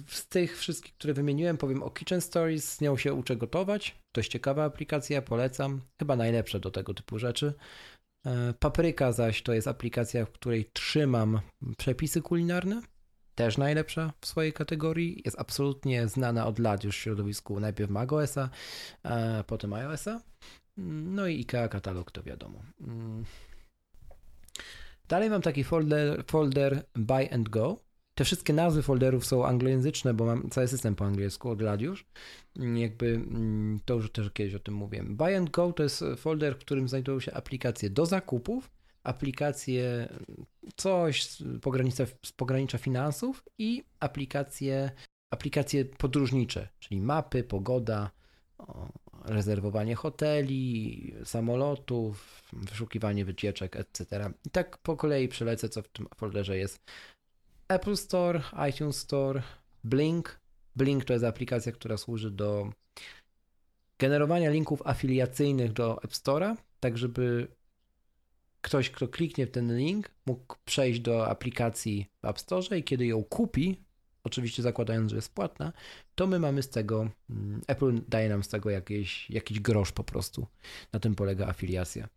Z 0.09 0.28
tych 0.28 0.59
wszystkich, 0.59 0.95
które 0.95 1.14
wymieniłem, 1.14 1.57
powiem 1.57 1.82
o 1.82 1.91
Kitchen 1.91 2.20
Stories. 2.20 2.72
Z 2.72 2.80
nią 2.80 2.97
się 2.97 3.14
uczę 3.14 3.37
gotować. 3.37 3.97
To 4.12 4.20
jest 4.20 4.30
ciekawa 4.30 4.64
aplikacja, 4.64 5.22
polecam. 5.22 5.80
Chyba 5.99 6.16
najlepsza 6.16 6.59
do 6.59 6.70
tego 6.70 6.95
typu 6.95 7.18
rzeczy. 7.18 7.55
E, 8.26 8.55
Papryka 8.59 9.12
zaś 9.12 9.43
to 9.43 9.53
jest 9.53 9.68
aplikacja, 9.68 10.24
w 10.26 10.30
której 10.30 10.70
trzymam 10.72 11.41
przepisy 11.78 12.22
kulinarne. 12.22 12.82
Też 13.35 13.59
najlepsza 13.59 14.12
w 14.20 14.26
swojej 14.26 14.53
kategorii. 14.53 15.22
Jest 15.24 15.39
absolutnie 15.39 16.09
znana 16.09 16.47
od 16.47 16.59
lat 16.59 16.85
już 16.85 16.97
w 16.97 17.01
środowisku 17.01 17.61
najpierw 17.61 17.91
macOSa, 17.91 18.51
potem 19.47 19.72
iOSa. 19.72 20.20
No 20.76 21.26
i 21.26 21.39
IKEA 21.39 21.68
katalog 21.68 22.11
to 22.11 22.22
wiadomo. 22.22 22.62
Mm. 22.80 23.24
Dalej 25.09 25.30
mam 25.30 25.43
taki 25.43 25.64
folder, 25.64 26.24
folder 26.26 26.85
Buy 26.95 27.32
and 27.32 27.49
Go. 27.49 27.85
Te 28.14 28.24
wszystkie 28.24 28.52
nazwy 28.52 28.82
folderów 28.82 29.26
są 29.26 29.46
anglojęzyczne, 29.46 30.14
bo 30.14 30.24
mam 30.24 30.50
cały 30.50 30.68
system 30.68 30.94
po 30.94 31.04
angielsku 31.04 31.50
od 31.50 31.60
lat 31.60 31.80
już. 31.80 32.06
Jakby 32.74 33.06
mm, 33.06 33.80
to 33.84 33.94
już 33.94 34.12
też 34.12 34.30
kiedyś 34.30 34.54
o 34.54 34.58
tym 34.58 34.74
mówiłem. 34.74 35.16
Buy 35.16 35.36
and 35.36 35.50
Go 35.50 35.72
to 35.72 35.82
jest 35.82 36.04
folder, 36.16 36.54
w 36.54 36.58
którym 36.58 36.88
znajdują 36.88 37.20
się 37.20 37.32
aplikacje 37.32 37.90
do 37.90 38.06
zakupów, 38.06 38.70
aplikacje 39.02 40.08
coś 40.76 41.26
z 41.26 41.42
pogranicza, 41.62 42.04
z 42.26 42.32
pogranicza 42.32 42.78
finansów 42.78 43.44
i 43.58 43.84
aplikacje, 44.00 44.90
aplikacje 45.30 45.84
podróżnicze, 45.84 46.68
czyli 46.78 47.00
mapy, 47.00 47.44
pogoda, 47.44 48.10
rezerwowanie 49.24 49.94
hoteli, 49.94 51.14
samolotów, 51.24 52.42
wyszukiwanie 52.52 53.24
wycieczek, 53.24 53.76
etc. 53.76 54.30
I 54.46 54.50
tak 54.50 54.78
po 54.78 54.96
kolei 54.96 55.28
przelecę, 55.28 55.68
co 55.68 55.82
w 55.82 55.88
tym 55.88 56.06
folderze 56.16 56.58
jest 56.58 56.90
Apple 57.74 57.96
Store, 57.96 58.40
iTunes 58.70 58.96
Store, 58.96 59.42
Blink. 59.84 60.40
Blink 60.76 61.04
to 61.04 61.12
jest 61.12 61.24
aplikacja, 61.24 61.72
która 61.72 61.96
służy 61.96 62.30
do 62.30 62.72
generowania 63.98 64.50
linków 64.50 64.82
afiliacyjnych 64.86 65.72
do 65.72 66.02
App 66.02 66.12
Store'a, 66.12 66.56
tak 66.80 66.98
żeby 66.98 67.48
ktoś, 68.60 68.90
kto 68.90 69.08
kliknie 69.08 69.46
w 69.46 69.50
ten 69.50 69.76
link, 69.76 70.10
mógł 70.26 70.56
przejść 70.64 71.00
do 71.00 71.28
aplikacji 71.28 72.06
w 72.22 72.24
App 72.24 72.38
Store 72.38 72.78
i 72.78 72.84
kiedy 72.84 73.06
ją 73.06 73.24
kupi, 73.24 73.80
oczywiście 74.24 74.62
zakładając, 74.62 75.10
że 75.10 75.16
jest 75.16 75.34
płatna, 75.34 75.72
to 76.14 76.26
my 76.26 76.38
mamy 76.38 76.62
z 76.62 76.68
tego, 76.68 77.10
mm, 77.30 77.60
Apple 77.66 78.00
daje 78.08 78.28
nam 78.28 78.44
z 78.44 78.48
tego 78.48 78.70
jakieś, 78.70 79.30
jakiś 79.30 79.60
grosz 79.60 79.92
po 79.92 80.04
prostu. 80.04 80.46
Na 80.92 81.00
tym 81.00 81.14
polega 81.14 81.46
afiliacja. 81.46 82.08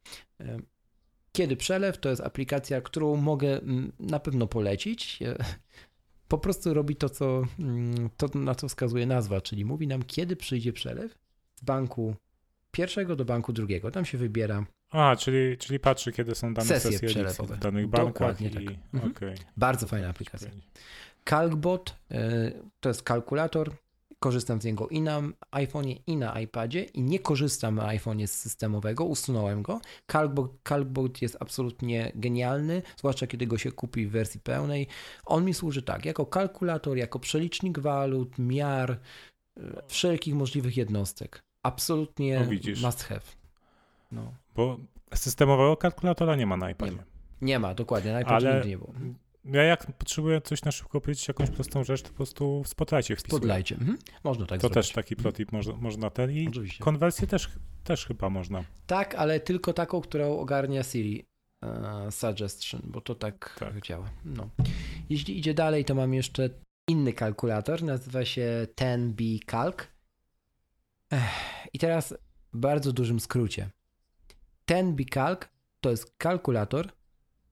Kiedy 1.38 1.58
przelew 1.58 1.98
to 1.98 2.10
jest 2.10 2.22
aplikacja, 2.22 2.82
którą 2.82 3.16
mogę 3.16 3.62
mm, 3.62 3.92
na 4.00 4.20
pewno 4.20 4.48
polecić. 4.48 5.20
Po 6.28 6.38
prostu 6.38 6.74
robi 6.74 6.96
to, 6.96 7.10
co, 7.10 7.44
mm, 7.60 8.10
to, 8.18 8.28
na 8.36 8.56
co 8.56 8.68
wskazuje 8.68 9.06
nazwa, 9.06 9.42
czyli 9.42 9.66
mówi 9.66 9.88
nam, 9.88 10.04
kiedy 10.04 10.36
przyjdzie 10.36 10.74
przelew 10.74 11.18
z 11.56 11.64
banku 11.64 12.16
pierwszego 12.72 13.16
do 13.16 13.26
banku 13.26 13.54
drugiego. 13.54 13.92
Tam 13.92 14.06
się 14.06 14.18
wybiera 14.18 14.66
A, 14.90 15.16
czyli, 15.16 15.58
czyli 15.58 15.80
patrzy, 15.80 16.12
kiedy 16.12 16.36
są 16.36 16.54
dane 16.54 16.68
Sesje 16.68 16.92
sesje 16.92 17.10
przelewowe. 17.10 17.56
w 17.56 17.60
danych 17.60 17.88
bankach. 17.88 18.14
Dokładnie 18.14 18.48
i... 18.48 18.54
tak. 18.54 18.76
Mhm. 18.94 19.12
Okej. 19.12 19.36
bardzo 19.58 19.88
fajna 19.88 20.10
aplikacja. 20.10 20.50
Calcbot 21.30 21.96
e, 22.12 22.52
to 22.80 22.90
jest 22.90 23.04
kalkulator. 23.04 23.72
Korzystam 24.20 24.62
z 24.62 24.66
niego 24.66 24.88
i 24.88 25.02
na 25.02 25.22
iPhone'ie, 25.52 25.96
i 26.08 26.18
na 26.18 26.40
iPadzie 26.40 26.84
i 26.84 27.02
nie 27.02 27.20
korzystam 27.20 27.76
na 27.76 27.88
iPhone'ie 27.88 28.28
z 28.28 28.32
systemowego, 28.32 29.06
usunąłem 29.06 29.62
go. 29.62 29.82
Calcbot, 30.12 30.52
Calcbot 30.64 31.22
jest 31.22 31.38
absolutnie 31.40 32.12
genialny, 32.16 32.82
zwłaszcza 32.98 33.28
kiedy 33.28 33.48
go 33.48 33.58
się 33.58 33.72
kupi 33.72 34.08
w 34.08 34.12
wersji 34.12 34.40
pełnej. 34.40 34.88
On 35.26 35.46
mi 35.46 35.54
służy 35.54 35.82
tak, 35.82 36.06
jako 36.06 36.26
kalkulator, 36.26 36.98
jako 36.98 37.20
przelicznik 37.20 37.80
walut, 37.80 38.38
miar, 38.40 38.92
e, 38.92 39.62
wszelkich 39.88 40.36
możliwych 40.36 40.78
jednostek. 40.78 41.44
Absolutnie 41.64 42.40
No 42.40 42.46
widzisz. 42.46 42.82
must 42.84 43.04
have. 43.04 43.22
No. 44.12 44.34
Bo 44.56 44.78
systemowego 45.16 45.78
kalkulatora 45.78 46.36
nie 46.36 46.46
ma 46.46 46.58
na 46.58 46.72
iPadzie. 46.72 46.92
ma. 46.92 47.04
Nie 47.42 47.60
ma, 47.60 47.74
dokładnie, 47.74 48.14
na 48.14 48.22
iPadzie 48.22 48.48
Ale 48.48 48.56
nigdy 48.56 48.70
nie 48.70 48.78
było. 48.78 48.94
Ja 49.52 49.64
jak 49.64 49.92
potrzebuję 49.98 50.42
coś 50.42 50.64
na 50.64 50.72
szybko 50.72 51.02
powiedzieć, 51.02 51.28
jakąś 51.28 51.50
prostą 51.50 51.84
rzecz, 51.84 52.02
to 52.02 52.10
po 52.10 52.16
prostu 52.16 52.64
w 52.64 52.68
Spotlightie 52.68 53.16
wpisuję. 53.16 53.40
Spotlightie. 53.42 53.76
Mhm. 53.76 53.98
Można 54.24 54.46
tak 54.46 54.62
To 54.62 54.68
zrobić. 54.68 54.74
też 54.88 54.96
taki 54.96 55.16
protip 55.16 55.52
można, 55.52 55.74
można 55.76 56.10
ten 56.10 56.32
i 56.32 56.48
Oczywiście. 56.48 56.84
konwersję 56.84 57.28
też, 57.28 57.50
też 57.84 58.06
chyba 58.06 58.30
można. 58.30 58.64
Tak, 58.88 59.16
ale 59.16 59.40
tylko 59.40 59.74
taką, 59.74 60.02
którą 60.02 60.40
ogarnia 60.40 60.84
Siri 60.84 61.26
e, 61.64 62.12
Suggestion, 62.12 62.82
bo 62.84 63.02
to 63.02 63.16
tak, 63.16 63.56
Tak. 63.60 63.82
działa. 63.82 64.10
No. 64.26 64.50
Jeśli 65.10 65.38
idzie 65.40 65.54
dalej, 65.54 65.86
to 65.86 65.96
mam 65.96 66.14
jeszcze 66.14 66.50
inny 66.88 67.14
kalkulator, 67.14 67.84
nazywa 67.84 68.26
się 68.26 68.68
10B 68.76 69.40
Calc. 69.52 69.76
I 71.74 71.80
teraz 71.80 72.14
w 72.54 72.58
bardzo 72.58 72.94
dużym 72.94 73.20
skrócie. 73.20 73.70
10B 74.72 75.06
Calc 75.14 75.40
to 75.82 75.92
jest 75.92 76.14
kalkulator, 76.18 76.90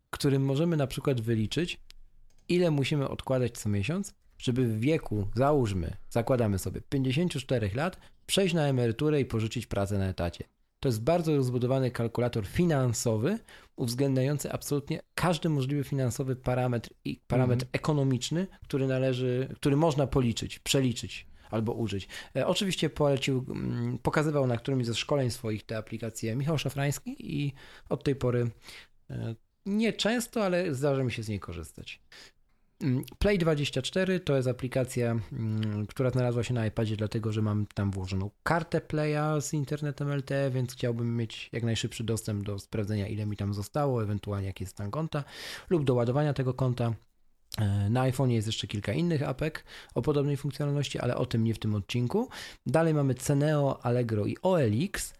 którym 0.09 0.45
możemy 0.45 0.77
na 0.77 0.87
przykład 0.87 1.21
wyliczyć, 1.21 1.79
ile 2.49 2.71
musimy 2.71 3.09
odkładać 3.09 3.57
co 3.57 3.69
miesiąc, 3.69 4.13
żeby 4.37 4.67
w 4.67 4.79
wieku, 4.79 5.27
załóżmy, 5.35 5.97
zakładamy 6.09 6.59
sobie 6.59 6.81
54 6.89 7.71
lat, 7.75 7.97
przejść 8.25 8.53
na 8.53 8.67
emeryturę 8.67 9.21
i 9.21 9.25
porzucić 9.25 9.67
pracę 9.67 9.97
na 9.97 10.05
etacie. 10.05 10.43
To 10.79 10.89
jest 10.89 11.03
bardzo 11.03 11.35
rozbudowany 11.35 11.91
kalkulator 11.91 12.47
finansowy, 12.47 13.39
uwzględniający 13.75 14.51
absolutnie 14.51 14.99
każdy 15.15 15.49
możliwy 15.49 15.83
finansowy 15.83 16.35
parametr 16.35 16.89
i 17.05 17.19
parametr 17.27 17.63
Mhm. 17.63 17.69
ekonomiczny, 17.73 18.47
który 18.63 18.87
należy, 18.87 19.49
który 19.55 19.75
można 19.75 20.07
policzyć, 20.07 20.59
przeliczyć 20.59 21.27
albo 21.51 21.73
użyć. 21.73 22.07
E, 22.35 22.47
oczywiście 22.47 22.89
polecił, 22.89 23.45
mm, 23.49 23.97
pokazywał 23.97 24.47
na 24.47 24.57
którymś 24.57 24.85
ze 24.85 24.95
szkoleń 24.95 25.31
swoich 25.31 25.63
te 25.63 25.77
aplikacje 25.77 26.35
Michał 26.35 26.57
Szafrański 26.57 27.15
i 27.45 27.53
od 27.89 28.03
tej 28.03 28.15
pory 28.15 28.51
e, 29.09 29.35
nie 29.65 29.93
często, 29.93 30.45
ale 30.45 30.75
zdarza 30.75 31.03
mi 31.03 31.11
się 31.11 31.23
z 31.23 31.29
niej 31.29 31.39
korzystać. 31.39 32.01
Mm, 32.81 33.03
Play24 33.23 34.19
to 34.19 34.35
jest 34.35 34.47
aplikacja, 34.47 35.11
mm, 35.31 35.87
która 35.87 36.09
znalazła 36.09 36.43
się 36.43 36.53
na 36.53 36.65
iPadzie, 36.65 36.97
dlatego 36.97 37.31
że 37.31 37.41
mam 37.41 37.65
tam 37.73 37.91
włożoną 37.91 38.29
kartę 38.43 38.81
Playa 38.81 39.41
z 39.41 39.53
internetem 39.53 40.11
LTE, 40.11 40.51
więc 40.51 40.73
chciałbym 40.73 41.17
mieć 41.17 41.49
jak 41.51 41.63
najszybszy 41.63 42.03
dostęp 42.03 42.43
do 42.43 42.59
sprawdzenia, 42.59 43.07
ile 43.07 43.25
mi 43.25 43.37
tam 43.37 43.53
zostało, 43.53 44.03
ewentualnie 44.03 44.47
jaki 44.47 44.63
jest 44.63 44.73
stan 44.73 44.91
konta, 44.91 45.23
lub 45.69 45.83
do 45.83 45.93
ładowania 45.93 46.33
tego 46.33 46.53
konta. 46.53 46.93
E, 47.57 47.89
Na 47.89 48.01
iPhone 48.01 48.31
jest 48.31 48.47
jeszcze 48.47 48.67
kilka 48.67 48.93
innych 48.93 49.23
apek 49.23 49.63
o 49.93 50.01
podobnej 50.01 50.37
funkcjonalności, 50.37 50.99
ale 50.99 51.17
o 51.17 51.25
tym 51.25 51.43
nie 51.43 51.53
w 51.53 51.59
tym 51.59 51.75
odcinku. 51.75 52.29
Dalej 52.65 52.93
mamy 52.93 53.15
Ceneo, 53.15 53.85
Allegro 53.85 54.25
i 54.25 54.37
OLX. 54.41 55.13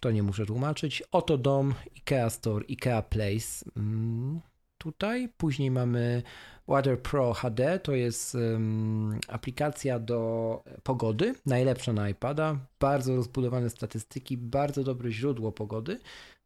To 0.00 0.10
nie 0.10 0.22
muszę 0.22 0.46
tłumaczyć. 0.46 1.02
Oto 1.12 1.38
Dom, 1.38 1.74
IKEA 1.96 2.30
Store, 2.30 2.64
IKEA 2.68 3.02
Place. 3.02 3.70
Mm, 3.76 4.40
Tutaj. 4.78 5.28
Później 5.36 5.70
mamy 5.70 6.22
Weather 6.68 7.02
Pro 7.02 7.34
HD. 7.34 7.78
To 7.78 7.92
jest 7.92 8.34
ym, 8.34 9.20
aplikacja 9.28 9.98
do 9.98 10.62
pogody. 10.82 11.34
Najlepsza 11.46 11.92
na 11.92 12.08
iPada. 12.08 12.58
Bardzo 12.80 13.16
rozbudowane 13.16 13.70
statystyki, 13.70 14.36
bardzo 14.36 14.84
dobre 14.84 15.12
źródło 15.12 15.52
pogody. 15.52 16.00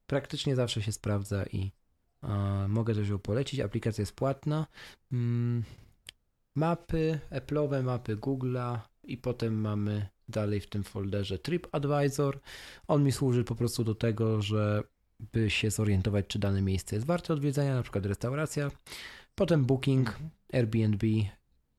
Praktycznie 0.06 0.56
zawsze 0.56 0.82
się 0.82 0.92
sprawdza 0.92 1.44
i 1.44 1.72
mogę 2.68 2.94
też 2.94 3.08
ją 3.08 3.18
polecić. 3.18 3.60
Aplikacja 3.60 4.02
jest 4.02 4.16
płatna. 4.16 4.66
Mm, 5.12 5.64
mapy, 6.54 7.20
Apple'owe 7.30 7.82
mapy 7.82 8.16
Google'a 8.16 8.78
i 9.04 9.16
potem 9.16 9.60
mamy 9.60 10.08
dalej 10.28 10.60
w 10.60 10.68
tym 10.68 10.84
folderze 10.84 11.38
TripAdvisor. 11.38 12.40
On 12.88 13.04
mi 13.04 13.12
służy 13.12 13.44
po 13.44 13.54
prostu 13.54 13.84
do 13.84 13.94
tego, 13.94 14.42
żeby 15.20 15.50
się 15.50 15.70
zorientować, 15.70 16.26
czy 16.28 16.38
dane 16.38 16.62
miejsce 16.62 16.96
jest 16.96 17.06
warte 17.06 17.32
odwiedzenia, 17.34 17.74
na 17.74 17.82
przykład 17.82 18.06
restauracja. 18.06 18.70
Potem 19.34 19.64
Booking, 19.64 20.18
Airbnb, 20.52 21.06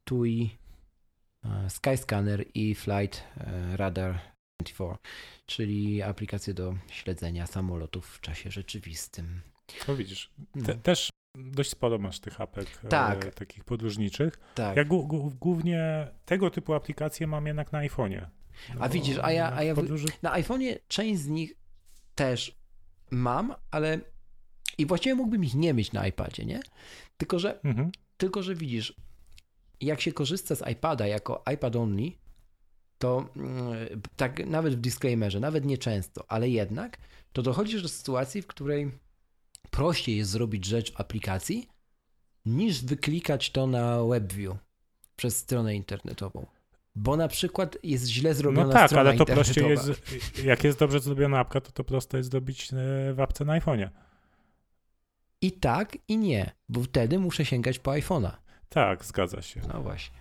TUI, 0.04 0.58
e, 1.46 1.70
Skyscanner 1.70 2.46
i 2.54 2.76
Flight 2.76 3.24
e, 3.38 3.78
Radar 3.78 4.20
24, 4.60 4.98
czyli 5.46 6.02
aplikacje 6.02 6.54
do 6.54 6.76
śledzenia 6.92 7.48
samolotów 7.48 8.06
w 8.08 8.22
czasie 8.22 8.52
rzeczywistym. 8.52 9.42
To 9.86 9.96
widzisz. 9.96 10.32
No, 10.56 10.66
Te, 10.66 10.76
też 10.76 11.10
dość 11.36 11.70
sporo 11.70 11.98
masz 11.98 12.20
tych 12.20 12.42
apek 12.42 12.78
Tak. 12.90 13.26
e, 13.26 13.32
takich 13.32 13.64
podróżniczych. 13.64 14.40
tak. 14.56 14.78
Ja 14.78 14.84
głównie 15.40 16.08
tego 16.26 16.50
typu 16.50 16.74
aplikacje 16.74 17.28
mam 17.28 17.48
jednak 17.48 17.72
na 17.72 17.80
iPhone'ie. 17.80 18.26
No 18.76 18.82
A 18.82 18.90
widzisz, 18.90 19.18
a 19.22 19.32
ja- 19.32 19.54
a 19.56 19.64
ja 19.64 19.76
Podróży... 19.76 20.08
Na 20.22 20.32
iPhone'ie 20.40 20.78
część 20.88 21.22
z 21.22 21.28
nich 21.28 21.54
też 22.16 22.61
mam, 23.12 23.56
ale 23.72 24.00
i 24.78 24.86
właściwie 24.86 25.16
mógłbym 25.16 25.44
ich 25.44 25.56
nie 25.56 25.74
mieć 25.74 25.92
na 25.92 26.08
iPadzie, 26.08 26.46
nie? 26.46 26.60
Tylko, 27.18 27.40
że 27.40 27.64
Mhm. 27.64 27.92
Tylko, 28.18 28.44
że 28.44 28.56
widzisz, 28.56 28.96
jak 29.82 30.02
się 30.02 30.12
korzysta 30.12 30.56
z 30.56 30.70
iPada 30.72 31.08
jako 31.08 31.44
iPad 31.54 31.76
only, 31.76 32.12
to 32.98 33.30
mm, 33.36 34.02
tak 34.16 34.46
nawet 34.46 34.76
w 34.76 34.80
disclaimerze, 34.82 35.40
nawet 35.40 35.66
nie 35.66 35.78
często, 35.78 36.26
ale 36.28 36.50
jednak, 36.50 36.98
to 37.34 37.42
dochodzisz 37.42 37.82
do 37.82 37.90
sytuacji, 37.90 38.42
w 38.42 38.48
której 38.48 38.92
prościej 39.72 40.18
jest 40.18 40.32
zrobić 40.32 40.66
rzecz 40.66 40.94
w 40.94 41.00
aplikacji, 41.02 41.68
niż 42.46 42.86
wyklikać 42.86 43.52
to 43.52 43.68
na 43.68 44.04
WebView 44.04 44.58
przez 45.16 45.38
stronę 45.38 45.76
internetową. 45.76 46.46
Bo 46.96 47.18
na 47.18 47.28
przykład 47.28 47.78
jest 47.84 48.08
źle 48.08 48.34
zrobiona 48.34 48.68
No 48.68 48.74
tak, 48.74 48.94
ale 48.94 49.14
to 49.14 49.26
prościej 49.26 49.70
jest, 49.70 49.90
jak 50.44 50.64
jest 50.64 50.80
dobrze 50.80 51.00
zrobiona 51.00 51.40
apka, 51.40 51.62
to 51.62 51.72
to 51.72 51.84
proste 51.84 52.18
jest 52.18 52.32
zrobić 52.32 52.74
e, 52.74 53.14
w 53.14 53.20
apce 53.20 53.46
na 53.46 53.60
iPhone'ie. 53.60 53.90
I 55.42 55.52
tak, 55.52 55.98
i 56.08 56.18
nie, 56.18 56.52
bo 56.70 56.84
wtedy 56.84 57.20
muszę 57.20 57.46
sięgać 57.46 57.80
po 57.80 57.92
iPhone'a. 57.92 58.32
Tak, 58.70 59.06
zgadza 59.06 59.42
się. 59.42 59.62
No 59.74 59.82
właśnie. 59.82 60.18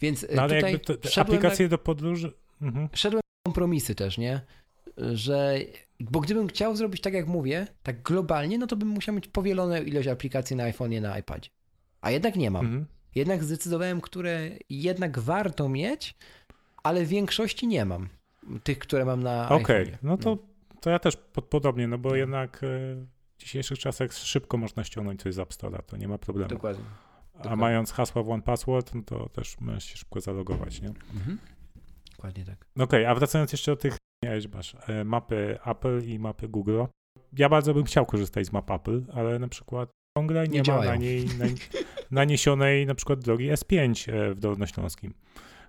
Więc 0.00 0.26
No 0.34 0.42
ale 0.42 0.54
tutaj 0.54 0.72
jakby 0.72 0.86
to, 0.86 0.96
te 0.96 1.08
na- 1.16 1.22
aplikacje 1.22 1.68
do 1.68 1.78
podróży... 1.78 2.32
Mhm. 2.62 2.88
szedłem 2.94 3.20
kompromisy 3.46 3.94
też, 3.94 4.18
nie? 4.18 4.40
Że, 4.96 5.58
bo 6.00 6.20
gdybym 6.20 6.48
chciał 6.48 6.76
zrobić 6.76 7.00
tak 7.00 7.14
jak 7.14 7.26
mówię, 7.26 7.66
tak 7.82 8.02
globalnie, 8.02 8.58
no 8.58 8.66
to 8.66 8.76
bym 8.76 8.88
musiał 8.88 9.14
mieć 9.14 9.28
powielone 9.28 9.82
ilość 9.82 10.08
aplikacji 10.08 10.56
na 10.56 10.70
iPhone'ie, 10.72 11.00
na 11.00 11.18
iPadzie. 11.18 11.50
A 12.00 12.10
jednak 12.10 12.36
nie 12.36 12.50
mam. 12.50 12.66
Mhm. 12.66 12.86
Jednak 13.14 13.44
zdecydowałem, 13.44 14.00
które 14.00 14.50
jednak 14.70 15.18
warto 15.18 15.68
mieć, 15.68 16.14
ale 16.82 17.04
w 17.04 17.08
większości 17.08 17.66
nie 17.66 17.84
mam. 17.84 18.08
Tych, 18.64 18.78
które 18.78 19.04
mam 19.04 19.22
na 19.22 19.48
Okej, 19.48 19.86
iPhone'ie. 19.86 19.96
no 20.02 20.16
to, 20.16 20.38
to 20.80 20.90
ja 20.90 20.98
też 20.98 21.16
pod, 21.16 21.44
podobnie, 21.44 21.88
no 21.88 21.98
bo 21.98 22.16
jednak 22.16 22.56
e, 22.56 22.66
w 23.36 23.38
dzisiejszych 23.38 23.78
czasach 23.78 24.12
szybko 24.12 24.56
można 24.56 24.84
ściągnąć 24.84 25.22
coś 25.22 25.34
z 25.34 25.38
App 25.38 25.50
Store'a, 25.50 25.82
to 25.82 25.96
nie 25.96 26.08
ma 26.08 26.18
problemu. 26.18 26.50
Dokładnie. 26.50 26.84
A 27.34 27.36
dokładnie. 27.36 27.60
mając 27.60 27.92
hasła 27.92 28.22
w 28.22 28.30
OnePassword, 28.30 28.94
no 28.94 29.02
to 29.02 29.28
też 29.28 29.60
możesz 29.60 29.84
się 29.84 29.96
szybko 29.96 30.20
zalogować, 30.20 30.82
nie? 30.82 30.88
Mhm. 30.88 31.38
Dokładnie 32.16 32.44
tak. 32.44 32.66
No 32.76 32.84
Okej, 32.84 33.06
a 33.06 33.14
wracając 33.14 33.52
jeszcze 33.52 33.72
do 33.72 33.76
tych, 33.76 33.96
miałeś 34.24 34.48
masz 34.48 34.76
e, 34.88 35.04
mapy 35.04 35.58
Apple 35.66 36.02
i 36.04 36.18
mapy 36.18 36.48
Google. 36.48 36.82
Ja 37.32 37.48
bardzo 37.48 37.74
bym 37.74 37.84
chciał 37.84 38.06
korzystać 38.06 38.46
z 38.46 38.52
map 38.52 38.70
Apple, 38.70 39.04
ale 39.12 39.38
na 39.38 39.48
przykład 39.48 39.90
ciągle 40.18 40.48
nie, 40.48 40.48
Nie 40.48 40.58
ma 40.58 40.64
działają. 40.64 40.90
na 40.90 40.96
niej 40.96 41.26
na, 41.26 41.44
naniesionej 42.10 42.86
na 42.86 42.94
przykład 42.94 43.20
drogi 43.20 43.50
S5 43.52 44.12
e, 44.12 44.34
w 44.34 44.40
Dolnośląskim, 44.40 45.14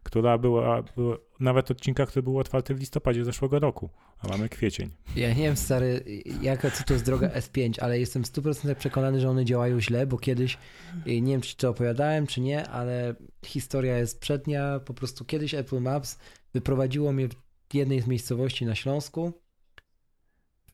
która 0.03 0.37
była, 0.37 0.83
była 0.95 1.17
nawet 1.39 1.71
odcinka, 1.71 2.05
który 2.05 2.23
był 2.23 2.39
otwarty 2.39 2.75
w 2.75 2.79
listopadzie 2.79 3.25
zeszłego 3.25 3.59
roku, 3.59 3.89
a 4.19 4.27
mamy 4.27 4.49
kwiecień. 4.49 4.89
Ja 5.15 5.29
nie 5.29 5.43
wiem, 5.43 5.57
stary, 5.57 6.03
jaka 6.41 6.71
to 6.87 6.93
jest 6.93 7.05
droga 7.05 7.27
S5, 7.27 7.79
ale 7.81 7.99
jestem 7.99 8.23
w 8.23 8.27
100% 8.27 8.75
przekonany, 8.75 9.19
że 9.19 9.29
one 9.29 9.45
działają 9.45 9.81
źle, 9.81 10.07
bo 10.07 10.17
kiedyś, 10.17 10.57
nie 11.05 11.31
wiem, 11.31 11.41
czy 11.41 11.57
to 11.57 11.69
opowiadałem, 11.69 12.27
czy 12.27 12.41
nie, 12.41 12.67
ale 12.67 13.15
historia 13.45 13.97
jest 13.97 14.19
przednia. 14.19 14.79
Po 14.85 14.93
prostu 14.93 15.25
kiedyś 15.25 15.53
Apple 15.53 15.79
Maps 15.81 16.17
wyprowadziło 16.53 17.11
mnie 17.13 17.27
w 17.27 17.73
jednej 17.73 18.01
z 18.01 18.07
miejscowości 18.07 18.65
na 18.65 18.75
Śląsku 18.75 19.33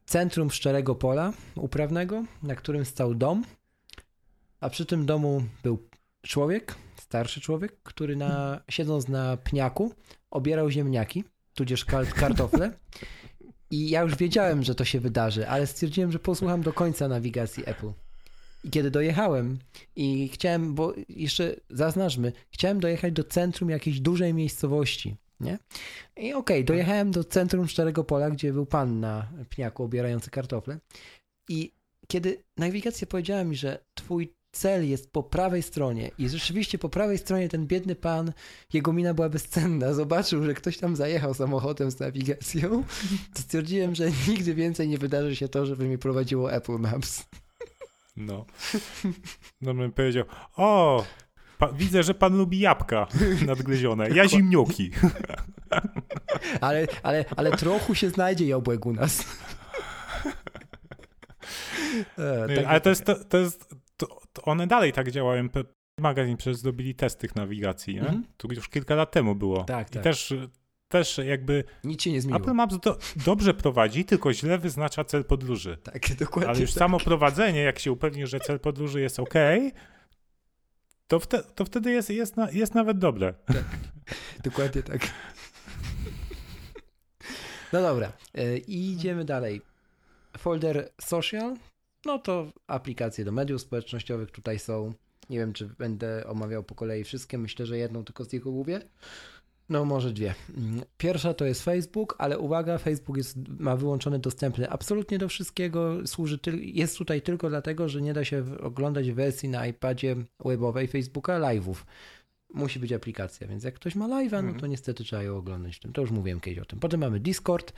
centrum 0.06 0.52
szczerego 0.52 0.96
pola 0.96 1.34
uprawnego, 1.56 2.24
na 2.44 2.56
którym 2.56 2.86
stał 2.86 3.16
dom, 3.16 3.44
a 4.60 4.70
przy 4.70 4.86
tym 4.86 5.06
domu 5.06 5.44
był 5.64 5.88
człowiek, 6.22 6.76
starszy 7.02 7.42
człowiek, 7.42 7.78
który 7.84 8.16
na, 8.16 8.62
siedząc 8.70 9.08
na 9.08 9.38
pniaku 9.38 9.94
obierał 10.32 10.70
ziemniaki, 10.70 11.24
tudzież 11.54 11.86
kartofle. 12.16 12.72
I 13.72 13.90
ja 13.90 14.02
już 14.02 14.16
wiedziałem, 14.16 14.64
że 14.64 14.76
to 14.76 14.86
się 14.86 15.00
wydarzy, 15.00 15.50
ale 15.50 15.68
stwierdziłem, 15.68 16.12
że 16.12 16.20
posłucham 16.20 16.62
do 16.62 16.74
końca 16.74 17.08
nawigacji 17.08 17.64
Apple. 17.66 17.92
I 18.64 18.70
kiedy 18.70 18.92
dojechałem 18.92 19.60
i 19.96 20.30
chciałem, 20.30 20.76
bo 20.76 20.94
jeszcze 21.10 21.56
zaznaczmy, 21.70 22.32
chciałem 22.50 22.80
dojechać 22.80 23.14
do 23.14 23.24
centrum 23.24 23.70
jakiejś 23.70 24.00
dużej 24.00 24.34
miejscowości, 24.34 25.16
nie? 25.40 25.60
I 26.18 26.34
okej, 26.34 26.34
okay, 26.34 26.64
dojechałem 26.64 27.12
do 27.12 27.24
centrum 27.24 27.68
Szczerego 27.68 28.04
Pola, 28.04 28.30
gdzie 28.30 28.54
był 28.54 28.66
pan 28.66 29.00
na 29.00 29.32
pniaku 29.50 29.84
obierający 29.84 30.30
kartofle 30.30 30.80
i 31.50 31.72
kiedy 32.08 32.44
nawigacja 32.58 33.08
powiedziała 33.08 33.44
mi, 33.44 33.56
że 33.56 33.80
twój 33.94 34.34
cel 34.52 34.90
jest 34.90 35.12
po 35.12 35.24
prawej 35.24 35.64
stronie 35.64 36.12
i 36.18 36.30
rzeczywiście 36.30 36.78
po 36.78 36.90
prawej 36.90 37.18
stronie 37.18 37.50
ten 37.50 37.68
biedny 37.68 37.96
pan, 37.96 38.34
jego 38.74 38.94
mina 38.94 39.14
była 39.14 39.30
bezcenna, 39.30 39.94
zobaczył, 39.94 40.44
że 40.44 40.54
ktoś 40.54 40.78
tam 40.78 40.96
zajechał 40.96 41.34
samochodem 41.34 41.92
z 41.92 42.00
nawigacją, 42.00 42.84
to 43.34 43.42
stwierdziłem, 43.42 43.96
że 43.96 44.10
nigdy 44.28 44.56
więcej 44.56 44.88
nie 44.88 44.98
wydarzy 44.98 45.36
się 45.36 45.48
to, 45.48 45.66
żeby 45.66 45.88
mi 45.88 45.98
prowadziło 45.98 46.54
Apple 46.54 46.80
Maps. 46.80 47.26
No. 48.18 48.46
No 49.62 49.74
bym 49.74 49.92
powiedział, 49.92 50.26
o, 50.56 51.06
pa, 51.58 51.72
widzę, 51.72 52.04
że 52.04 52.14
pan 52.14 52.38
lubi 52.38 52.60
jabłka 52.60 53.08
nadgryzione, 53.46 54.10
ja 54.10 54.28
zimniuki. 54.28 54.92
Ale, 56.62 56.88
ale, 57.04 57.26
ale 57.36 57.52
trochę 57.52 57.96
się 57.96 58.10
znajdzie 58.10 58.48
jabłek 58.48 58.86
u 58.86 58.94
nas. 58.94 59.26
E, 62.18 62.56
tak, 62.56 62.66
ale 62.66 62.82
to 62.82 62.90
jest, 62.90 63.06
to, 63.06 63.16
to 63.16 63.38
jest 63.38 63.76
to, 64.38 64.52
one 64.52 64.68
dalej 64.68 64.94
tak 64.94 65.12
działają. 65.12 65.48
Magazyn 66.00 66.38
przecież 66.38 66.58
zrobili 66.58 66.96
test 66.96 67.20
tych 67.20 67.36
nawigacji, 67.36 67.96
nie? 67.96 68.02
-hmm. 68.02 68.22
To 68.38 68.48
już 68.52 68.70
kilka 68.70 68.96
lat 68.96 69.12
temu 69.12 69.36
było. 69.36 69.64
Tak, 69.64 69.90
tak. 69.90 70.02
I 70.02 70.04
też, 70.04 70.34
też 70.88 71.18
jakby... 71.18 71.64
Nic 71.84 72.02
się 72.02 72.12
nie 72.12 72.22
zmieniło. 72.22 72.44
Apple 72.44 72.54
Maps 72.54 72.78
do, 72.80 72.98
dobrze 73.26 73.54
prowadzi, 73.54 74.06
tylko 74.06 74.34
źle 74.34 74.58
wyznacza 74.58 75.04
cel 75.04 75.26
podróży. 75.26 75.78
Tak, 75.84 76.16
dokładnie 76.20 76.50
Ale 76.50 76.60
już 76.60 76.74
tak. 76.74 76.80
samo 76.80 77.00
prowadzenie, 77.00 77.62
jak 77.62 77.80
się 77.80 77.92
upewni, 77.92 78.28
że 78.28 78.40
cel 78.40 78.60
podróży 78.60 79.02
jest 79.02 79.20
ok, 79.20 79.34
to, 81.08 81.20
wte, 81.20 81.44
to 81.44 81.66
wtedy 81.66 81.92
jest, 81.92 82.10
jest, 82.10 82.38
na, 82.38 82.52
jest 82.52 82.76
nawet 82.76 82.98
dobre. 82.98 83.34
Tak, 83.46 83.66
dokładnie 84.44 84.84
tak. 84.84 85.02
No 87.74 87.82
dobra, 87.82 88.12
e, 88.36 88.58
idziemy 88.58 89.26
dalej. 89.26 89.62
Folder 90.38 90.90
social, 91.02 91.56
no 92.08 92.20
to 92.20 92.52
aplikacje 92.68 93.26
do 93.26 93.32
mediów 93.32 93.62
społecznościowych 93.62 94.32
tutaj 94.32 94.60
są. 94.60 94.94
Nie 95.30 95.40
wiem, 95.40 95.54
czy 95.54 95.68
będę 95.68 96.28
omawiał 96.28 96.64
po 96.64 96.76
kolei 96.76 97.04
wszystkie. 97.04 97.38
Myślę, 97.38 97.66
że 97.66 97.78
jedną 97.78 98.04
tylko 98.04 98.26
z 98.26 98.34
nich 98.34 98.48
omówię. 98.48 98.82
No, 99.70 99.86
może 99.86 100.14
dwie. 100.14 100.36
Pierwsza 100.98 101.34
to 101.34 101.46
jest 101.46 101.64
Facebook, 101.64 102.16
ale 102.18 102.40
uwaga, 102.40 102.78
Facebook 102.78 103.18
jest, 103.18 103.38
ma 103.60 103.76
wyłączony 103.76 104.20
dostępny 104.20 104.70
absolutnie 104.70 105.18
do 105.18 105.30
wszystkiego. 105.30 106.08
Służy 106.08 106.38
tyl, 106.38 106.60
jest 106.64 106.98
tutaj 106.98 107.22
tylko 107.22 107.50
dlatego, 107.50 107.90
że 107.90 108.02
nie 108.02 108.14
da 108.14 108.26
się 108.26 108.44
oglądać 108.60 109.12
wersji 109.12 109.50
na 109.50 109.68
iPadzie 109.68 110.16
webowej 110.46 110.88
Facebooka 110.88 111.40
live'ów 111.40 111.76
musi 112.54 112.80
być 112.80 112.94
aplikacja, 112.94 113.48
więc 113.48 113.64
jak 113.64 113.74
ktoś 113.76 113.96
ma 113.96 114.08
live'a, 114.08 114.32
no 114.32 114.38
Mhm. 114.40 114.60
to 114.60 114.68
niestety 114.68 115.04
trzeba 115.04 115.24
ją 115.24 115.38
oglądać. 115.38 115.80
To 115.94 116.02
już 116.02 116.12
mówiłem 116.12 116.40
kiedyś 116.40 116.60
o 116.60 116.66
tym. 116.66 116.80
Potem 116.80 117.00
mamy 117.00 117.20
Discord, 117.20 117.74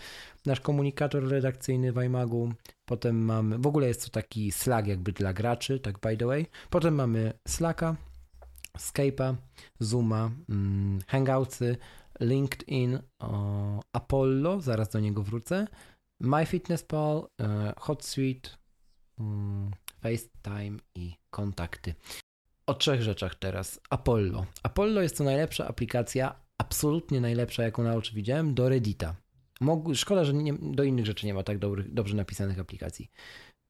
nasz 0.46 0.60
komunikator 0.62 1.28
redakcyjny 1.28 1.92
w 1.92 2.04
iMagu. 2.04 2.54
Potem 2.86 3.26
mamy, 3.26 3.58
w 3.58 3.68
ogóle 3.68 3.88
jest 3.88 4.06
to 4.06 4.10
taki 4.12 4.52
Slack 4.52 4.88
jakby 4.88 5.12
dla 5.12 5.34
graczy, 5.34 5.80
tak 5.80 6.00
by 6.00 6.18
the 6.18 6.26
way. 6.26 6.46
Potem 6.70 6.96
mamy 6.96 7.34
Slacka, 7.48 7.96
Skype'a, 8.78 9.36
Zooma, 9.80 10.32
mm, 10.50 11.00
Hangoutsy, 11.08 11.78
LinkedIn, 12.20 13.00
o, 13.20 13.80
Apollo, 13.94 14.62
zaraz 14.62 14.90
do 14.90 15.00
niego 15.00 15.24
wrócę, 15.24 15.68
MyFitnessPal, 16.22 17.28
e, 17.42 17.74
HotSuite, 17.80 18.50
mm, 19.20 19.72
FaceTime 20.02 20.78
i 20.96 21.14
kontakty. 21.30 21.94
O 22.70 22.74
trzech 22.74 23.02
rzeczach 23.02 23.36
teraz. 23.36 23.82
Apollo. 23.90 24.46
Apollo 24.64 25.02
jest 25.02 25.18
to 25.18 25.24
najlepsza 25.24 25.68
aplikacja, 25.68 26.36
absolutnie 26.58 27.22
najlepsza, 27.22 27.64
jaką 27.64 27.84
na 27.84 27.96
oczy 27.96 28.16
widziałem, 28.16 28.54
do 28.54 28.70
Reddita. 28.70 29.16
Mog, 29.62 29.96
szkoda, 29.96 30.26
że 30.26 30.34
nie, 30.34 30.54
do 30.54 30.84
innych 30.84 31.06
rzeczy 31.06 31.26
nie 31.26 31.34
ma 31.34 31.44
tak 31.44 31.58
dobrych, 31.58 31.94
dobrze 31.94 32.16
napisanych 32.16 32.60
aplikacji. 32.60 33.12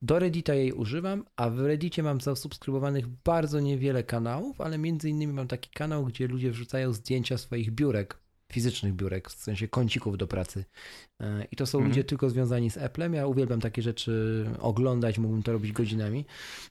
Do 0.02 0.20
Reddita 0.20 0.54
jej 0.54 0.74
używam, 0.74 1.26
a 1.36 1.50
w 1.50 1.60
Reddicie 1.60 2.04
mam 2.04 2.22
zasubskrybowanych 2.22 3.08
bardzo 3.08 3.60
niewiele 3.60 4.04
kanałów, 4.04 4.62
ale 4.62 4.78
między 4.78 5.10
innymi 5.10 5.34
mam 5.34 5.48
taki 5.48 5.70
kanał, 5.70 6.06
gdzie 6.06 6.28
ludzie 6.28 6.52
wrzucają 6.52 6.94
zdjęcia 6.94 7.38
swoich 7.38 7.72
biurek, 7.72 8.18
fizycznych 8.52 8.94
biurek, 8.94 9.30
w 9.30 9.44
sensie 9.44 9.68
kącików 9.68 10.18
do 10.18 10.28
pracy. 10.28 10.66
E, 11.22 11.46
I 11.52 11.56
to 11.56 11.66
są 11.66 11.78
Mhm. 11.78 11.90
ludzie 11.92 12.04
tylko 12.04 12.30
związani 12.30 12.70
z 12.72 12.78
Applem. 12.78 13.14
Ja 13.14 13.28
uwielbiam 13.28 13.60
takie 13.62 13.82
rzeczy 13.82 14.46
oglądać, 14.60 15.18
mógłbym 15.18 15.44
to 15.44 15.52
robić 15.52 15.72
godzinami, 15.72 16.26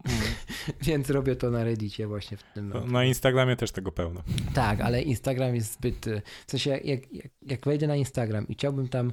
więc 0.82 1.10
robię 1.10 1.36
to 1.36 1.50
na 1.50 1.64
Reddicie 1.64 2.06
właśnie 2.06 2.36
w 2.36 2.42
tym. 2.42 2.72
To 2.72 2.86
Na 2.86 3.04
Instagramie 3.04 3.56
też 3.56 3.70
tego 3.72 3.92
pełno. 3.92 4.22
Tak, 4.54 4.80
ale 4.80 5.02
Instagram 5.02 5.54
jest 5.54 5.72
zbyt. 5.72 6.06
y, 6.06 6.22
W 6.46 6.50
sensie, 6.50 6.70
jak, 6.70 7.12
jak, 7.12 7.28
jak 7.42 7.64
wejdę 7.66 7.86
na 7.86 7.96
Instagram 7.96 8.48
i 8.48 8.54
chciałbym 8.54 8.88
tam 8.88 9.12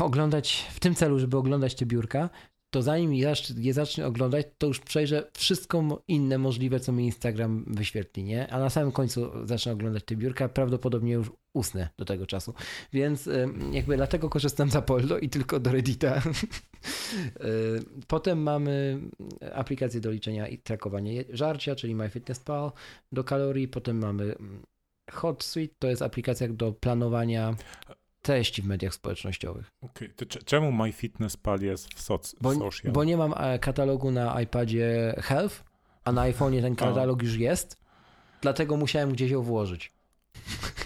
oglądać 0.00 0.66
w 0.70 0.80
tym 0.80 0.94
celu, 0.94 1.18
żeby 1.18 1.36
oglądać 1.36 1.74
te 1.74 1.86
biurka, 1.86 2.30
to 2.70 2.82
zanim 2.82 3.14
je 3.14 3.26
zacz- 3.28 3.58
je 3.58 3.72
zacznę 3.74 4.06
oglądać, 4.06 4.46
to 4.58 4.66
już 4.66 4.80
przejrzę 4.80 5.30
wszystko 5.36 6.02
inne 6.08 6.38
możliwe, 6.38 6.80
co 6.80 6.92
mi 6.92 7.04
Instagram 7.04 7.64
wyświetli, 7.66 8.24
nie? 8.24 8.52
A 8.52 8.58
na 8.58 8.70
samym 8.70 8.92
końcu 8.92 9.46
zacznę 9.46 9.72
oglądać 9.72 10.04
te 10.04 10.16
biurka, 10.16 10.48
prawdopodobnie 10.48 11.12
już 11.12 11.30
usnę 11.56 11.88
do 11.98 12.04
tego 12.04 12.26
czasu. 12.26 12.54
Więc 12.92 13.26
y, 13.26 13.48
jakby 13.72 13.96
dlatego 13.96 14.28
korzystam 14.30 14.70
z 14.70 14.76
Apollo 14.76 15.18
i 15.18 15.28
tylko 15.28 15.60
do 15.60 15.72
Reddita. 15.72 16.22
Y, 17.44 17.84
Potem 18.06 18.42
mamy 18.42 19.00
aplikację 19.54 20.00
do 20.00 20.10
liczenia 20.10 20.48
i 20.48 20.58
trakowania 20.58 21.22
żarcia, 21.30 21.74
czyli 21.76 21.94
MyFitnessPal 21.94 22.72
do 23.12 23.24
kalorii. 23.24 23.68
Potem 23.68 23.98
mamy 23.98 24.24
mm, 24.24 24.62
HotSuite, 25.10 25.74
to 25.78 25.88
jest 25.88 26.02
aplikacja 26.02 26.48
do 26.48 26.72
planowania 26.72 27.54
treści 28.22 28.62
w 28.62 28.66
mediach 28.66 28.94
społecznościowych. 28.94 29.66
Okay. 29.80 30.08
To 30.08 30.26
cze- 30.26 30.42
czemu 30.42 30.72
MyFitnessPal 30.72 31.60
jest 31.60 31.94
w, 31.94 32.00
soc- 32.02 32.34
Bo, 32.40 32.54
social? 32.54 32.92
bo 32.92 33.04
nie 33.04 33.16
mam 33.16 33.34
e, 33.36 33.58
katalogu 33.58 34.10
na 34.10 34.40
iPadzie 34.42 35.14
Health, 35.18 35.64
a 36.04 36.12
na 36.12 36.22
iPhone'ie 36.22 36.62
ten 36.62 36.76
katalog 36.76 37.22
już 37.22 37.36
jest, 37.36 37.76
dlatego 38.40 38.76
musiałem 38.76 39.12
gdzieś 39.12 39.30
ją 39.30 39.42
włożyć. 39.42 39.92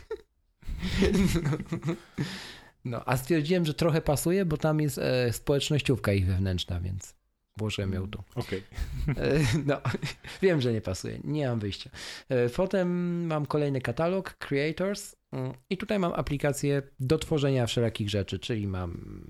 No, 2.85 3.03
a 3.07 3.17
stwierdziłem, 3.17 3.65
że 3.65 3.75
trochę 3.75 4.01
pasuje, 4.03 4.45
bo 4.45 4.57
tam 4.57 4.81
jest 4.81 4.99
e, 4.99 5.33
społecznościówka 5.33 6.13
ich 6.13 6.27
wewnętrzna, 6.27 6.81
więc 6.81 7.15
włożyłem 7.57 7.93
ją 7.93 8.11
tu. 8.11 8.23
Okej. 8.35 8.63
E, 9.09 9.39
No, 9.67 9.81
wiem, 10.43 10.61
że 10.61 10.73
nie 10.73 10.81
pasuje, 10.81 11.19
nie 11.25 11.49
mam 11.49 11.59
wyjścia. 11.61 11.91
E, 12.29 12.49
Potem 12.49 13.27
mam 13.27 13.47
kolejny 13.47 13.81
katalog, 13.81 14.35
Creators, 14.35 15.17
mm, 15.33 15.53
i 15.71 15.77
tutaj 15.77 15.99
mam 15.99 16.13
aplikacje 16.13 16.83
do 17.01 17.19
tworzenia 17.19 17.67
wszelakich 17.67 18.11
rzeczy, 18.11 18.39
czyli 18.39 18.67
mam 18.67 19.21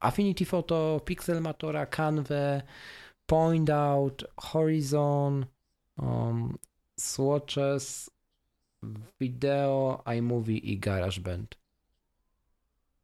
Affinity 0.00 0.44
Photo, 0.44 1.00
Pixelmatora, 1.04 1.86
Canva, 1.86 2.62
Point 3.26 3.70
Out, 3.70 4.24
Horizon, 4.36 5.46
um, 5.98 6.58
Swatches, 7.00 8.10
Video, 9.20 10.02
iMovie 10.18 10.56
i 10.56 10.78
GarageBand. 10.78 11.58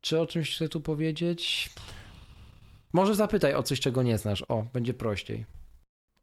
Czy 0.01 0.21
o 0.21 0.27
czymś 0.27 0.55
chcę 0.55 0.69
tu 0.69 0.81
powiedzieć? 0.81 1.71
Może 2.93 3.15
zapytaj 3.15 3.55
o 3.55 3.63
coś, 3.63 3.81
czego 3.81 4.03
nie 4.03 4.19
znasz. 4.19 4.45
O, 4.49 4.63
będzie 4.73 4.95
prościej. 4.95 5.47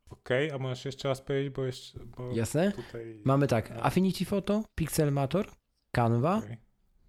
Okej, 0.10 0.52
a 0.52 0.58
możesz 0.58 0.86
jeszcze 0.86 1.08
raz 1.08 1.22
powiedzieć, 1.22 1.54
bo 1.54 1.66
jeszcze... 1.66 2.00
Bo 2.00 2.32
Jasne? 2.32 2.72
Tutaj... 2.72 3.22
Mamy 3.24 3.48
tak, 3.48 3.72
Affinity 3.72 4.26
Photo, 4.26 4.64
Pixelmator, 4.76 5.52
Canva, 5.92 6.38
Okej. 6.38 6.58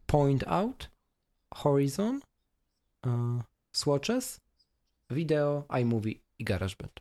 Point 0.06 0.44
Out, 0.46 0.90
Horizon, 1.54 2.20
e, 3.06 3.40
Swatches, 3.72 4.40
Video, 5.10 5.66
iMovie 5.80 6.14
i 6.38 6.44
GarageBand. 6.44 7.00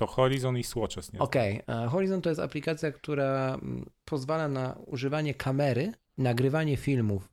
To 0.00 0.06
Horizon 0.06 0.58
i 0.58 0.64
Swatches, 0.64 1.12
nie? 1.12 1.18
Okej, 1.18 1.62
e, 1.68 1.88
Horizon 1.88 2.22
to 2.22 2.28
jest 2.28 2.40
aplikacja, 2.40 2.92
która 2.92 3.54
mm, 3.54 3.90
pozwala 4.04 4.48
na 4.48 4.76
używanie 4.86 5.34
kamery, 5.34 5.92
nagrywanie 6.18 6.76
filmów 6.76 7.28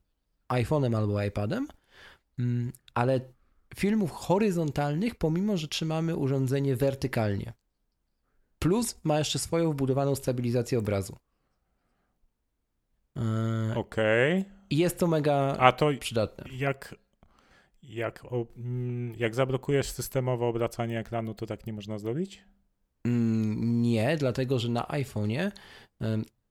iPhone'em 0.50 0.96
albo 0.98 1.24
iPadem, 1.24 1.68
mm, 2.40 2.72
ale 2.94 3.20
filmów 3.76 4.12
horyzontalnych, 4.12 5.16
pomimo 5.16 5.58
że 5.58 5.68
trzymamy 5.68 6.16
urządzenie 6.16 6.76
wertykalnie. 6.76 7.54
Plus 8.60 9.00
ma 9.04 9.20
jeszcze 9.20 9.40
swoją 9.40 9.72
wbudowaną 9.72 10.16
stabilizację 10.16 10.80
obrazu. 10.80 11.18
E, 13.18 13.76
Okej. 13.76 14.46
I 14.70 14.78
jest 14.78 15.00
to 15.00 15.08
mega 15.08 15.56
A 15.60 15.72
to 15.72 15.90
przydatne. 16.00 16.46
jak, 16.58 16.96
jak, 17.84 18.24
mm, 18.58 19.16
jak 19.18 19.36
zablokujesz 19.36 19.90
systemowo 19.90 20.48
obracanie 20.48 21.00
ekranu, 21.00 21.34
to 21.34 21.46
tak 21.46 21.66
nie 21.66 21.74
można 21.74 21.98
zrobić? 22.00 22.44
Mm, 23.08 23.82
nie, 23.82 24.18
dlatego 24.18 24.60
że 24.60 24.70
na 24.70 24.84
iPhone'ie 24.84 25.52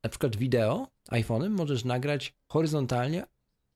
na 0.03 0.11
przykład 0.11 0.37
wideo 0.37 0.89
iPhone'em 1.11 1.51
możesz 1.51 1.85
nagrać 1.85 2.35
horyzontalnie 2.49 3.27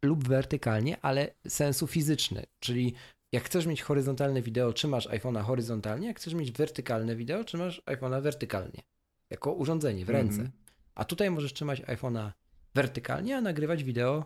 lub 0.03 0.29
wertykalnie, 0.29 0.97
ale 1.03 1.35
sensu 1.49 1.87
fizyczny, 1.87 2.47
czyli 2.61 2.95
jak 3.33 3.45
chcesz 3.45 3.67
mieć 3.67 3.83
horyzontalne 3.83 4.43
wideo, 4.43 4.73
trzymasz 4.73 5.09
iPhone'a 5.09 5.43
horyzontalnie, 5.43 6.07
jak 6.07 6.17
chcesz 6.17 6.35
mieć 6.35 6.53
wertykalne 6.53 7.17
wideo, 7.17 7.45
trzymasz 7.45 7.83
iPhone'a 7.87 8.23
wertykalnie, 8.23 8.83
jako 9.31 9.53
urządzenie 9.53 10.05
w 10.05 10.11
ręce. 10.11 10.41
Mhm. 10.41 10.51
A 10.95 11.05
tutaj 11.05 11.31
możesz 11.31 11.53
trzymać 11.53 11.81
iPhone'a 11.83 12.31
wertykalnie, 12.75 13.37
a 13.37 13.41
nagrywać 13.41 13.85
wideo 13.85 14.25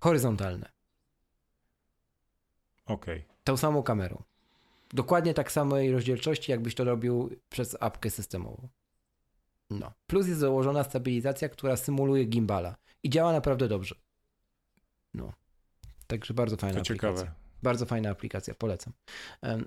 horyzontalne. 0.00 0.68
Okej. 2.86 3.24
Tą 3.44 3.56
samą 3.56 3.82
kamerą. 3.82 4.22
Dokładnie 4.92 5.34
tak 5.34 5.52
samej 5.52 5.92
rozdzielczości, 5.92 6.50
jakbyś 6.52 6.74
to 6.74 6.84
robił 6.84 7.30
przez 7.48 7.76
apkę 7.80 8.10
systemową. 8.10 8.68
No. 9.70 9.92
Plus 10.06 10.28
jest 10.28 10.40
założona 10.40 10.84
stabilizacja, 10.84 11.48
która 11.48 11.76
symuluje 11.76 12.24
gimbala 12.24 12.76
i 13.02 13.10
działa 13.10 13.32
naprawdę 13.32 13.68
dobrze. 13.68 13.94
No. 15.14 15.32
Także 16.06 16.34
bardzo 16.34 16.56
fajna 16.56 16.74
To 16.74 16.80
aplikacja. 16.80 17.12
ciekawe. 17.16 17.40
Bardzo 17.62 17.86
fajna 17.86 18.10
aplikacja, 18.10 18.54
polecam. 18.54 18.92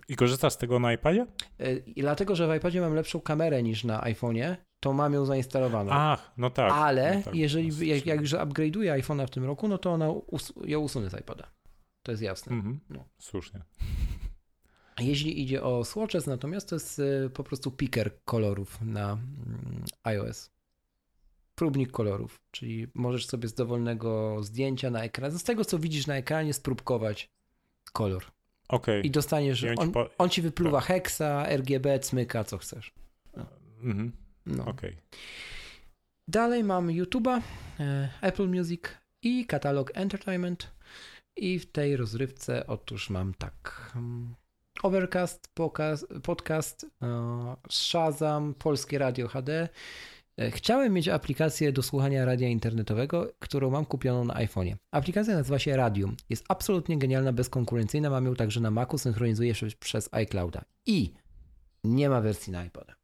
I 0.10 0.16
korzystasz 0.16 0.54
z 0.54 0.58
tego 0.58 0.80
na 0.80 0.94
iPadzie? 0.94 1.26
e, 1.60 1.74
I 1.76 2.02
dlatego, 2.02 2.36
że 2.36 2.48
w 2.48 2.56
iPadzie 2.56 2.82
mam 2.82 2.94
lepszą 2.96 3.22
kamerę 3.22 3.64
niż 3.64 3.84
na 3.84 4.02
iPhone'ie, 4.02 4.56
to 4.80 4.94
mam 4.94 5.14
ją 5.14 5.26
zainstalowaną. 5.26 5.92
Ach, 5.94 6.32
no 6.38 6.50
tak. 6.50 6.72
Ale 6.72 7.16
no 7.18 7.24
tak, 7.24 7.36
jeżeli, 7.36 7.68
no, 7.70 7.84
jak, 7.84 8.06
jak 8.06 8.22
już 8.22 8.32
upgrade'uję 8.34 9.00
iPhone'a 9.02 9.28
w 9.28 9.30
tym 9.30 9.46
roku, 9.46 9.68
no 9.68 9.78
to 9.78 9.92
ona 9.92 10.10
us- 10.12 10.54
ją 10.66 10.80
usunę 10.80 11.10
z 11.10 11.20
iPada. 11.22 11.52
To 12.04 12.12
jest 12.12 12.24
jasne. 12.24 12.56
Mhm. 12.56 12.80
No. 12.90 13.06
Słusznie. 13.20 13.62
Jeśli 15.00 15.42
idzie 15.42 15.64
o 15.64 15.86
Swatches, 15.86 16.28
natomiast 16.28 16.70
to 16.70 16.76
jest 16.76 17.00
y, 17.00 17.30
po 17.34 17.44
prostu 17.44 17.72
picker 17.72 18.12
kolorów 18.26 18.82
na 18.82 19.12
mm, 19.14 19.86
iOS. 20.04 20.52
Próbnik 21.56 21.92
kolorów, 21.92 22.40
czyli 22.52 22.88
możesz 22.94 23.26
sobie 23.28 23.48
z 23.48 23.54
dowolnego 23.54 24.44
zdjęcia 24.44 24.90
na 24.90 25.04
ekranie, 25.04 25.40
z 25.40 25.44
tego 25.44 25.66
co 25.66 25.80
widzisz 25.80 26.08
na 26.08 26.16
ekranie, 26.16 26.54
spróbkować 26.54 27.30
kolor. 27.94 28.26
Okej. 28.70 29.08
I 29.08 29.12
dostaniesz, 29.12 29.64
I 29.64 29.70
on 29.70 29.88
ci 29.88 29.94
po- 29.94 30.10
on 30.18 30.30
ci 30.30 30.42
wypluwa 30.42 30.82
heksa, 30.82 31.46
RGB, 31.50 32.00
cmyka, 32.00 32.44
co 32.44 32.58
chcesz. 32.58 32.94
Mhm. 33.84 34.12
No. 34.46 34.66
Okej. 34.66 34.98
Dalej 36.28 36.64
mam 36.64 36.88
YouTube'a, 36.88 37.42
e, 37.80 38.10
Apple 38.22 38.48
Music 38.48 38.82
i 39.22 39.46
katalog 39.46 39.92
Entertainment. 39.94 40.72
I 41.36 41.60
w 41.60 41.72
tej 41.72 41.98
rozrywce 41.98 42.68
otóż 42.68 43.10
mam 43.10 43.34
tak. 43.34 43.94
Overcast, 44.84 45.50
podcast, 46.24 46.86
e, 47.02 47.56
Shazam, 47.70 48.54
Polskie 48.54 48.98
Radio 48.98 49.28
HD. 49.28 49.70
E, 50.38 50.52
Chciałem 50.52 50.94
mieć 50.94 51.08
aplikację 51.08 51.72
do 51.72 51.84
słuchania 51.84 52.26
radia 52.26 52.48
internetowego, 52.48 53.34
którą 53.40 53.70
mam 53.70 53.86
kupioną 53.86 54.26
na 54.26 54.34
iPhone'ie. 54.34 54.76
Aplikacja 54.92 55.36
nazywa 55.36 55.60
się 55.60 55.78
Radium. 55.78 56.16
Jest 56.30 56.46
absolutnie 56.50 56.98
genialna, 56.98 57.34
bezkonkurencyjna. 57.34 58.10
Mam 58.10 58.26
ją 58.26 58.36
także 58.36 58.60
na 58.60 58.72
Macu, 58.72 58.98
synchronizuje 58.98 59.56
się 59.56 59.68
przez 59.80 60.10
iClouda. 60.12 60.62
I 60.86 61.14
nie 61.84 62.10
ma 62.10 62.22
wersji 62.22 62.54
na 62.54 62.66
iPoda. 62.66 62.96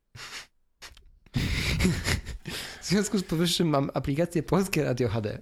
W 2.81 2.85
związku 2.85 3.17
z 3.17 3.23
powyższym 3.23 3.67
mam 3.67 3.91
aplikację 3.93 4.43
Polskie 4.43 4.83
Radio 4.83 5.09
HD, 5.09 5.39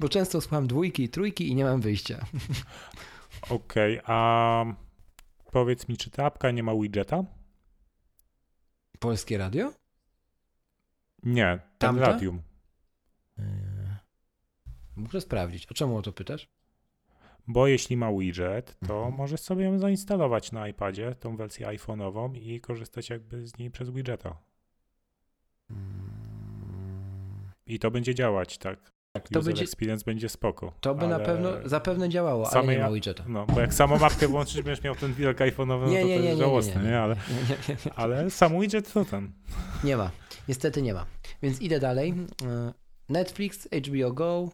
bo 0.00 0.08
często 0.08 0.40
słucham 0.40 0.66
dwójki 0.66 1.08
trójki 1.08 1.48
i 1.48 1.54
nie 1.54 1.64
mam 1.64 1.80
wyjścia. 1.80 2.26
Okej, 3.50 4.00
a 4.04 4.64
powiedz 5.54 5.88
mi, 5.88 5.96
czy 5.96 6.10
ta 6.10 6.24
apka 6.24 6.50
nie 6.50 6.62
ma 6.62 6.74
widgeta? 6.74 7.24
Polskie 8.98 9.38
Radio? 9.38 9.72
Nie, 11.22 11.58
ten 11.58 11.62
Tamta? 11.78 12.06
Radium. 12.06 12.42
Yy, 13.38 13.44
Muszę 14.96 15.20
sprawdzić. 15.20 15.66
O 15.66 15.74
czemu 15.74 15.96
o 15.96 16.02
to 16.02 16.12
pytasz? 16.12 16.48
Bo 17.46 17.66
jeśli 17.66 17.96
ma 17.96 18.12
widget, 18.12 18.76
to 18.86 18.94
Mhm. 18.96 19.14
możesz 19.14 19.40
sobie 19.40 19.64
ją 19.64 19.78
zainstalować 19.78 20.52
na 20.52 20.68
iPadzie, 20.68 21.14
tą 21.14 21.36
wersję 21.36 21.66
iPhone'ową 21.66 22.36
i 22.36 22.60
korzystać 22.60 23.10
jakby 23.10 23.46
z 23.46 23.58
niej 23.58 23.70
przez 23.70 23.90
widgeta. 23.90 24.38
Mm, 25.70 27.50
I 27.66 27.78
to 27.78 27.90
będzie 27.90 28.14
działać, 28.14 28.58
tak. 28.58 28.92
Tak, 29.16 29.28
to, 29.28 29.38
User 29.38 29.52
będzie, 29.52 29.62
experience 29.62 30.04
będzie 30.04 30.28
spoko. 30.28 30.72
to 30.80 30.94
by 30.94 31.06
na 31.08 31.18
pewno 31.18 31.50
zapewne 31.64 32.08
działało, 32.08 32.50
ale 32.52 32.66
nie 32.66 32.78
ma 32.78 32.90
widgeta. 32.90 33.24
No, 33.28 33.46
bo 33.46 33.60
jak 33.60 33.74
samą 33.74 33.98
mapkę 33.98 34.28
włączysz, 34.28 34.62
będziesz 34.62 34.84
miał 34.84 34.94
ten 34.94 35.14
widok 35.14 35.36
iPhone'owy, 35.38 35.80
no 35.80 35.86
Nie, 35.86 36.00
to 36.00 36.06
nie, 36.06 36.18
to 36.18 36.24
jest 36.24 36.38
żałosne, 36.38 36.82
nie, 36.82 36.88
nie? 36.88 37.00
Ale, 37.00 37.16
ale 37.96 38.30
sam 38.30 38.60
widget 38.60 38.92
to 38.92 39.04
ten. 39.04 39.32
Nie 39.84 39.96
ma. 39.96 40.10
Niestety 40.48 40.82
nie 40.82 40.94
ma. 40.94 41.06
Więc 41.42 41.60
idę 41.62 41.80
dalej. 41.80 42.14
Yy, 42.42 42.72
Netflix, 43.08 43.68
HBO 43.88 44.12
Go. 44.12 44.48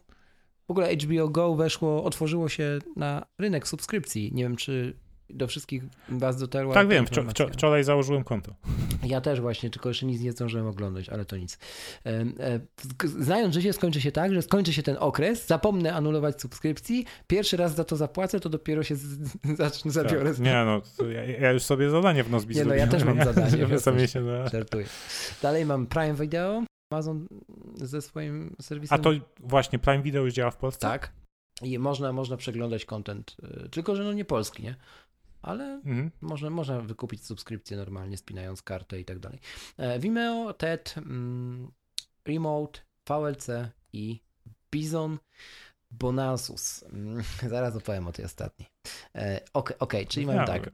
W 0.67 0.71
ogóle 0.71 0.95
HBO 0.95 1.29
Go 1.29 1.55
weszło, 1.55 2.03
otworzyło 2.03 2.49
się 2.49 2.79
na 2.95 3.25
rynek 3.39 3.67
subskrypcji. 3.67 4.31
Nie 4.33 4.43
wiem, 4.43 4.55
czy 4.55 4.97
do 5.33 5.47
wszystkich 5.47 5.83
was 6.09 6.37
dotarła 6.39 6.73
Tak 6.73 6.87
ta 6.87 6.89
wiem, 6.93 7.05
wczo- 7.05 7.09
informacja. 7.09 7.45
wczo- 7.45 7.53
wczoraj 7.53 7.83
założyłem 7.83 8.23
konto. 8.23 8.55
Ja 9.03 9.21
też 9.21 9.41
właśnie, 9.41 9.69
tylko 9.69 9.89
jeszcze 9.89 10.05
nic 10.05 10.21
nie 10.21 10.31
zdążyłem 10.31 10.67
oglądać, 10.67 11.09
ale 11.09 11.25
to 11.25 11.37
nic. 11.37 11.57
E, 12.05 12.59
Znając 13.03 13.53
życie, 13.53 13.73
skończy 13.73 14.01
się 14.01 14.11
tak, 14.11 14.33
że 14.33 14.41
skończy 14.41 14.73
się 14.73 14.83
ten 14.83 14.97
okres, 14.99 15.47
zapomnę 15.47 15.93
anulować 15.93 16.41
subskrypcji, 16.41 17.05
pierwszy 17.27 17.57
raz 17.57 17.75
za 17.75 17.83
to 17.83 17.95
zapłacę, 17.95 18.39
to 18.39 18.49
dopiero 18.49 18.83
się 18.83 18.95
zacznę, 19.57 19.91
zabiorę 19.91 20.29
Tak. 20.31 20.39
Nie 20.39 20.53
no, 20.65 20.81
ja, 21.11 21.23
ja 21.25 21.51
już 21.51 21.63
sobie 21.63 21.89
zadanie 21.89 22.23
w 22.23 22.29
Nozbi 22.31 22.55
Nie, 22.55 22.65
no, 22.65 22.73
ja 22.75 22.87
też 22.87 23.03
mam 23.03 23.23
zadanie, 23.33 23.65
więc 23.65 23.83
sobie 23.83 24.07
się 24.07 24.25
da... 24.25 24.47
Żartuję. 24.49 24.85
Dalej 25.41 25.65
mam 25.65 25.87
Prime 25.87 26.13
Video, 26.15 26.63
Amazon 26.93 27.27
ze 27.75 28.01
swoim 28.01 28.55
serwisem. 28.61 28.99
A 28.99 29.01
to 29.03 29.11
właśnie 29.39 29.79
Prime 29.79 30.01
Video 30.03 30.23
już 30.23 30.33
działa 30.33 30.51
w 30.51 30.57
Polsce? 30.57 30.79
Tak. 30.87 31.11
I 31.63 31.79
można, 31.79 32.13
można 32.13 32.37
przeglądać 32.37 32.85
content, 32.85 33.35
y, 33.65 33.69
tylko 33.69 33.95
że 33.95 34.03
no 34.03 34.13
nie 34.13 34.25
polski, 34.25 34.63
nie? 34.63 34.75
Ale 35.41 35.63
Mhm. 35.65 36.11
Można, 36.21 36.49
można 36.49 36.81
wykupić 36.81 37.25
subskrypcję 37.25 37.77
normalnie, 37.77 38.17
spinając 38.17 38.61
kartę 38.61 38.99
i 38.99 39.05
tak 39.05 39.19
dalej. 39.19 39.39
E, 39.77 39.99
Vimeo, 39.99 40.53
TED, 40.53 40.95
mm, 40.97 41.71
Remote, 42.25 42.79
VLC 43.09 43.47
i 43.93 44.19
Bizon 44.71 45.17
Bonasus. 45.91 46.83
Mm, 46.83 47.23
Zaraz 47.49 47.75
opowiem 47.75 48.07
o 48.07 48.11
tej 48.11 48.25
ostatniej. 48.25 48.67
E, 49.15 49.41
Okej, 49.53 49.77
okej, 49.79 50.07
czyli 50.07 50.25
mam 50.25 50.45
tak. 50.47 50.71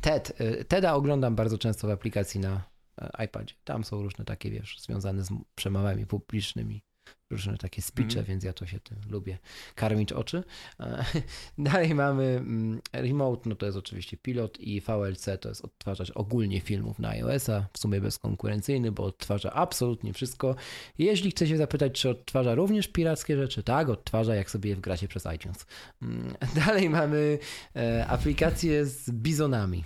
TED. 0.00 0.40
y, 0.40 0.64
TEDa 0.64 0.94
oglądam 0.94 1.36
bardzo 1.36 1.58
często 1.58 1.88
w 1.88 1.90
aplikacji 1.90 2.40
na 2.40 2.62
e, 3.00 3.24
iPadzie. 3.24 3.54
Tam 3.64 3.84
są 3.84 4.02
różne 4.02 4.24
takie, 4.24 4.50
wiesz, 4.50 4.80
związane 4.80 5.24
z 5.24 5.28
przemowami 5.54 6.06
publicznymi, 6.06 6.82
różne 7.30 7.58
takie 7.58 7.82
speeche, 7.82 8.08
Mhm. 8.08 8.26
więc 8.26 8.44
ja 8.44 8.52
to 8.52 8.66
się 8.66 8.80
tym 8.80 8.98
lubię 9.10 9.38
karmić 9.74 10.12
oczy. 10.12 10.44
E, 10.80 11.04
Dalej 11.58 11.94
mamy 11.94 12.24
mm, 12.24 12.80
Remote, 12.92 13.48
no 13.48 13.54
to 13.56 13.66
jest 13.66 13.78
oczywiście 13.78 14.16
pilot 14.16 14.60
i 14.60 14.80
VLC 14.80 15.28
to 15.40 15.48
jest 15.48 15.64
odtwarzacz 15.64 16.12
ogólnie 16.14 16.60
filmów 16.60 16.98
na 16.98 17.08
iOS-a, 17.08 17.66
w 17.72 17.78
sumie 17.78 18.00
bezkonkurencyjny, 18.00 18.92
bo 18.92 19.04
odtwarza 19.04 19.52
absolutnie 19.52 20.12
wszystko. 20.12 20.56
Jeśli 20.98 21.30
chcecie 21.30 21.56
zapytać, 21.56 21.92
czy 21.92 22.10
odtwarza 22.10 22.54
również 22.54 22.88
pirackie 22.88 23.36
rzeczy, 23.36 23.62
tak, 23.62 23.88
odtwarza, 23.88 24.34
jak 24.34 24.50
sobie 24.50 24.70
je 24.70 24.76
wgracie 24.76 25.08
przez 25.08 25.26
iTunes. 25.34 25.66
Mm, 26.02 26.34
Dalej 26.66 26.90
mamy 26.90 27.38
e, 27.76 28.06
aplikację 28.06 28.84
z 28.84 29.10
bizonami. 29.10 29.84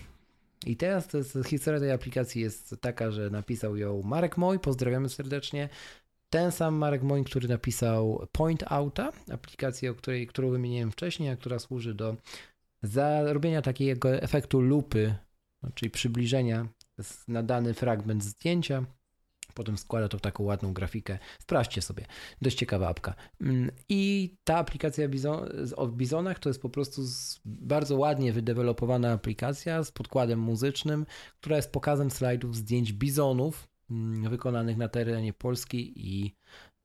I 0.67 0.77
teraz 0.77 1.07
to 1.09 1.19
jest, 1.19 1.39
historia 1.47 1.81
tej 1.81 1.93
aplikacji 1.93 2.43
jest 2.43 2.75
taka, 2.81 3.11
że 3.11 3.31
napisał 3.31 3.77
ją 3.77 4.03
Marek 4.03 4.37
Moj, 4.37 4.59
pozdrawiamy 4.59 5.09
serdecznie. 5.09 5.69
Ten 6.31 6.53
sam 6.53 6.75
Marek 6.75 7.03
Moń, 7.03 7.25
który 7.25 7.49
napisał 7.49 8.27
Point 8.33 8.65
Outa, 8.67 9.13
aplikację, 9.33 9.91
o 9.91 9.95
której, 9.95 10.27
którą 10.27 10.51
wymieniłem 10.51 10.91
wcześniej, 10.91 11.31
a 11.31 11.37
która 11.37 11.59
służy 11.59 11.95
do 11.95 12.17
zarobienia 12.83 13.63
takiego 13.63 14.13
efektu 14.13 14.61
lupy, 14.61 15.15
no, 15.63 15.71
czyli 15.75 15.91
przybliżenia 15.91 16.69
na 17.29 17.43
dany 17.43 17.75
fragment 17.75 18.25
zdjęcia. 18.25 18.85
Potem 19.55 19.79
składa 19.79 20.09
to 20.09 20.19
w 20.19 20.21
taką 20.21 20.45
ładną 20.45 20.73
grafikę. 20.73 21.19
Sprawdźcie 21.39 21.83
sobie. 21.83 22.07
Dość 22.43 22.57
ciekawa 22.57 22.89
apka. 22.89 23.15
Mm, 23.41 23.71
I 23.89 24.35
ta 24.45 24.57
aplikacja 24.57 25.09
od 25.77 25.97
Bizonach 25.97 26.39
to 26.39 26.49
jest 26.49 26.63
po 26.63 26.71
prostu 26.71 27.03
bardzo 27.45 27.97
ładnie 27.97 28.33
wydevelopowana 28.33 29.13
aplikacja 29.13 29.85
z 29.85 29.93
podkładem 29.93 30.39
muzycznym, 30.39 31.07
która 31.41 31.57
jest 31.57 31.73
pokazem 31.73 32.11
slajdów 32.11 32.57
zdjęć 32.57 32.93
bizonów 32.93 33.70
wykonanych 34.31 34.77
na 34.77 34.89
terenie 34.89 35.33
Polski 35.33 35.93
i 35.97 36.35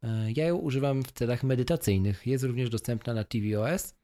e, 0.03 0.31
ja 0.31 0.45
ją 0.45 0.55
używam 0.55 1.03
w 1.03 1.11
celach 1.11 1.43
medytacyjnych. 1.43 2.27
Jest 2.27 2.43
również 2.43 2.69
dostępna 2.69 3.13
na 3.13 3.23
tvOS. 3.23 3.95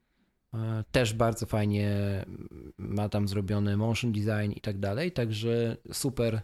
E, 0.54 0.84
Też 0.92 1.14
bardzo 1.14 1.46
fajnie 1.46 1.90
mm, 2.26 2.74
ma 2.78 3.10
tam 3.10 3.28
zrobiony 3.28 3.78
motion 3.78 4.12
design 4.12 4.52
i 4.56 4.62
tak 4.62 4.80
dalej, 4.80 5.12
także 5.12 5.78
super, 5.92 6.42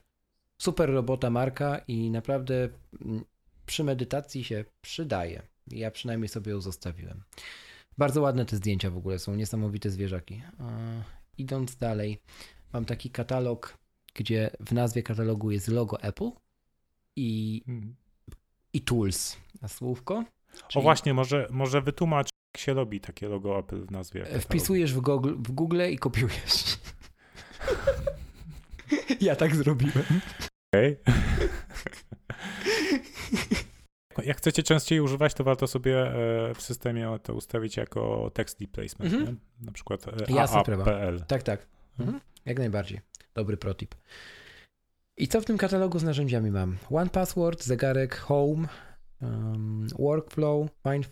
super 0.58 0.90
robota 0.90 1.30
marka 1.30 1.78
i 1.78 2.12
naprawdę 2.12 2.70
mm, 3.02 3.24
przy 3.66 3.84
medytacji 3.84 4.44
się 4.44 4.66
przydaje. 4.82 5.42
Ja 5.68 5.92
przynajmniej 5.92 6.28
sobie 6.28 6.52
ją 6.52 6.62
zostawiłem. 6.62 7.24
Bardzo 7.98 8.22
ładne 8.22 8.46
te 8.46 8.56
zdjęcia 8.56 8.92
w 8.92 8.98
ogóle 8.98 9.20
są, 9.20 9.36
niesamowite 9.36 9.90
zwierzaki. 9.90 10.42
Idąc 11.38 11.76
dalej, 11.76 12.22
mam 12.74 12.86
taki 12.86 13.10
katalog, 13.10 13.78
gdzie 14.16 14.50
w 14.60 14.72
nazwie 14.72 15.04
katalogu 15.04 15.52
jest 15.52 15.68
logo 15.68 16.02
Apple 16.02 16.32
i, 17.18 17.64
hmm. 17.66 17.96
i 18.74 18.82
tools 18.82 19.38
na 19.62 19.68
słówko. 19.68 20.24
Czyli... 20.68 20.80
O 20.80 20.82
właśnie, 20.82 21.14
może, 21.14 21.48
może 21.52 21.82
wytłumacz, 21.82 22.28
jak 22.28 22.62
się 22.62 22.74
robi 22.74 23.00
takie 23.00 23.30
logo 23.30 23.60
Apple 23.60 23.86
w 23.86 23.92
nazwie. 23.92 24.26
Wpisujesz 24.26 24.94
w 24.94 25.02
Google, 25.02 25.34
w 25.38 25.52
Google 25.52 25.82
i 25.92 25.98
kopiujesz. 25.98 26.80
ja 29.22 29.36
tak 29.36 29.56
zrobiłem. 29.56 30.06
Okej. 30.74 30.98
Okay. 31.02 31.50
Jak 34.26 34.38
chcecie 34.38 34.64
częściej 34.64 35.02
używać, 35.02 35.34
to 35.34 35.44
warto 35.44 35.68
sobie 35.68 35.98
e, 35.98 36.54
w 36.54 36.62
systemie 36.62 37.20
to 37.24 37.34
ustawić 37.34 37.78
jako 37.78 38.32
text 38.34 38.62
replacement, 38.62 39.14
mhm. 39.14 39.40
na 39.62 39.72
przykład 39.72 40.06
AA.pl. 40.08 41.24
Tak, 41.28 41.44
tak. 41.44 41.68
Mhm. 42.00 42.20
Jak 42.46 42.60
najbardziej. 42.60 43.00
Dobry 43.34 43.58
protip. 43.58 43.96
I 45.18 45.28
co 45.28 45.42
w 45.42 45.46
tym 45.46 45.58
katalogu 45.58 46.00
z 46.00 46.04
narzędziami 46.04 46.52
mam? 46.52 46.78
One 46.92 47.10
Password, 47.10 47.64
zegarek, 47.64 48.18
Home, 48.18 48.68
um, 49.22 49.88
Workflow, 50.00 50.70
Find, 50.84 51.08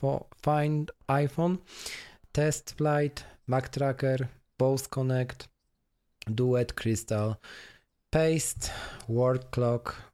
Find 0.46 0.92
iPhone, 1.08 1.58
Test 2.32 2.72
Flight, 2.72 3.26
Mac 3.48 3.70
Tracker, 3.70 4.28
Bose 4.60 4.88
Connect, 4.90 5.50
Duet, 6.28 6.74
Crystal, 6.74 7.36
Paste, 8.10 8.72
Word 9.10 9.50
Clock, 9.50 10.12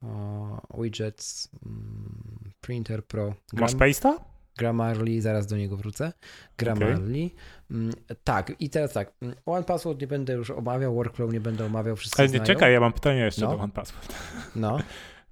Widgets, 0.77 1.49
mm, 1.65 2.51
Printer 2.61 3.03
Pro. 3.03 3.35
Gram 3.53 3.61
Masz 3.61 3.75
Paste'a? 3.75 4.30
Grammarly, 4.57 5.21
zaraz 5.21 5.47
do 5.47 5.57
niego 5.57 5.77
wrócę. 5.77 6.13
Grammarly. 6.57 7.29
Okay. 7.69 8.15
Tak, 8.23 8.53
i 8.59 8.69
teraz 8.69 8.93
tak. 8.93 9.13
One 9.45 9.63
Password 9.63 10.01
nie 10.01 10.07
będę 10.07 10.33
już 10.33 10.51
omawiał, 10.51 10.95
Workflow 10.95 11.33
nie 11.33 11.39
będę 11.39 11.65
omawiał, 11.65 11.95
wszystko 11.95 12.19
Ale 12.19 12.27
nie, 12.27 12.37
znają. 12.37 12.45
czekaj, 12.45 12.73
ja 12.73 12.79
mam 12.79 12.93
pytanie 12.93 13.19
jeszcze 13.19 13.41
no. 13.41 13.51
do 13.51 13.63
One 13.63 13.71
Password. 13.71 14.13
No. 14.55 14.79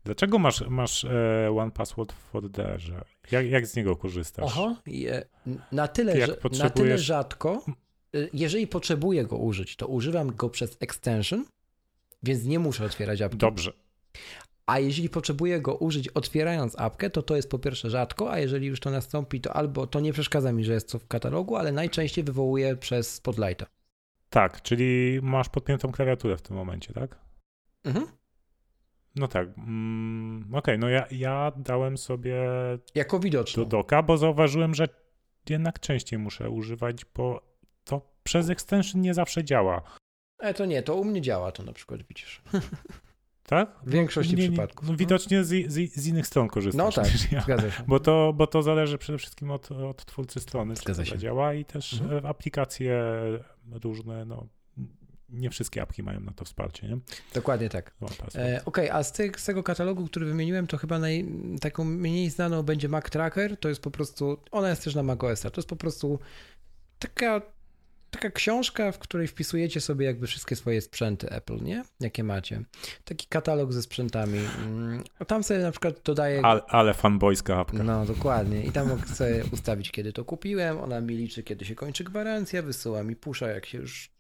Dlaczego 0.04 0.40
masz, 0.40 0.62
masz 0.70 1.04
e, 1.04 1.52
One 1.58 1.72
Password 1.72 2.14
w 2.14 2.16
folderze? 2.16 3.02
Jak, 3.32 3.46
jak 3.46 3.68
z 3.68 3.76
niego 3.76 3.96
korzystasz? 3.96 4.46
Oho, 4.46 4.76
na 5.72 5.88
tyle, 5.88 6.28
że, 6.28 6.38
na 6.60 6.70
tyle 6.70 6.98
rzadko, 6.98 7.64
y, 8.16 8.30
jeżeli 8.34 8.68
potrzebuję 8.68 9.26
go 9.26 9.38
użyć, 9.38 9.76
to 9.76 9.88
używam 9.88 10.36
go 10.36 10.50
przez 10.50 10.78
extension, 10.80 11.46
więc 12.24 12.44
nie 12.44 12.60
muszę 12.60 12.86
otwierać 12.86 13.22
apki. 13.22 13.38
Dobrze. 13.38 13.74
A 14.70 14.80
jeżeli 14.80 15.10
potrzebuję 15.10 15.62
go 15.62 15.76
użyć 15.76 16.08
otwierając 16.08 16.80
apkę, 16.80 17.10
to 17.10 17.22
to 17.22 17.36
jest 17.36 17.50
po 17.50 17.60
pierwsze 17.60 17.90
rzadko, 17.90 18.32
a 18.32 18.40
jeżeli 18.40 18.68
już 18.68 18.80
to 18.80 18.90
nastąpi, 18.90 19.42
to 19.42 19.54
albo 19.54 19.88
to 19.88 20.00
nie 20.00 20.14
przeszkadza 20.14 20.52
mi, 20.52 20.64
że 20.64 20.74
jest 20.74 20.92
to 20.92 21.00
w 21.00 21.08
katalogu, 21.08 21.56
ale 21.56 21.72
najczęściej 21.72 22.24
wywołuję 22.24 22.76
przez 22.76 23.16
Spotlighta. 23.16 23.66
Tak, 24.30 24.62
czyli 24.62 25.20
masz 25.22 25.50
podpiętą 25.50 25.92
klawiaturę 25.92 26.38
w 26.38 26.42
tym 26.42 26.56
momencie, 26.56 26.94
tak? 26.94 27.20
Mhm. 27.84 28.08
No 29.16 29.28
tak. 29.28 29.48
Mm, 29.58 30.44
Okej, 30.48 30.60
okay, 30.60 30.78
no 30.78 30.90
ja, 30.90 31.08
ja 31.12 31.52
dałem 31.58 31.98
sobie. 31.98 32.36
Jako 32.96 33.20
widoczną. 33.20 33.64
Do 33.64 33.70
doka, 33.70 34.04
bo 34.04 34.18
zauważyłem, 34.18 34.76
że 34.76 34.88
jednak 35.50 35.80
częściej 35.80 36.20
muszę 36.20 36.50
używać, 36.50 37.06
bo 37.16 37.42
to 37.84 38.02
przez 38.24 38.50
extension 38.50 39.02
nie 39.02 39.14
zawsze 39.14 39.44
działa. 39.44 39.82
E, 40.40 40.54
to 40.54 40.66
nie, 40.66 40.84
to 40.84 40.96
u 40.96 41.06
mnie 41.06 41.22
działa 41.22 41.52
to 41.52 41.64
na 41.64 41.74
przykład, 41.74 42.04
widzisz. 42.04 42.42
Tak? 43.50 43.70
W 43.84 43.92
większości 43.92 44.36
nie, 44.36 44.48
przypadków. 44.48 44.90
No, 44.90 44.96
widocznie 44.96 45.44
z, 45.44 45.72
z, 45.72 45.94
z, 45.94 46.08
innych 46.08 46.28
stron 46.28 46.48
korzystasz. 46.48 46.98
No 46.98 47.04
tak, 47.04 47.32
ja. 47.32 47.42
zgadza 47.42 47.72
się. 47.72 47.84
Bo 47.88 48.00
to, 48.00 48.34
bo 48.36 48.48
to 48.48 48.62
zależy 48.62 48.98
przede 48.98 49.18
wszystkim 49.18 49.52
od, 49.52 49.72
od 49.72 50.06
twórcy 50.06 50.40
strony, 50.40 50.76
zgadza 50.76 51.04
czy 51.04 51.10
to 51.10 51.16
się. 51.16 51.22
działa 51.22 51.54
i 51.54 51.66
też 51.66 51.94
mhm. 51.94 52.26
aplikacje 52.26 53.04
różne, 53.84 54.26
no 54.26 54.48
nie 55.30 55.50
wszystkie 55.50 55.82
apki 55.82 56.04
mają 56.04 56.20
na 56.20 56.32
to 56.32 56.46
wsparcie, 56.46 56.88
nie? 56.88 56.98
Dokładnie 57.34 57.70
tak. 57.70 57.96
E, 58.02 58.06
Okej, 58.06 58.62
okay, 58.66 58.94
a 58.94 59.04
z, 59.04 59.12
tych, 59.12 59.40
z, 59.40 59.46
tego 59.46 59.64
katalogu, 59.64 60.08
który 60.08 60.26
wymieniłem, 60.26 60.68
to 60.68 60.78
chyba 60.78 61.00
naj, 61.00 61.26
taką 61.62 61.84
mniej 61.84 62.30
znaną 62.30 62.64
będzie 62.64 62.90
Mac 62.90 63.10
Tracker. 63.10 63.58
To 63.58 63.70
jest 63.70 63.82
po 63.82 63.92
prostu, 63.92 64.38
ona 64.52 64.70
jest 64.70 64.84
też 64.84 64.96
na 64.96 65.04
macOS-a. 65.04 65.50
To 65.50 65.60
jest 65.60 65.70
po 65.70 65.76
prostu 65.76 66.20
taka 67.00 67.42
taka 68.12 68.30
książka, 68.30 68.92
w 68.92 69.00
której 69.00 69.28
wpisujecie 69.28 69.82
sobie 69.82 70.06
jakby 70.06 70.28
wszystkie 70.28 70.56
swoje 70.56 70.82
sprzęty 70.82 71.30
Apple, 71.30 71.64
nie? 71.64 71.84
Jakie 72.00 72.24
macie. 72.24 72.64
Taki 73.04 73.28
katalog 73.28 73.74
ze 73.74 73.82
sprzętami. 73.82 74.40
Mm, 74.66 75.04
tam 75.28 75.44
sobie 75.44 75.60
na 75.60 75.72
przykład 75.72 76.02
dodaję... 76.04 76.42
Ale, 76.46 76.62
ale 76.68 76.94
fanboyska 76.94 77.60
apka. 77.60 77.84
No, 77.84 78.06
dokładnie. 78.06 78.64
I 78.64 78.72
tam 78.72 79.02
sobie 79.08 79.44
ustawić, 79.52 79.92
kiedy 79.92 80.14
to 80.14 80.26
kupiłem. 80.26 80.78
Ona 80.78 81.02
mi 81.02 81.16
liczy, 81.16 81.44
kiedy 81.44 81.66
się 81.66 81.76
kończy 81.76 82.04
gwarancja, 82.04 82.62
wysyła 82.62 83.04
mi 83.04 83.16
pusza, 83.16 83.48
jak 83.48 83.66
się 83.66 83.78
już 83.78 84.12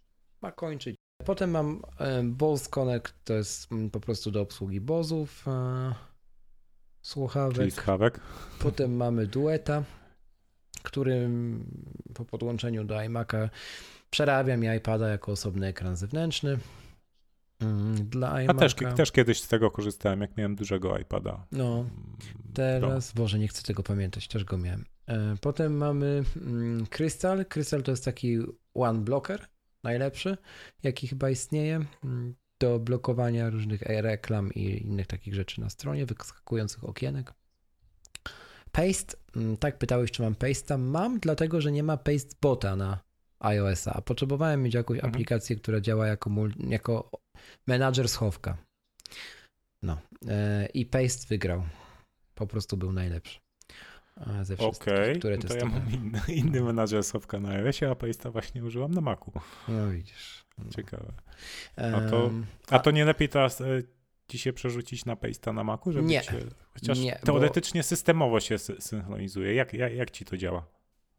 ma 0.41 0.51
kończyć. 0.51 0.95
Potem 1.25 1.51
mam 1.51 1.81
Bose 2.23 2.69
Connect, 2.69 3.13
to 3.23 3.33
jest 3.33 3.71
mm, 3.71 3.89
po 3.89 3.99
prostu 3.99 4.31
do 4.31 4.41
obsługi 4.41 4.81
Bozów, 4.81 5.47
e, 5.47 5.93
słuchawek. 7.01 7.55
Czyli 7.55 7.71
słuchawek. 7.71 8.19
Potem 8.59 8.95
mamy 8.95 9.27
Dueta, 9.27 9.83
którym 10.83 11.63
po 12.13 12.25
podłączeniu 12.25 12.83
do 12.83 12.95
iMac'a 12.95 13.49
przerabia 14.09 14.57
mi 14.57 14.67
iPada 14.77 15.09
jako 15.09 15.31
osobny 15.31 15.67
ekran 15.67 15.95
zewnętrzny. 15.95 16.57
Mm, 17.61 17.95
dla 18.09 18.33
iMac'a. 18.33 18.49
A 18.49 18.53
też, 18.53 18.75
też 18.95 19.11
kiedyś 19.11 19.41
z 19.41 19.47
tego 19.47 19.71
korzystałem, 19.71 20.21
jak 20.21 20.37
miałem 20.37 20.55
dużego 20.55 20.97
iPada. 20.97 21.45
No, 21.51 21.79
mm, 21.79 21.89
teraz, 22.53 23.15
no. 23.15 23.21
Boże, 23.21 23.39
nie 23.39 23.47
chcę 23.47 23.63
tego 23.63 23.83
pamiętać, 23.83 24.27
też 24.27 24.43
go 24.43 24.57
miałem. 24.57 24.85
E, 25.07 25.35
potem 25.41 25.77
mamy 25.77 26.23
mm, 26.37 26.85
Crystal. 26.85 27.45
Crystal 27.45 27.83
to 27.83 27.91
jest 27.91 28.05
taki 28.05 28.37
one 28.73 28.99
blocker, 28.99 29.45
najlepszy, 29.83 30.37
jaki 30.83 31.07
chyba 31.07 31.29
istnieje 31.29 31.85
do 32.59 32.79
blokowania 32.79 33.49
różnych 33.49 33.81
reklam 33.81 34.53
i 34.53 34.83
innych 34.83 35.07
takich 35.07 35.33
rzeczy 35.33 35.61
na 35.61 35.69
stronie, 35.69 36.05
wyskakujących 36.05 36.83
okienek. 36.83 37.33
Paste, 38.71 39.17
mm, 39.35 39.57
tak 39.57 39.77
pytałeś, 39.77 40.11
czy 40.11 40.21
mam 40.21 40.33
Paste'a. 40.33 40.79
Mam, 40.79 41.19
dlatego 41.19 41.61
że 41.61 41.71
nie 41.71 41.83
ma 41.83 41.97
Paste 41.97 42.35
bota 42.41 42.75
na 42.75 42.99
iOS-a, 43.39 43.93
a 43.93 44.01
potrzebowałem 44.01 44.63
mieć 44.63 44.73
jakąś 44.73 44.97
mhm. 44.97 45.13
aplikację, 45.13 45.55
która 45.55 45.81
działa 45.81 46.07
jako, 46.07 46.31
jako 46.69 47.09
menadżer 47.67 48.09
schowka. 48.09 48.57
No. 49.83 49.97
E, 50.27 50.67
I 50.73 50.85
Paste 50.85 51.27
wygrał. 51.29 51.63
Po 52.35 52.47
prostu 52.47 52.77
był 52.77 52.93
najlepszy. 52.93 53.39
Ze 54.41 54.57
wszystkich, 54.57 54.93
okay, 54.93 55.15
które 55.15 55.37
to 55.37 55.57
ja 55.57 55.65
mam 55.65 55.91
inny, 55.91 56.21
inny 56.27 56.61
menadżer 56.61 57.03
schowka 57.03 57.39
na 57.39 57.49
iOSie, 57.49 57.89
a 57.89 57.93
Paste'a 57.93 58.31
właśnie 58.31 58.63
użyłam 58.63 58.91
na 58.91 59.01
Macu. 59.01 59.31
No 59.67 59.89
widzisz. 59.89 60.45
No. 60.57 60.71
Ciekawe. 60.71 61.13
A 61.75 62.01
to, 62.09 62.31
a 62.69 62.79
to 62.79 62.91
nie 62.91 63.05
lepiej 63.05 63.29
teraz 63.29 63.61
e, 63.61 63.65
ci 64.29 64.37
się 64.39 64.53
przerzucić 64.53 65.05
na 65.05 65.15
Paste'a 65.15 65.53
na 65.53 65.63
Macu, 65.63 65.91
żeby 65.91 66.07
nie. 66.07 66.21
Cię, 66.21 66.33
chociaż 66.73 66.99
nie, 66.99 67.19
teoretycznie 67.25 67.79
bo... 67.79 67.83
systemowo 67.83 68.39
się 68.39 68.57
synchronizuje. 68.57 69.53
Jak, 69.53 69.73
jak, 69.73 69.93
jak 69.93 70.11
ci 70.11 70.25
to 70.25 70.37
działa? 70.37 70.65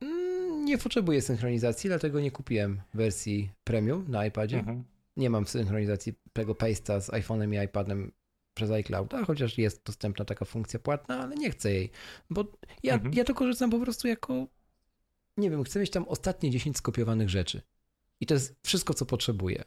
Mm, 0.01 0.65
nie 0.65 0.79
potrzebuję 0.79 1.23
synchronizacji, 1.23 1.89
dlatego 1.89 2.21
nie 2.21 2.31
kupiłem 2.31 2.81
wersji 2.95 3.51
premium 3.65 4.05
na 4.09 4.27
iPadzie. 4.27 4.59
Mhm. 4.59 4.85
Nie 5.17 5.31
mam 5.31 5.47
synchronizacji 5.47 6.15
tego 6.33 6.53
Paste'a 6.53 7.01
z 7.01 7.11
iPhone'em 7.11 7.55
i 7.55 7.65
iPadem 7.65 8.13
przez 8.55 8.71
iClouda, 8.71 9.25
chociaż 9.25 9.59
jest 9.59 9.85
dostępna 9.85 10.25
taka 10.25 10.45
funkcja 10.45 10.81
płatna, 10.81 11.21
ale 11.21 11.37
nie 11.37 11.51
chcę 11.51 11.73
jej, 11.73 11.91
bo 12.31 12.45
ja, 12.83 12.95
mhm. 12.95 13.15
ja 13.15 13.25
to 13.25 13.35
korzystam 13.35 13.71
po 13.71 13.79
prostu 13.79 14.09
jako, 14.09 14.47
nie 15.37 15.51
wiem, 15.51 15.65
chcę 15.65 15.81
mieć 15.81 15.91
tam 15.91 16.05
ostatnie 16.09 16.51
10 16.51 16.77
skopiowanych 16.77 17.31
rzeczy. 17.31 17.63
I 18.21 18.27
to 18.27 18.35
jest 18.35 18.57
wszystko, 18.63 18.95
co 18.95 19.07
potrzebuję. 19.07 19.65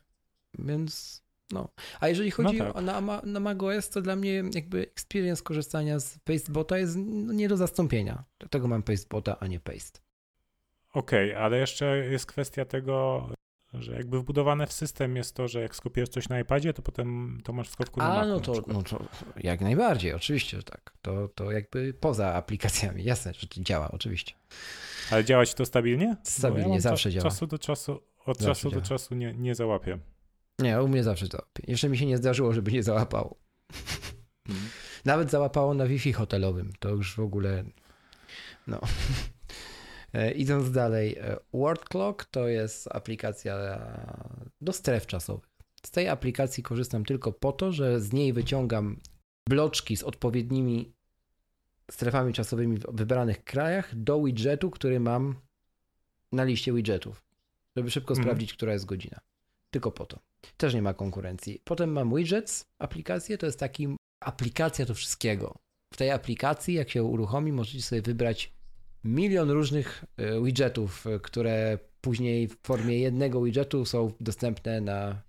Więc 0.59 1.22
no. 1.51 1.69
A 1.99 2.07
jeżeli 2.07 2.29
no 2.29 2.35
chodzi 2.35 2.57
no 2.57 2.73
tak. 2.73 2.83
na, 2.83 3.21
na 3.23 3.39
macOS, 3.39 3.89
to 3.89 4.01
dla 4.01 4.15
mnie 4.15 4.43
jakby 4.53 4.81
experience 4.81 5.43
korzystania 5.43 5.99
z 5.99 6.19
Pastebota 6.19 6.77
jest 6.77 6.95
nie 7.07 7.47
do 7.47 7.57
zastąpienia. 7.57 8.23
Dlatego 8.39 8.67
mam 8.67 8.83
Pastebota, 8.83 9.39
a 9.39 9.47
nie 9.47 9.59
Paste. 9.59 9.99
Okej, 10.93 11.31
okay, 11.31 11.43
ale 11.43 11.57
jeszcze 11.57 11.97
jest 11.97 12.25
kwestia 12.25 12.65
tego, 12.65 13.27
że 13.73 13.93
jakby 13.93 14.19
wbudowane 14.19 14.67
w 14.67 14.73
system 14.73 15.15
jest 15.15 15.35
to, 15.35 15.47
że 15.47 15.61
jak 15.61 15.75
skopiujesz 15.75 16.09
coś 16.09 16.29
na 16.29 16.39
iPadzie, 16.39 16.73
to 16.73 16.81
potem 16.81 17.39
to 17.43 17.53
masz 17.53 17.69
w 17.69 17.71
skopku 17.71 17.99
na 17.99 18.21
A, 18.21 18.25
no 18.25 18.39
to, 18.39 18.53
no 18.67 18.83
to 18.83 19.03
jak 19.37 19.61
najbardziej, 19.61 20.13
oczywiście, 20.13 20.57
że 20.57 20.63
tak. 20.63 20.93
To, 21.01 21.27
to 21.27 21.51
jakby 21.51 21.93
poza 21.93 22.33
aplikacjami, 22.33 23.03
jasne, 23.13 23.33
że 23.33 23.47
to 23.47 23.61
działa, 23.61 23.91
oczywiście. 23.91 24.33
Ale 25.11 25.25
działa 25.25 25.45
ci 25.45 25.53
to 25.53 25.65
stabilnie? 25.65 26.17
Stabilnie, 26.23 26.73
ja 26.73 26.81
zawsze 26.81 27.11
działa. 27.11 27.23
Czasu 27.23 27.47
do 27.47 27.59
czasu, 27.59 28.01
od 28.25 28.37
zawsze 28.37 28.45
czasu 28.45 28.69
działa. 28.69 28.81
do 28.81 28.87
czasu 28.87 29.15
nie, 29.15 29.33
nie 29.33 29.55
załapię. 29.55 29.99
Nie, 30.59 30.81
u 30.81 30.87
mnie 30.87 31.03
zawsze 31.03 31.27
to. 31.27 31.45
Jeszcze 31.67 31.89
mi 31.89 31.97
się 31.97 32.05
nie 32.05 32.17
zdarzyło, 32.17 32.53
żeby 32.53 32.71
nie 32.71 32.83
załapało. 32.83 33.35
Mhm. 34.49 34.69
Nawet 35.05 35.31
załapało 35.31 35.73
na 35.73 35.87
Wi-Fi 35.87 36.13
hotelowym. 36.13 36.73
To 36.79 36.89
już 36.89 37.15
w 37.15 37.19
ogóle. 37.19 37.63
No. 38.67 38.79
E, 40.13 40.31
idąc 40.31 40.71
dalej, 40.71 41.17
e, 41.17 41.37
Word 41.53 41.89
Clock 41.89 42.25
to 42.25 42.47
jest 42.47 42.87
aplikacja 42.95 43.79
do 44.61 44.73
stref 44.73 45.07
czasowych. 45.07 45.49
Z 45.85 45.91
tej 45.91 46.09
aplikacji 46.09 46.63
korzystam 46.63 47.05
tylko 47.05 47.31
po 47.31 47.51
to, 47.51 47.71
że 47.71 48.01
z 48.01 48.13
niej 48.13 48.33
wyciągam 48.33 48.99
bloczki 49.49 49.97
z 49.97 50.03
odpowiednimi 50.03 50.93
strefami 51.91 52.33
czasowymi 52.33 52.77
w 52.77 52.85
wybranych 52.93 53.43
krajach 53.43 53.95
do 53.95 54.23
widgetu, 54.23 54.69
który 54.69 54.99
mam 54.99 55.35
na 56.31 56.43
liście 56.43 56.73
widgetów, 56.73 57.23
żeby 57.75 57.91
szybko 57.91 58.13
Mhm. 58.13 58.23
sprawdzić, 58.23 58.53
która 58.53 58.73
jest 58.73 58.85
godzina. 58.85 59.19
Tylko 59.71 59.91
po 59.91 60.05
to. 60.05 60.19
Też 60.57 60.73
nie 60.73 60.81
ma 60.81 60.93
konkurencji. 60.93 61.61
Potem 61.63 61.91
mam 61.91 62.15
widgets, 62.15 62.65
aplikację, 62.79 63.37
to 63.37 63.45
jest 63.45 63.59
taki 63.59 63.95
aplikacja 64.23 64.85
do 64.85 64.93
wszystkiego. 64.93 65.55
W 65.93 65.97
tej 65.97 66.11
aplikacji, 66.11 66.73
jak 66.73 66.89
się 66.89 67.03
uruchomi, 67.03 67.51
możecie 67.51 67.81
sobie 67.81 68.01
wybrać 68.01 68.53
milion 69.03 69.51
różnych 69.51 70.03
e, 70.17 70.43
widgetów, 70.43 71.07
e, 71.07 71.19
które 71.19 71.77
później 72.01 72.47
w 72.47 72.57
formie 72.63 72.99
jednego 72.99 73.41
widgetu 73.41 73.85
są 73.85 74.11
dostępne 74.19 74.81
na, 74.81 75.21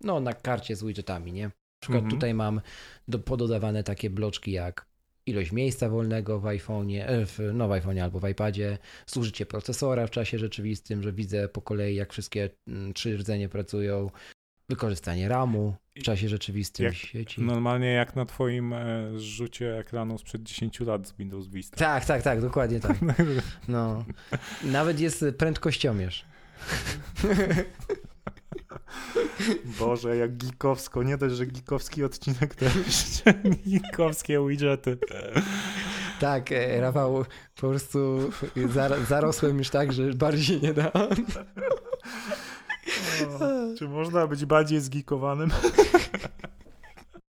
no, 0.00 0.20
na 0.20 0.32
karcie 0.32 0.76
z 0.76 0.84
widgetami, 0.84 1.32
nie? 1.32 1.44
Na 1.44 1.80
przykład 1.80 2.02
Mhm. 2.02 2.10
tutaj 2.10 2.34
mam 2.34 2.60
do, 3.08 3.18
pododawane 3.18 3.84
takie 3.84 4.10
bloczki 4.10 4.52
jak 4.52 4.86
ilość 5.26 5.52
miejsca 5.52 5.88
wolnego 5.88 6.40
w 6.40 6.44
iPhone'ie, 6.44 7.04
e, 7.06 7.26
w, 7.26 7.38
no 7.54 7.68
w 7.68 7.70
iPhone'ie 7.70 8.00
albo 8.00 8.20
w 8.20 8.28
iPadzie, 8.28 8.78
zużycie 9.06 9.46
procesora 9.46 10.06
w 10.06 10.10
czasie 10.10 10.38
rzeczywistym, 10.38 11.02
że 11.02 11.12
widzę 11.12 11.48
po 11.48 11.62
kolei 11.62 11.94
jak 11.94 12.12
wszystkie 12.12 12.50
mm, 12.68 12.94
trzy 12.94 13.16
rdzenie 13.16 13.48
pracują, 13.48 14.10
wykorzystanie 14.76 15.28
RAMu 15.28 15.74
w 15.98 16.02
czasie 16.02 16.28
rzeczywistym 16.28 16.86
Jak- 16.86 16.94
sieci. 16.94 17.42
Normalnie 17.42 17.92
jak 17.92 18.16
na 18.16 18.24
twoim 18.26 18.72
e, 18.72 19.10
zrzucie 19.16 19.78
ekranu 19.78 20.18
sprzed 20.18 20.42
10 20.42 20.80
lat 20.80 21.08
z 21.08 21.12
Windows 21.16 21.46
Vista. 21.48 21.76
Tak, 21.76 22.04
tak, 22.04 22.22
tak, 22.22 22.40
dokładnie 22.40 22.80
tak. 22.80 22.96
No. 23.68 24.04
Nawet 24.64 25.00
jest 25.00 25.24
prędkościomierz. 25.38 26.24
Boże, 29.78 30.16
jak 30.16 30.36
geekowsko. 30.36 31.02
Nie 31.02 31.16
dość, 31.16 31.34
że 31.34 31.46
geekowski 31.46 32.04
odcinek, 32.04 32.54
to 32.54 32.64
jeszcze 32.86 33.34
geekowskie 33.66 34.46
widgety. 34.48 34.98
Tak, 36.20 36.52
e, 36.52 36.80
Rafał, 36.80 37.24
po 37.54 37.68
prostu 37.68 38.30
zar- 38.56 39.04
zarosłem 39.04 39.58
już 39.58 39.70
tak, 39.70 39.92
że 39.92 40.12
bardziej 40.14 40.60
nie 40.62 40.74
da. 40.74 40.92
Czy 43.78 43.88
można 43.88 44.26
być 44.26 44.44
bardziej 44.44 44.80
zgeekowanym? 44.80 45.50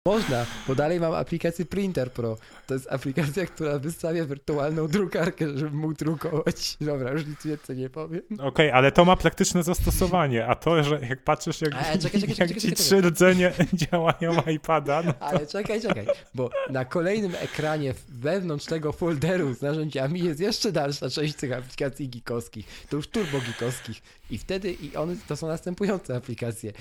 Można, 0.08 0.46
bo 0.68 0.76
dalej 0.76 1.00
mam 1.00 1.14
aplikację 1.14 1.66
Printer 1.66 2.12
Pro. 2.12 2.38
To 2.68 2.74
jest 2.74 2.88
aplikacja, 2.92 3.46
która 3.46 3.80
wystawia 3.80 4.26
wirtualną 4.26 4.88
drukarkę, 4.88 5.58
żebym 5.58 5.76
mógł 5.76 5.94
drukować. 5.94 6.78
Dobra, 6.82 7.12
już 7.12 7.26
nic 7.26 7.46
więcej 7.46 7.78
nie 7.78 7.90
powiem. 7.90 8.22
Okej, 8.40 8.72
ale 8.72 8.92
to 8.92 9.06
ma 9.06 9.16
praktyczne 9.16 9.64
zastosowanie, 9.64 10.48
a 10.48 10.56
to, 10.56 10.84
że 10.84 11.00
jak 11.10 11.24
patrzysz, 11.24 11.62
jak, 11.62 11.72
czekaj, 11.72 12.00
czekaj, 12.00 12.22
jak 12.22 12.38
czekaj, 12.38 12.56
ci 12.56 12.72
trzy 12.72 13.02
rdzenie 13.02 13.52
działają 13.92 14.42
iPada, 14.56 15.04
no 15.04 15.14
Ale 15.20 15.48
czekaj, 15.48 15.82
czekaj, 15.82 16.08
bo 16.36 16.50
na 16.70 16.86
kolejnym 16.86 17.36
ekranie 17.36 17.94
wewnątrz 18.10 18.66
tego 18.66 18.92
folderu 18.92 19.54
z 19.54 19.62
narzędziami 19.62 20.20
jest 20.24 20.40
jeszcze 20.40 20.72
dalsza 20.72 21.10
część 21.10 21.36
tych 21.36 21.54
aplikacji 21.54 22.10
geekowskich. 22.10 22.86
To 22.90 22.96
już 22.96 23.08
turbo 23.08 23.40
geekowskich. 23.40 24.02
I 24.30 24.38
wtedy 24.38 24.72
i 24.72 24.96
one 24.96 25.16
to 25.28 25.36
są 25.36 25.48
następujące 25.48 26.16
aplikacje. 26.16 26.74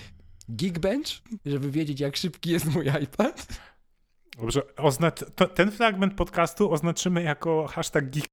Geekbench, 0.49 1.23
żeby 1.47 1.71
wiedzieć 1.71 2.01
jak 2.01 2.17
szybki 2.17 2.51
jest 2.51 2.67
mój 2.67 2.87
iPad. 3.03 3.47
Dobrze, 4.39 4.77
oznacz, 4.77 5.21
to, 5.35 5.47
ten 5.47 5.71
fragment 5.71 6.15
podcastu 6.15 6.73
oznaczymy 6.73 7.23
jako 7.23 7.67
hashtag 7.67 8.11
geek 8.11 8.27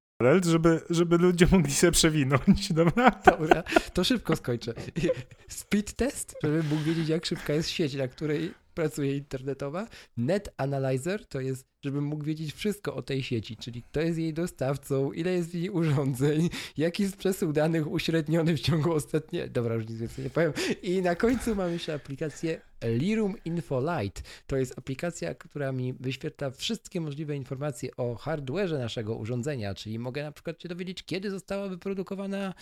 żeby, 0.44 0.80
żeby 0.90 1.18
ludzie 1.18 1.46
mogli 1.50 1.72
sobie 1.72 1.90
przewinąć, 1.90 2.72
dobra? 2.72 3.10
Dobra, 3.24 3.62
to 3.92 4.04
szybko 4.04 4.36
skończę. 4.36 4.74
Speed 5.48 5.92
test, 5.96 6.36
żeby 6.42 6.62
mógł 6.62 6.82
wiedzieć, 6.82 7.08
jak 7.08 7.26
szybka 7.26 7.52
jest 7.52 7.70
sieć, 7.70 7.94
na 7.94 8.08
której 8.08 8.54
pracuje 8.74 9.16
internetowa. 9.16 9.86
Net 10.16 10.54
Analyzer 10.56 11.26
to 11.26 11.40
jest, 11.40 11.66
żebym 11.84 12.04
mógł 12.04 12.24
wiedzieć 12.24 12.52
wszystko 12.54 12.94
o 12.94 13.02
tej 13.02 13.22
sieci, 13.22 13.56
czyli 13.56 13.82
kto 13.82 14.00
jest 14.00 14.18
jej 14.18 14.34
dostawcą, 14.34 15.12
ile 15.12 15.32
jest 15.32 15.50
w 15.50 15.74
urządzeń, 15.74 16.50
jaki 16.76 17.02
jest 17.02 17.16
przesył 17.16 17.52
danych 17.52 17.90
uśredniony 17.90 18.56
w 18.56 18.60
ciągu 18.60 18.92
ostatnie... 18.92 19.48
Dobra, 19.48 19.74
już 19.74 19.88
nic 19.88 19.98
więcej 19.98 20.24
nie 20.24 20.30
powiem. 20.30 20.52
I 20.82 21.02
na 21.02 21.14
końcu 21.14 21.54
mam 21.54 21.72
jeszcze 21.72 21.94
aplikację 21.94 22.60
Lirum 22.84 23.34
Info 23.44 23.80
Lite. 23.80 24.22
To 24.46 24.56
jest 24.56 24.78
aplikacja, 24.78 25.34
która 25.34 25.72
mi 25.72 25.92
wyświetla 25.92 26.50
wszystkie 26.50 27.00
możliwe 27.00 27.36
informacje 27.36 27.96
o 27.96 28.14
hardware'ze 28.14 28.78
naszego 28.78 29.16
urządzenia, 29.16 29.74
czyli 29.74 29.98
mogę 29.98 30.22
na 30.22 30.32
przykład 30.32 30.62
się 30.62 30.68
dowiedzieć, 30.68 31.02
kiedy 31.02 31.30
została 31.30 31.68
wyprodukowana 31.68 32.54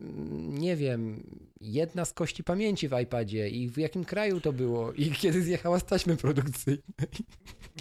mm, 0.00 0.58
nie 0.58 0.76
wiem, 0.76 1.22
jedna 1.60 2.04
z 2.04 2.12
kości 2.12 2.44
pamięci 2.44 2.88
w 2.88 3.00
iPadzie 3.02 3.48
i 3.48 3.68
w 3.68 3.78
jakim 3.78 4.04
kraju 4.04 4.40
to 4.40 4.52
było 4.52 4.92
i 4.92 5.10
kiedy 5.10 5.42
zjechała 5.42 5.78
z 5.78 5.84
taśmy 5.84 6.16
produkcyjnej. 6.16 6.82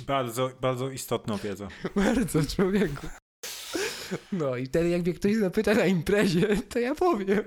Bardzo, 0.07 0.51
bardzo 0.61 0.86
istotną 0.91 1.37
wiedzą. 1.37 1.67
Bardzo 1.95 2.43
człowieku. 2.55 3.07
No 4.31 4.55
i 4.55 4.65
wtedy 4.65 4.89
jak 4.89 5.01
mnie 5.01 5.13
ktoś 5.13 5.35
zapyta 5.35 5.73
na 5.73 5.85
imprezie, 5.85 6.57
to 6.69 6.79
ja 6.79 6.95
powiem. 6.95 7.43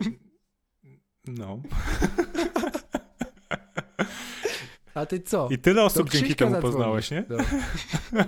No. 1.26 1.62
A 4.95 5.07
ty 5.07 5.20
co? 5.20 5.49
I 5.51 5.59
tyle 5.59 5.82
osób 5.82 6.11
dzięki 6.11 6.34
temu 6.34 6.61
poznałeś, 6.61 7.11
nie? 7.11 7.24
No. 7.28 7.36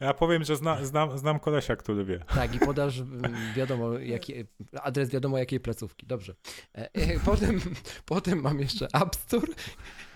Ja 0.00 0.14
powiem, 0.14 0.44
że 0.44 0.56
zna, 0.56 0.84
znam, 0.84 1.18
znam 1.18 1.38
kolesia, 1.38 1.76
który 1.76 2.04
wie. 2.04 2.18
Tak, 2.34 2.54
i 2.54 2.58
podasz 2.58 2.98
mm, 2.98 3.34
wiadomo, 3.56 3.98
jaki, 3.98 4.34
adres 4.82 5.10
wiadomo 5.10 5.38
jakiej 5.38 5.60
placówki. 5.60 6.06
Dobrze. 6.06 6.34
E, 6.74 6.94
e, 6.94 7.20
Potem, 7.20 7.60
potem 8.06 8.40
mam 8.40 8.60
jeszcze 8.60 8.86
App 8.94 9.16
Store 9.16 9.52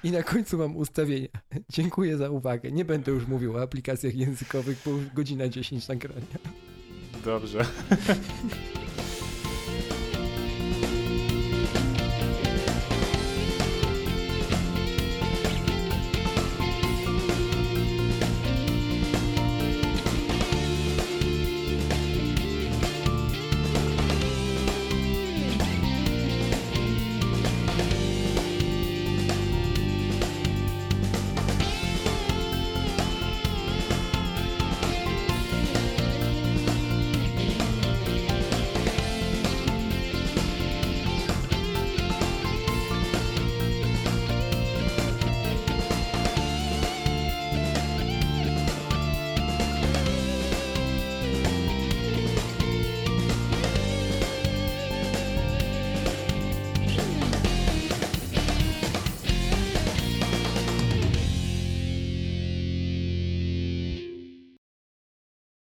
i 0.05 0.11
na 0.11 0.23
końcu 0.23 0.59
mam 0.59 0.77
ustawienia. 0.77 1.29
Dziękuję 1.69 2.17
za 2.17 2.31
uwagę. 2.31 2.73
Nie 2.73 2.85
będę 2.85 3.13
już 3.13 3.27
mówił 3.27 3.57
o 3.57 3.63
aplikacjach 3.63 4.15
językowych, 4.15 4.83
bo 4.85 4.91
już 4.91 5.07
godzina 5.15 5.49
10 5.49 5.89
nagrania. 5.89 6.39
Dobrze. 7.25 7.65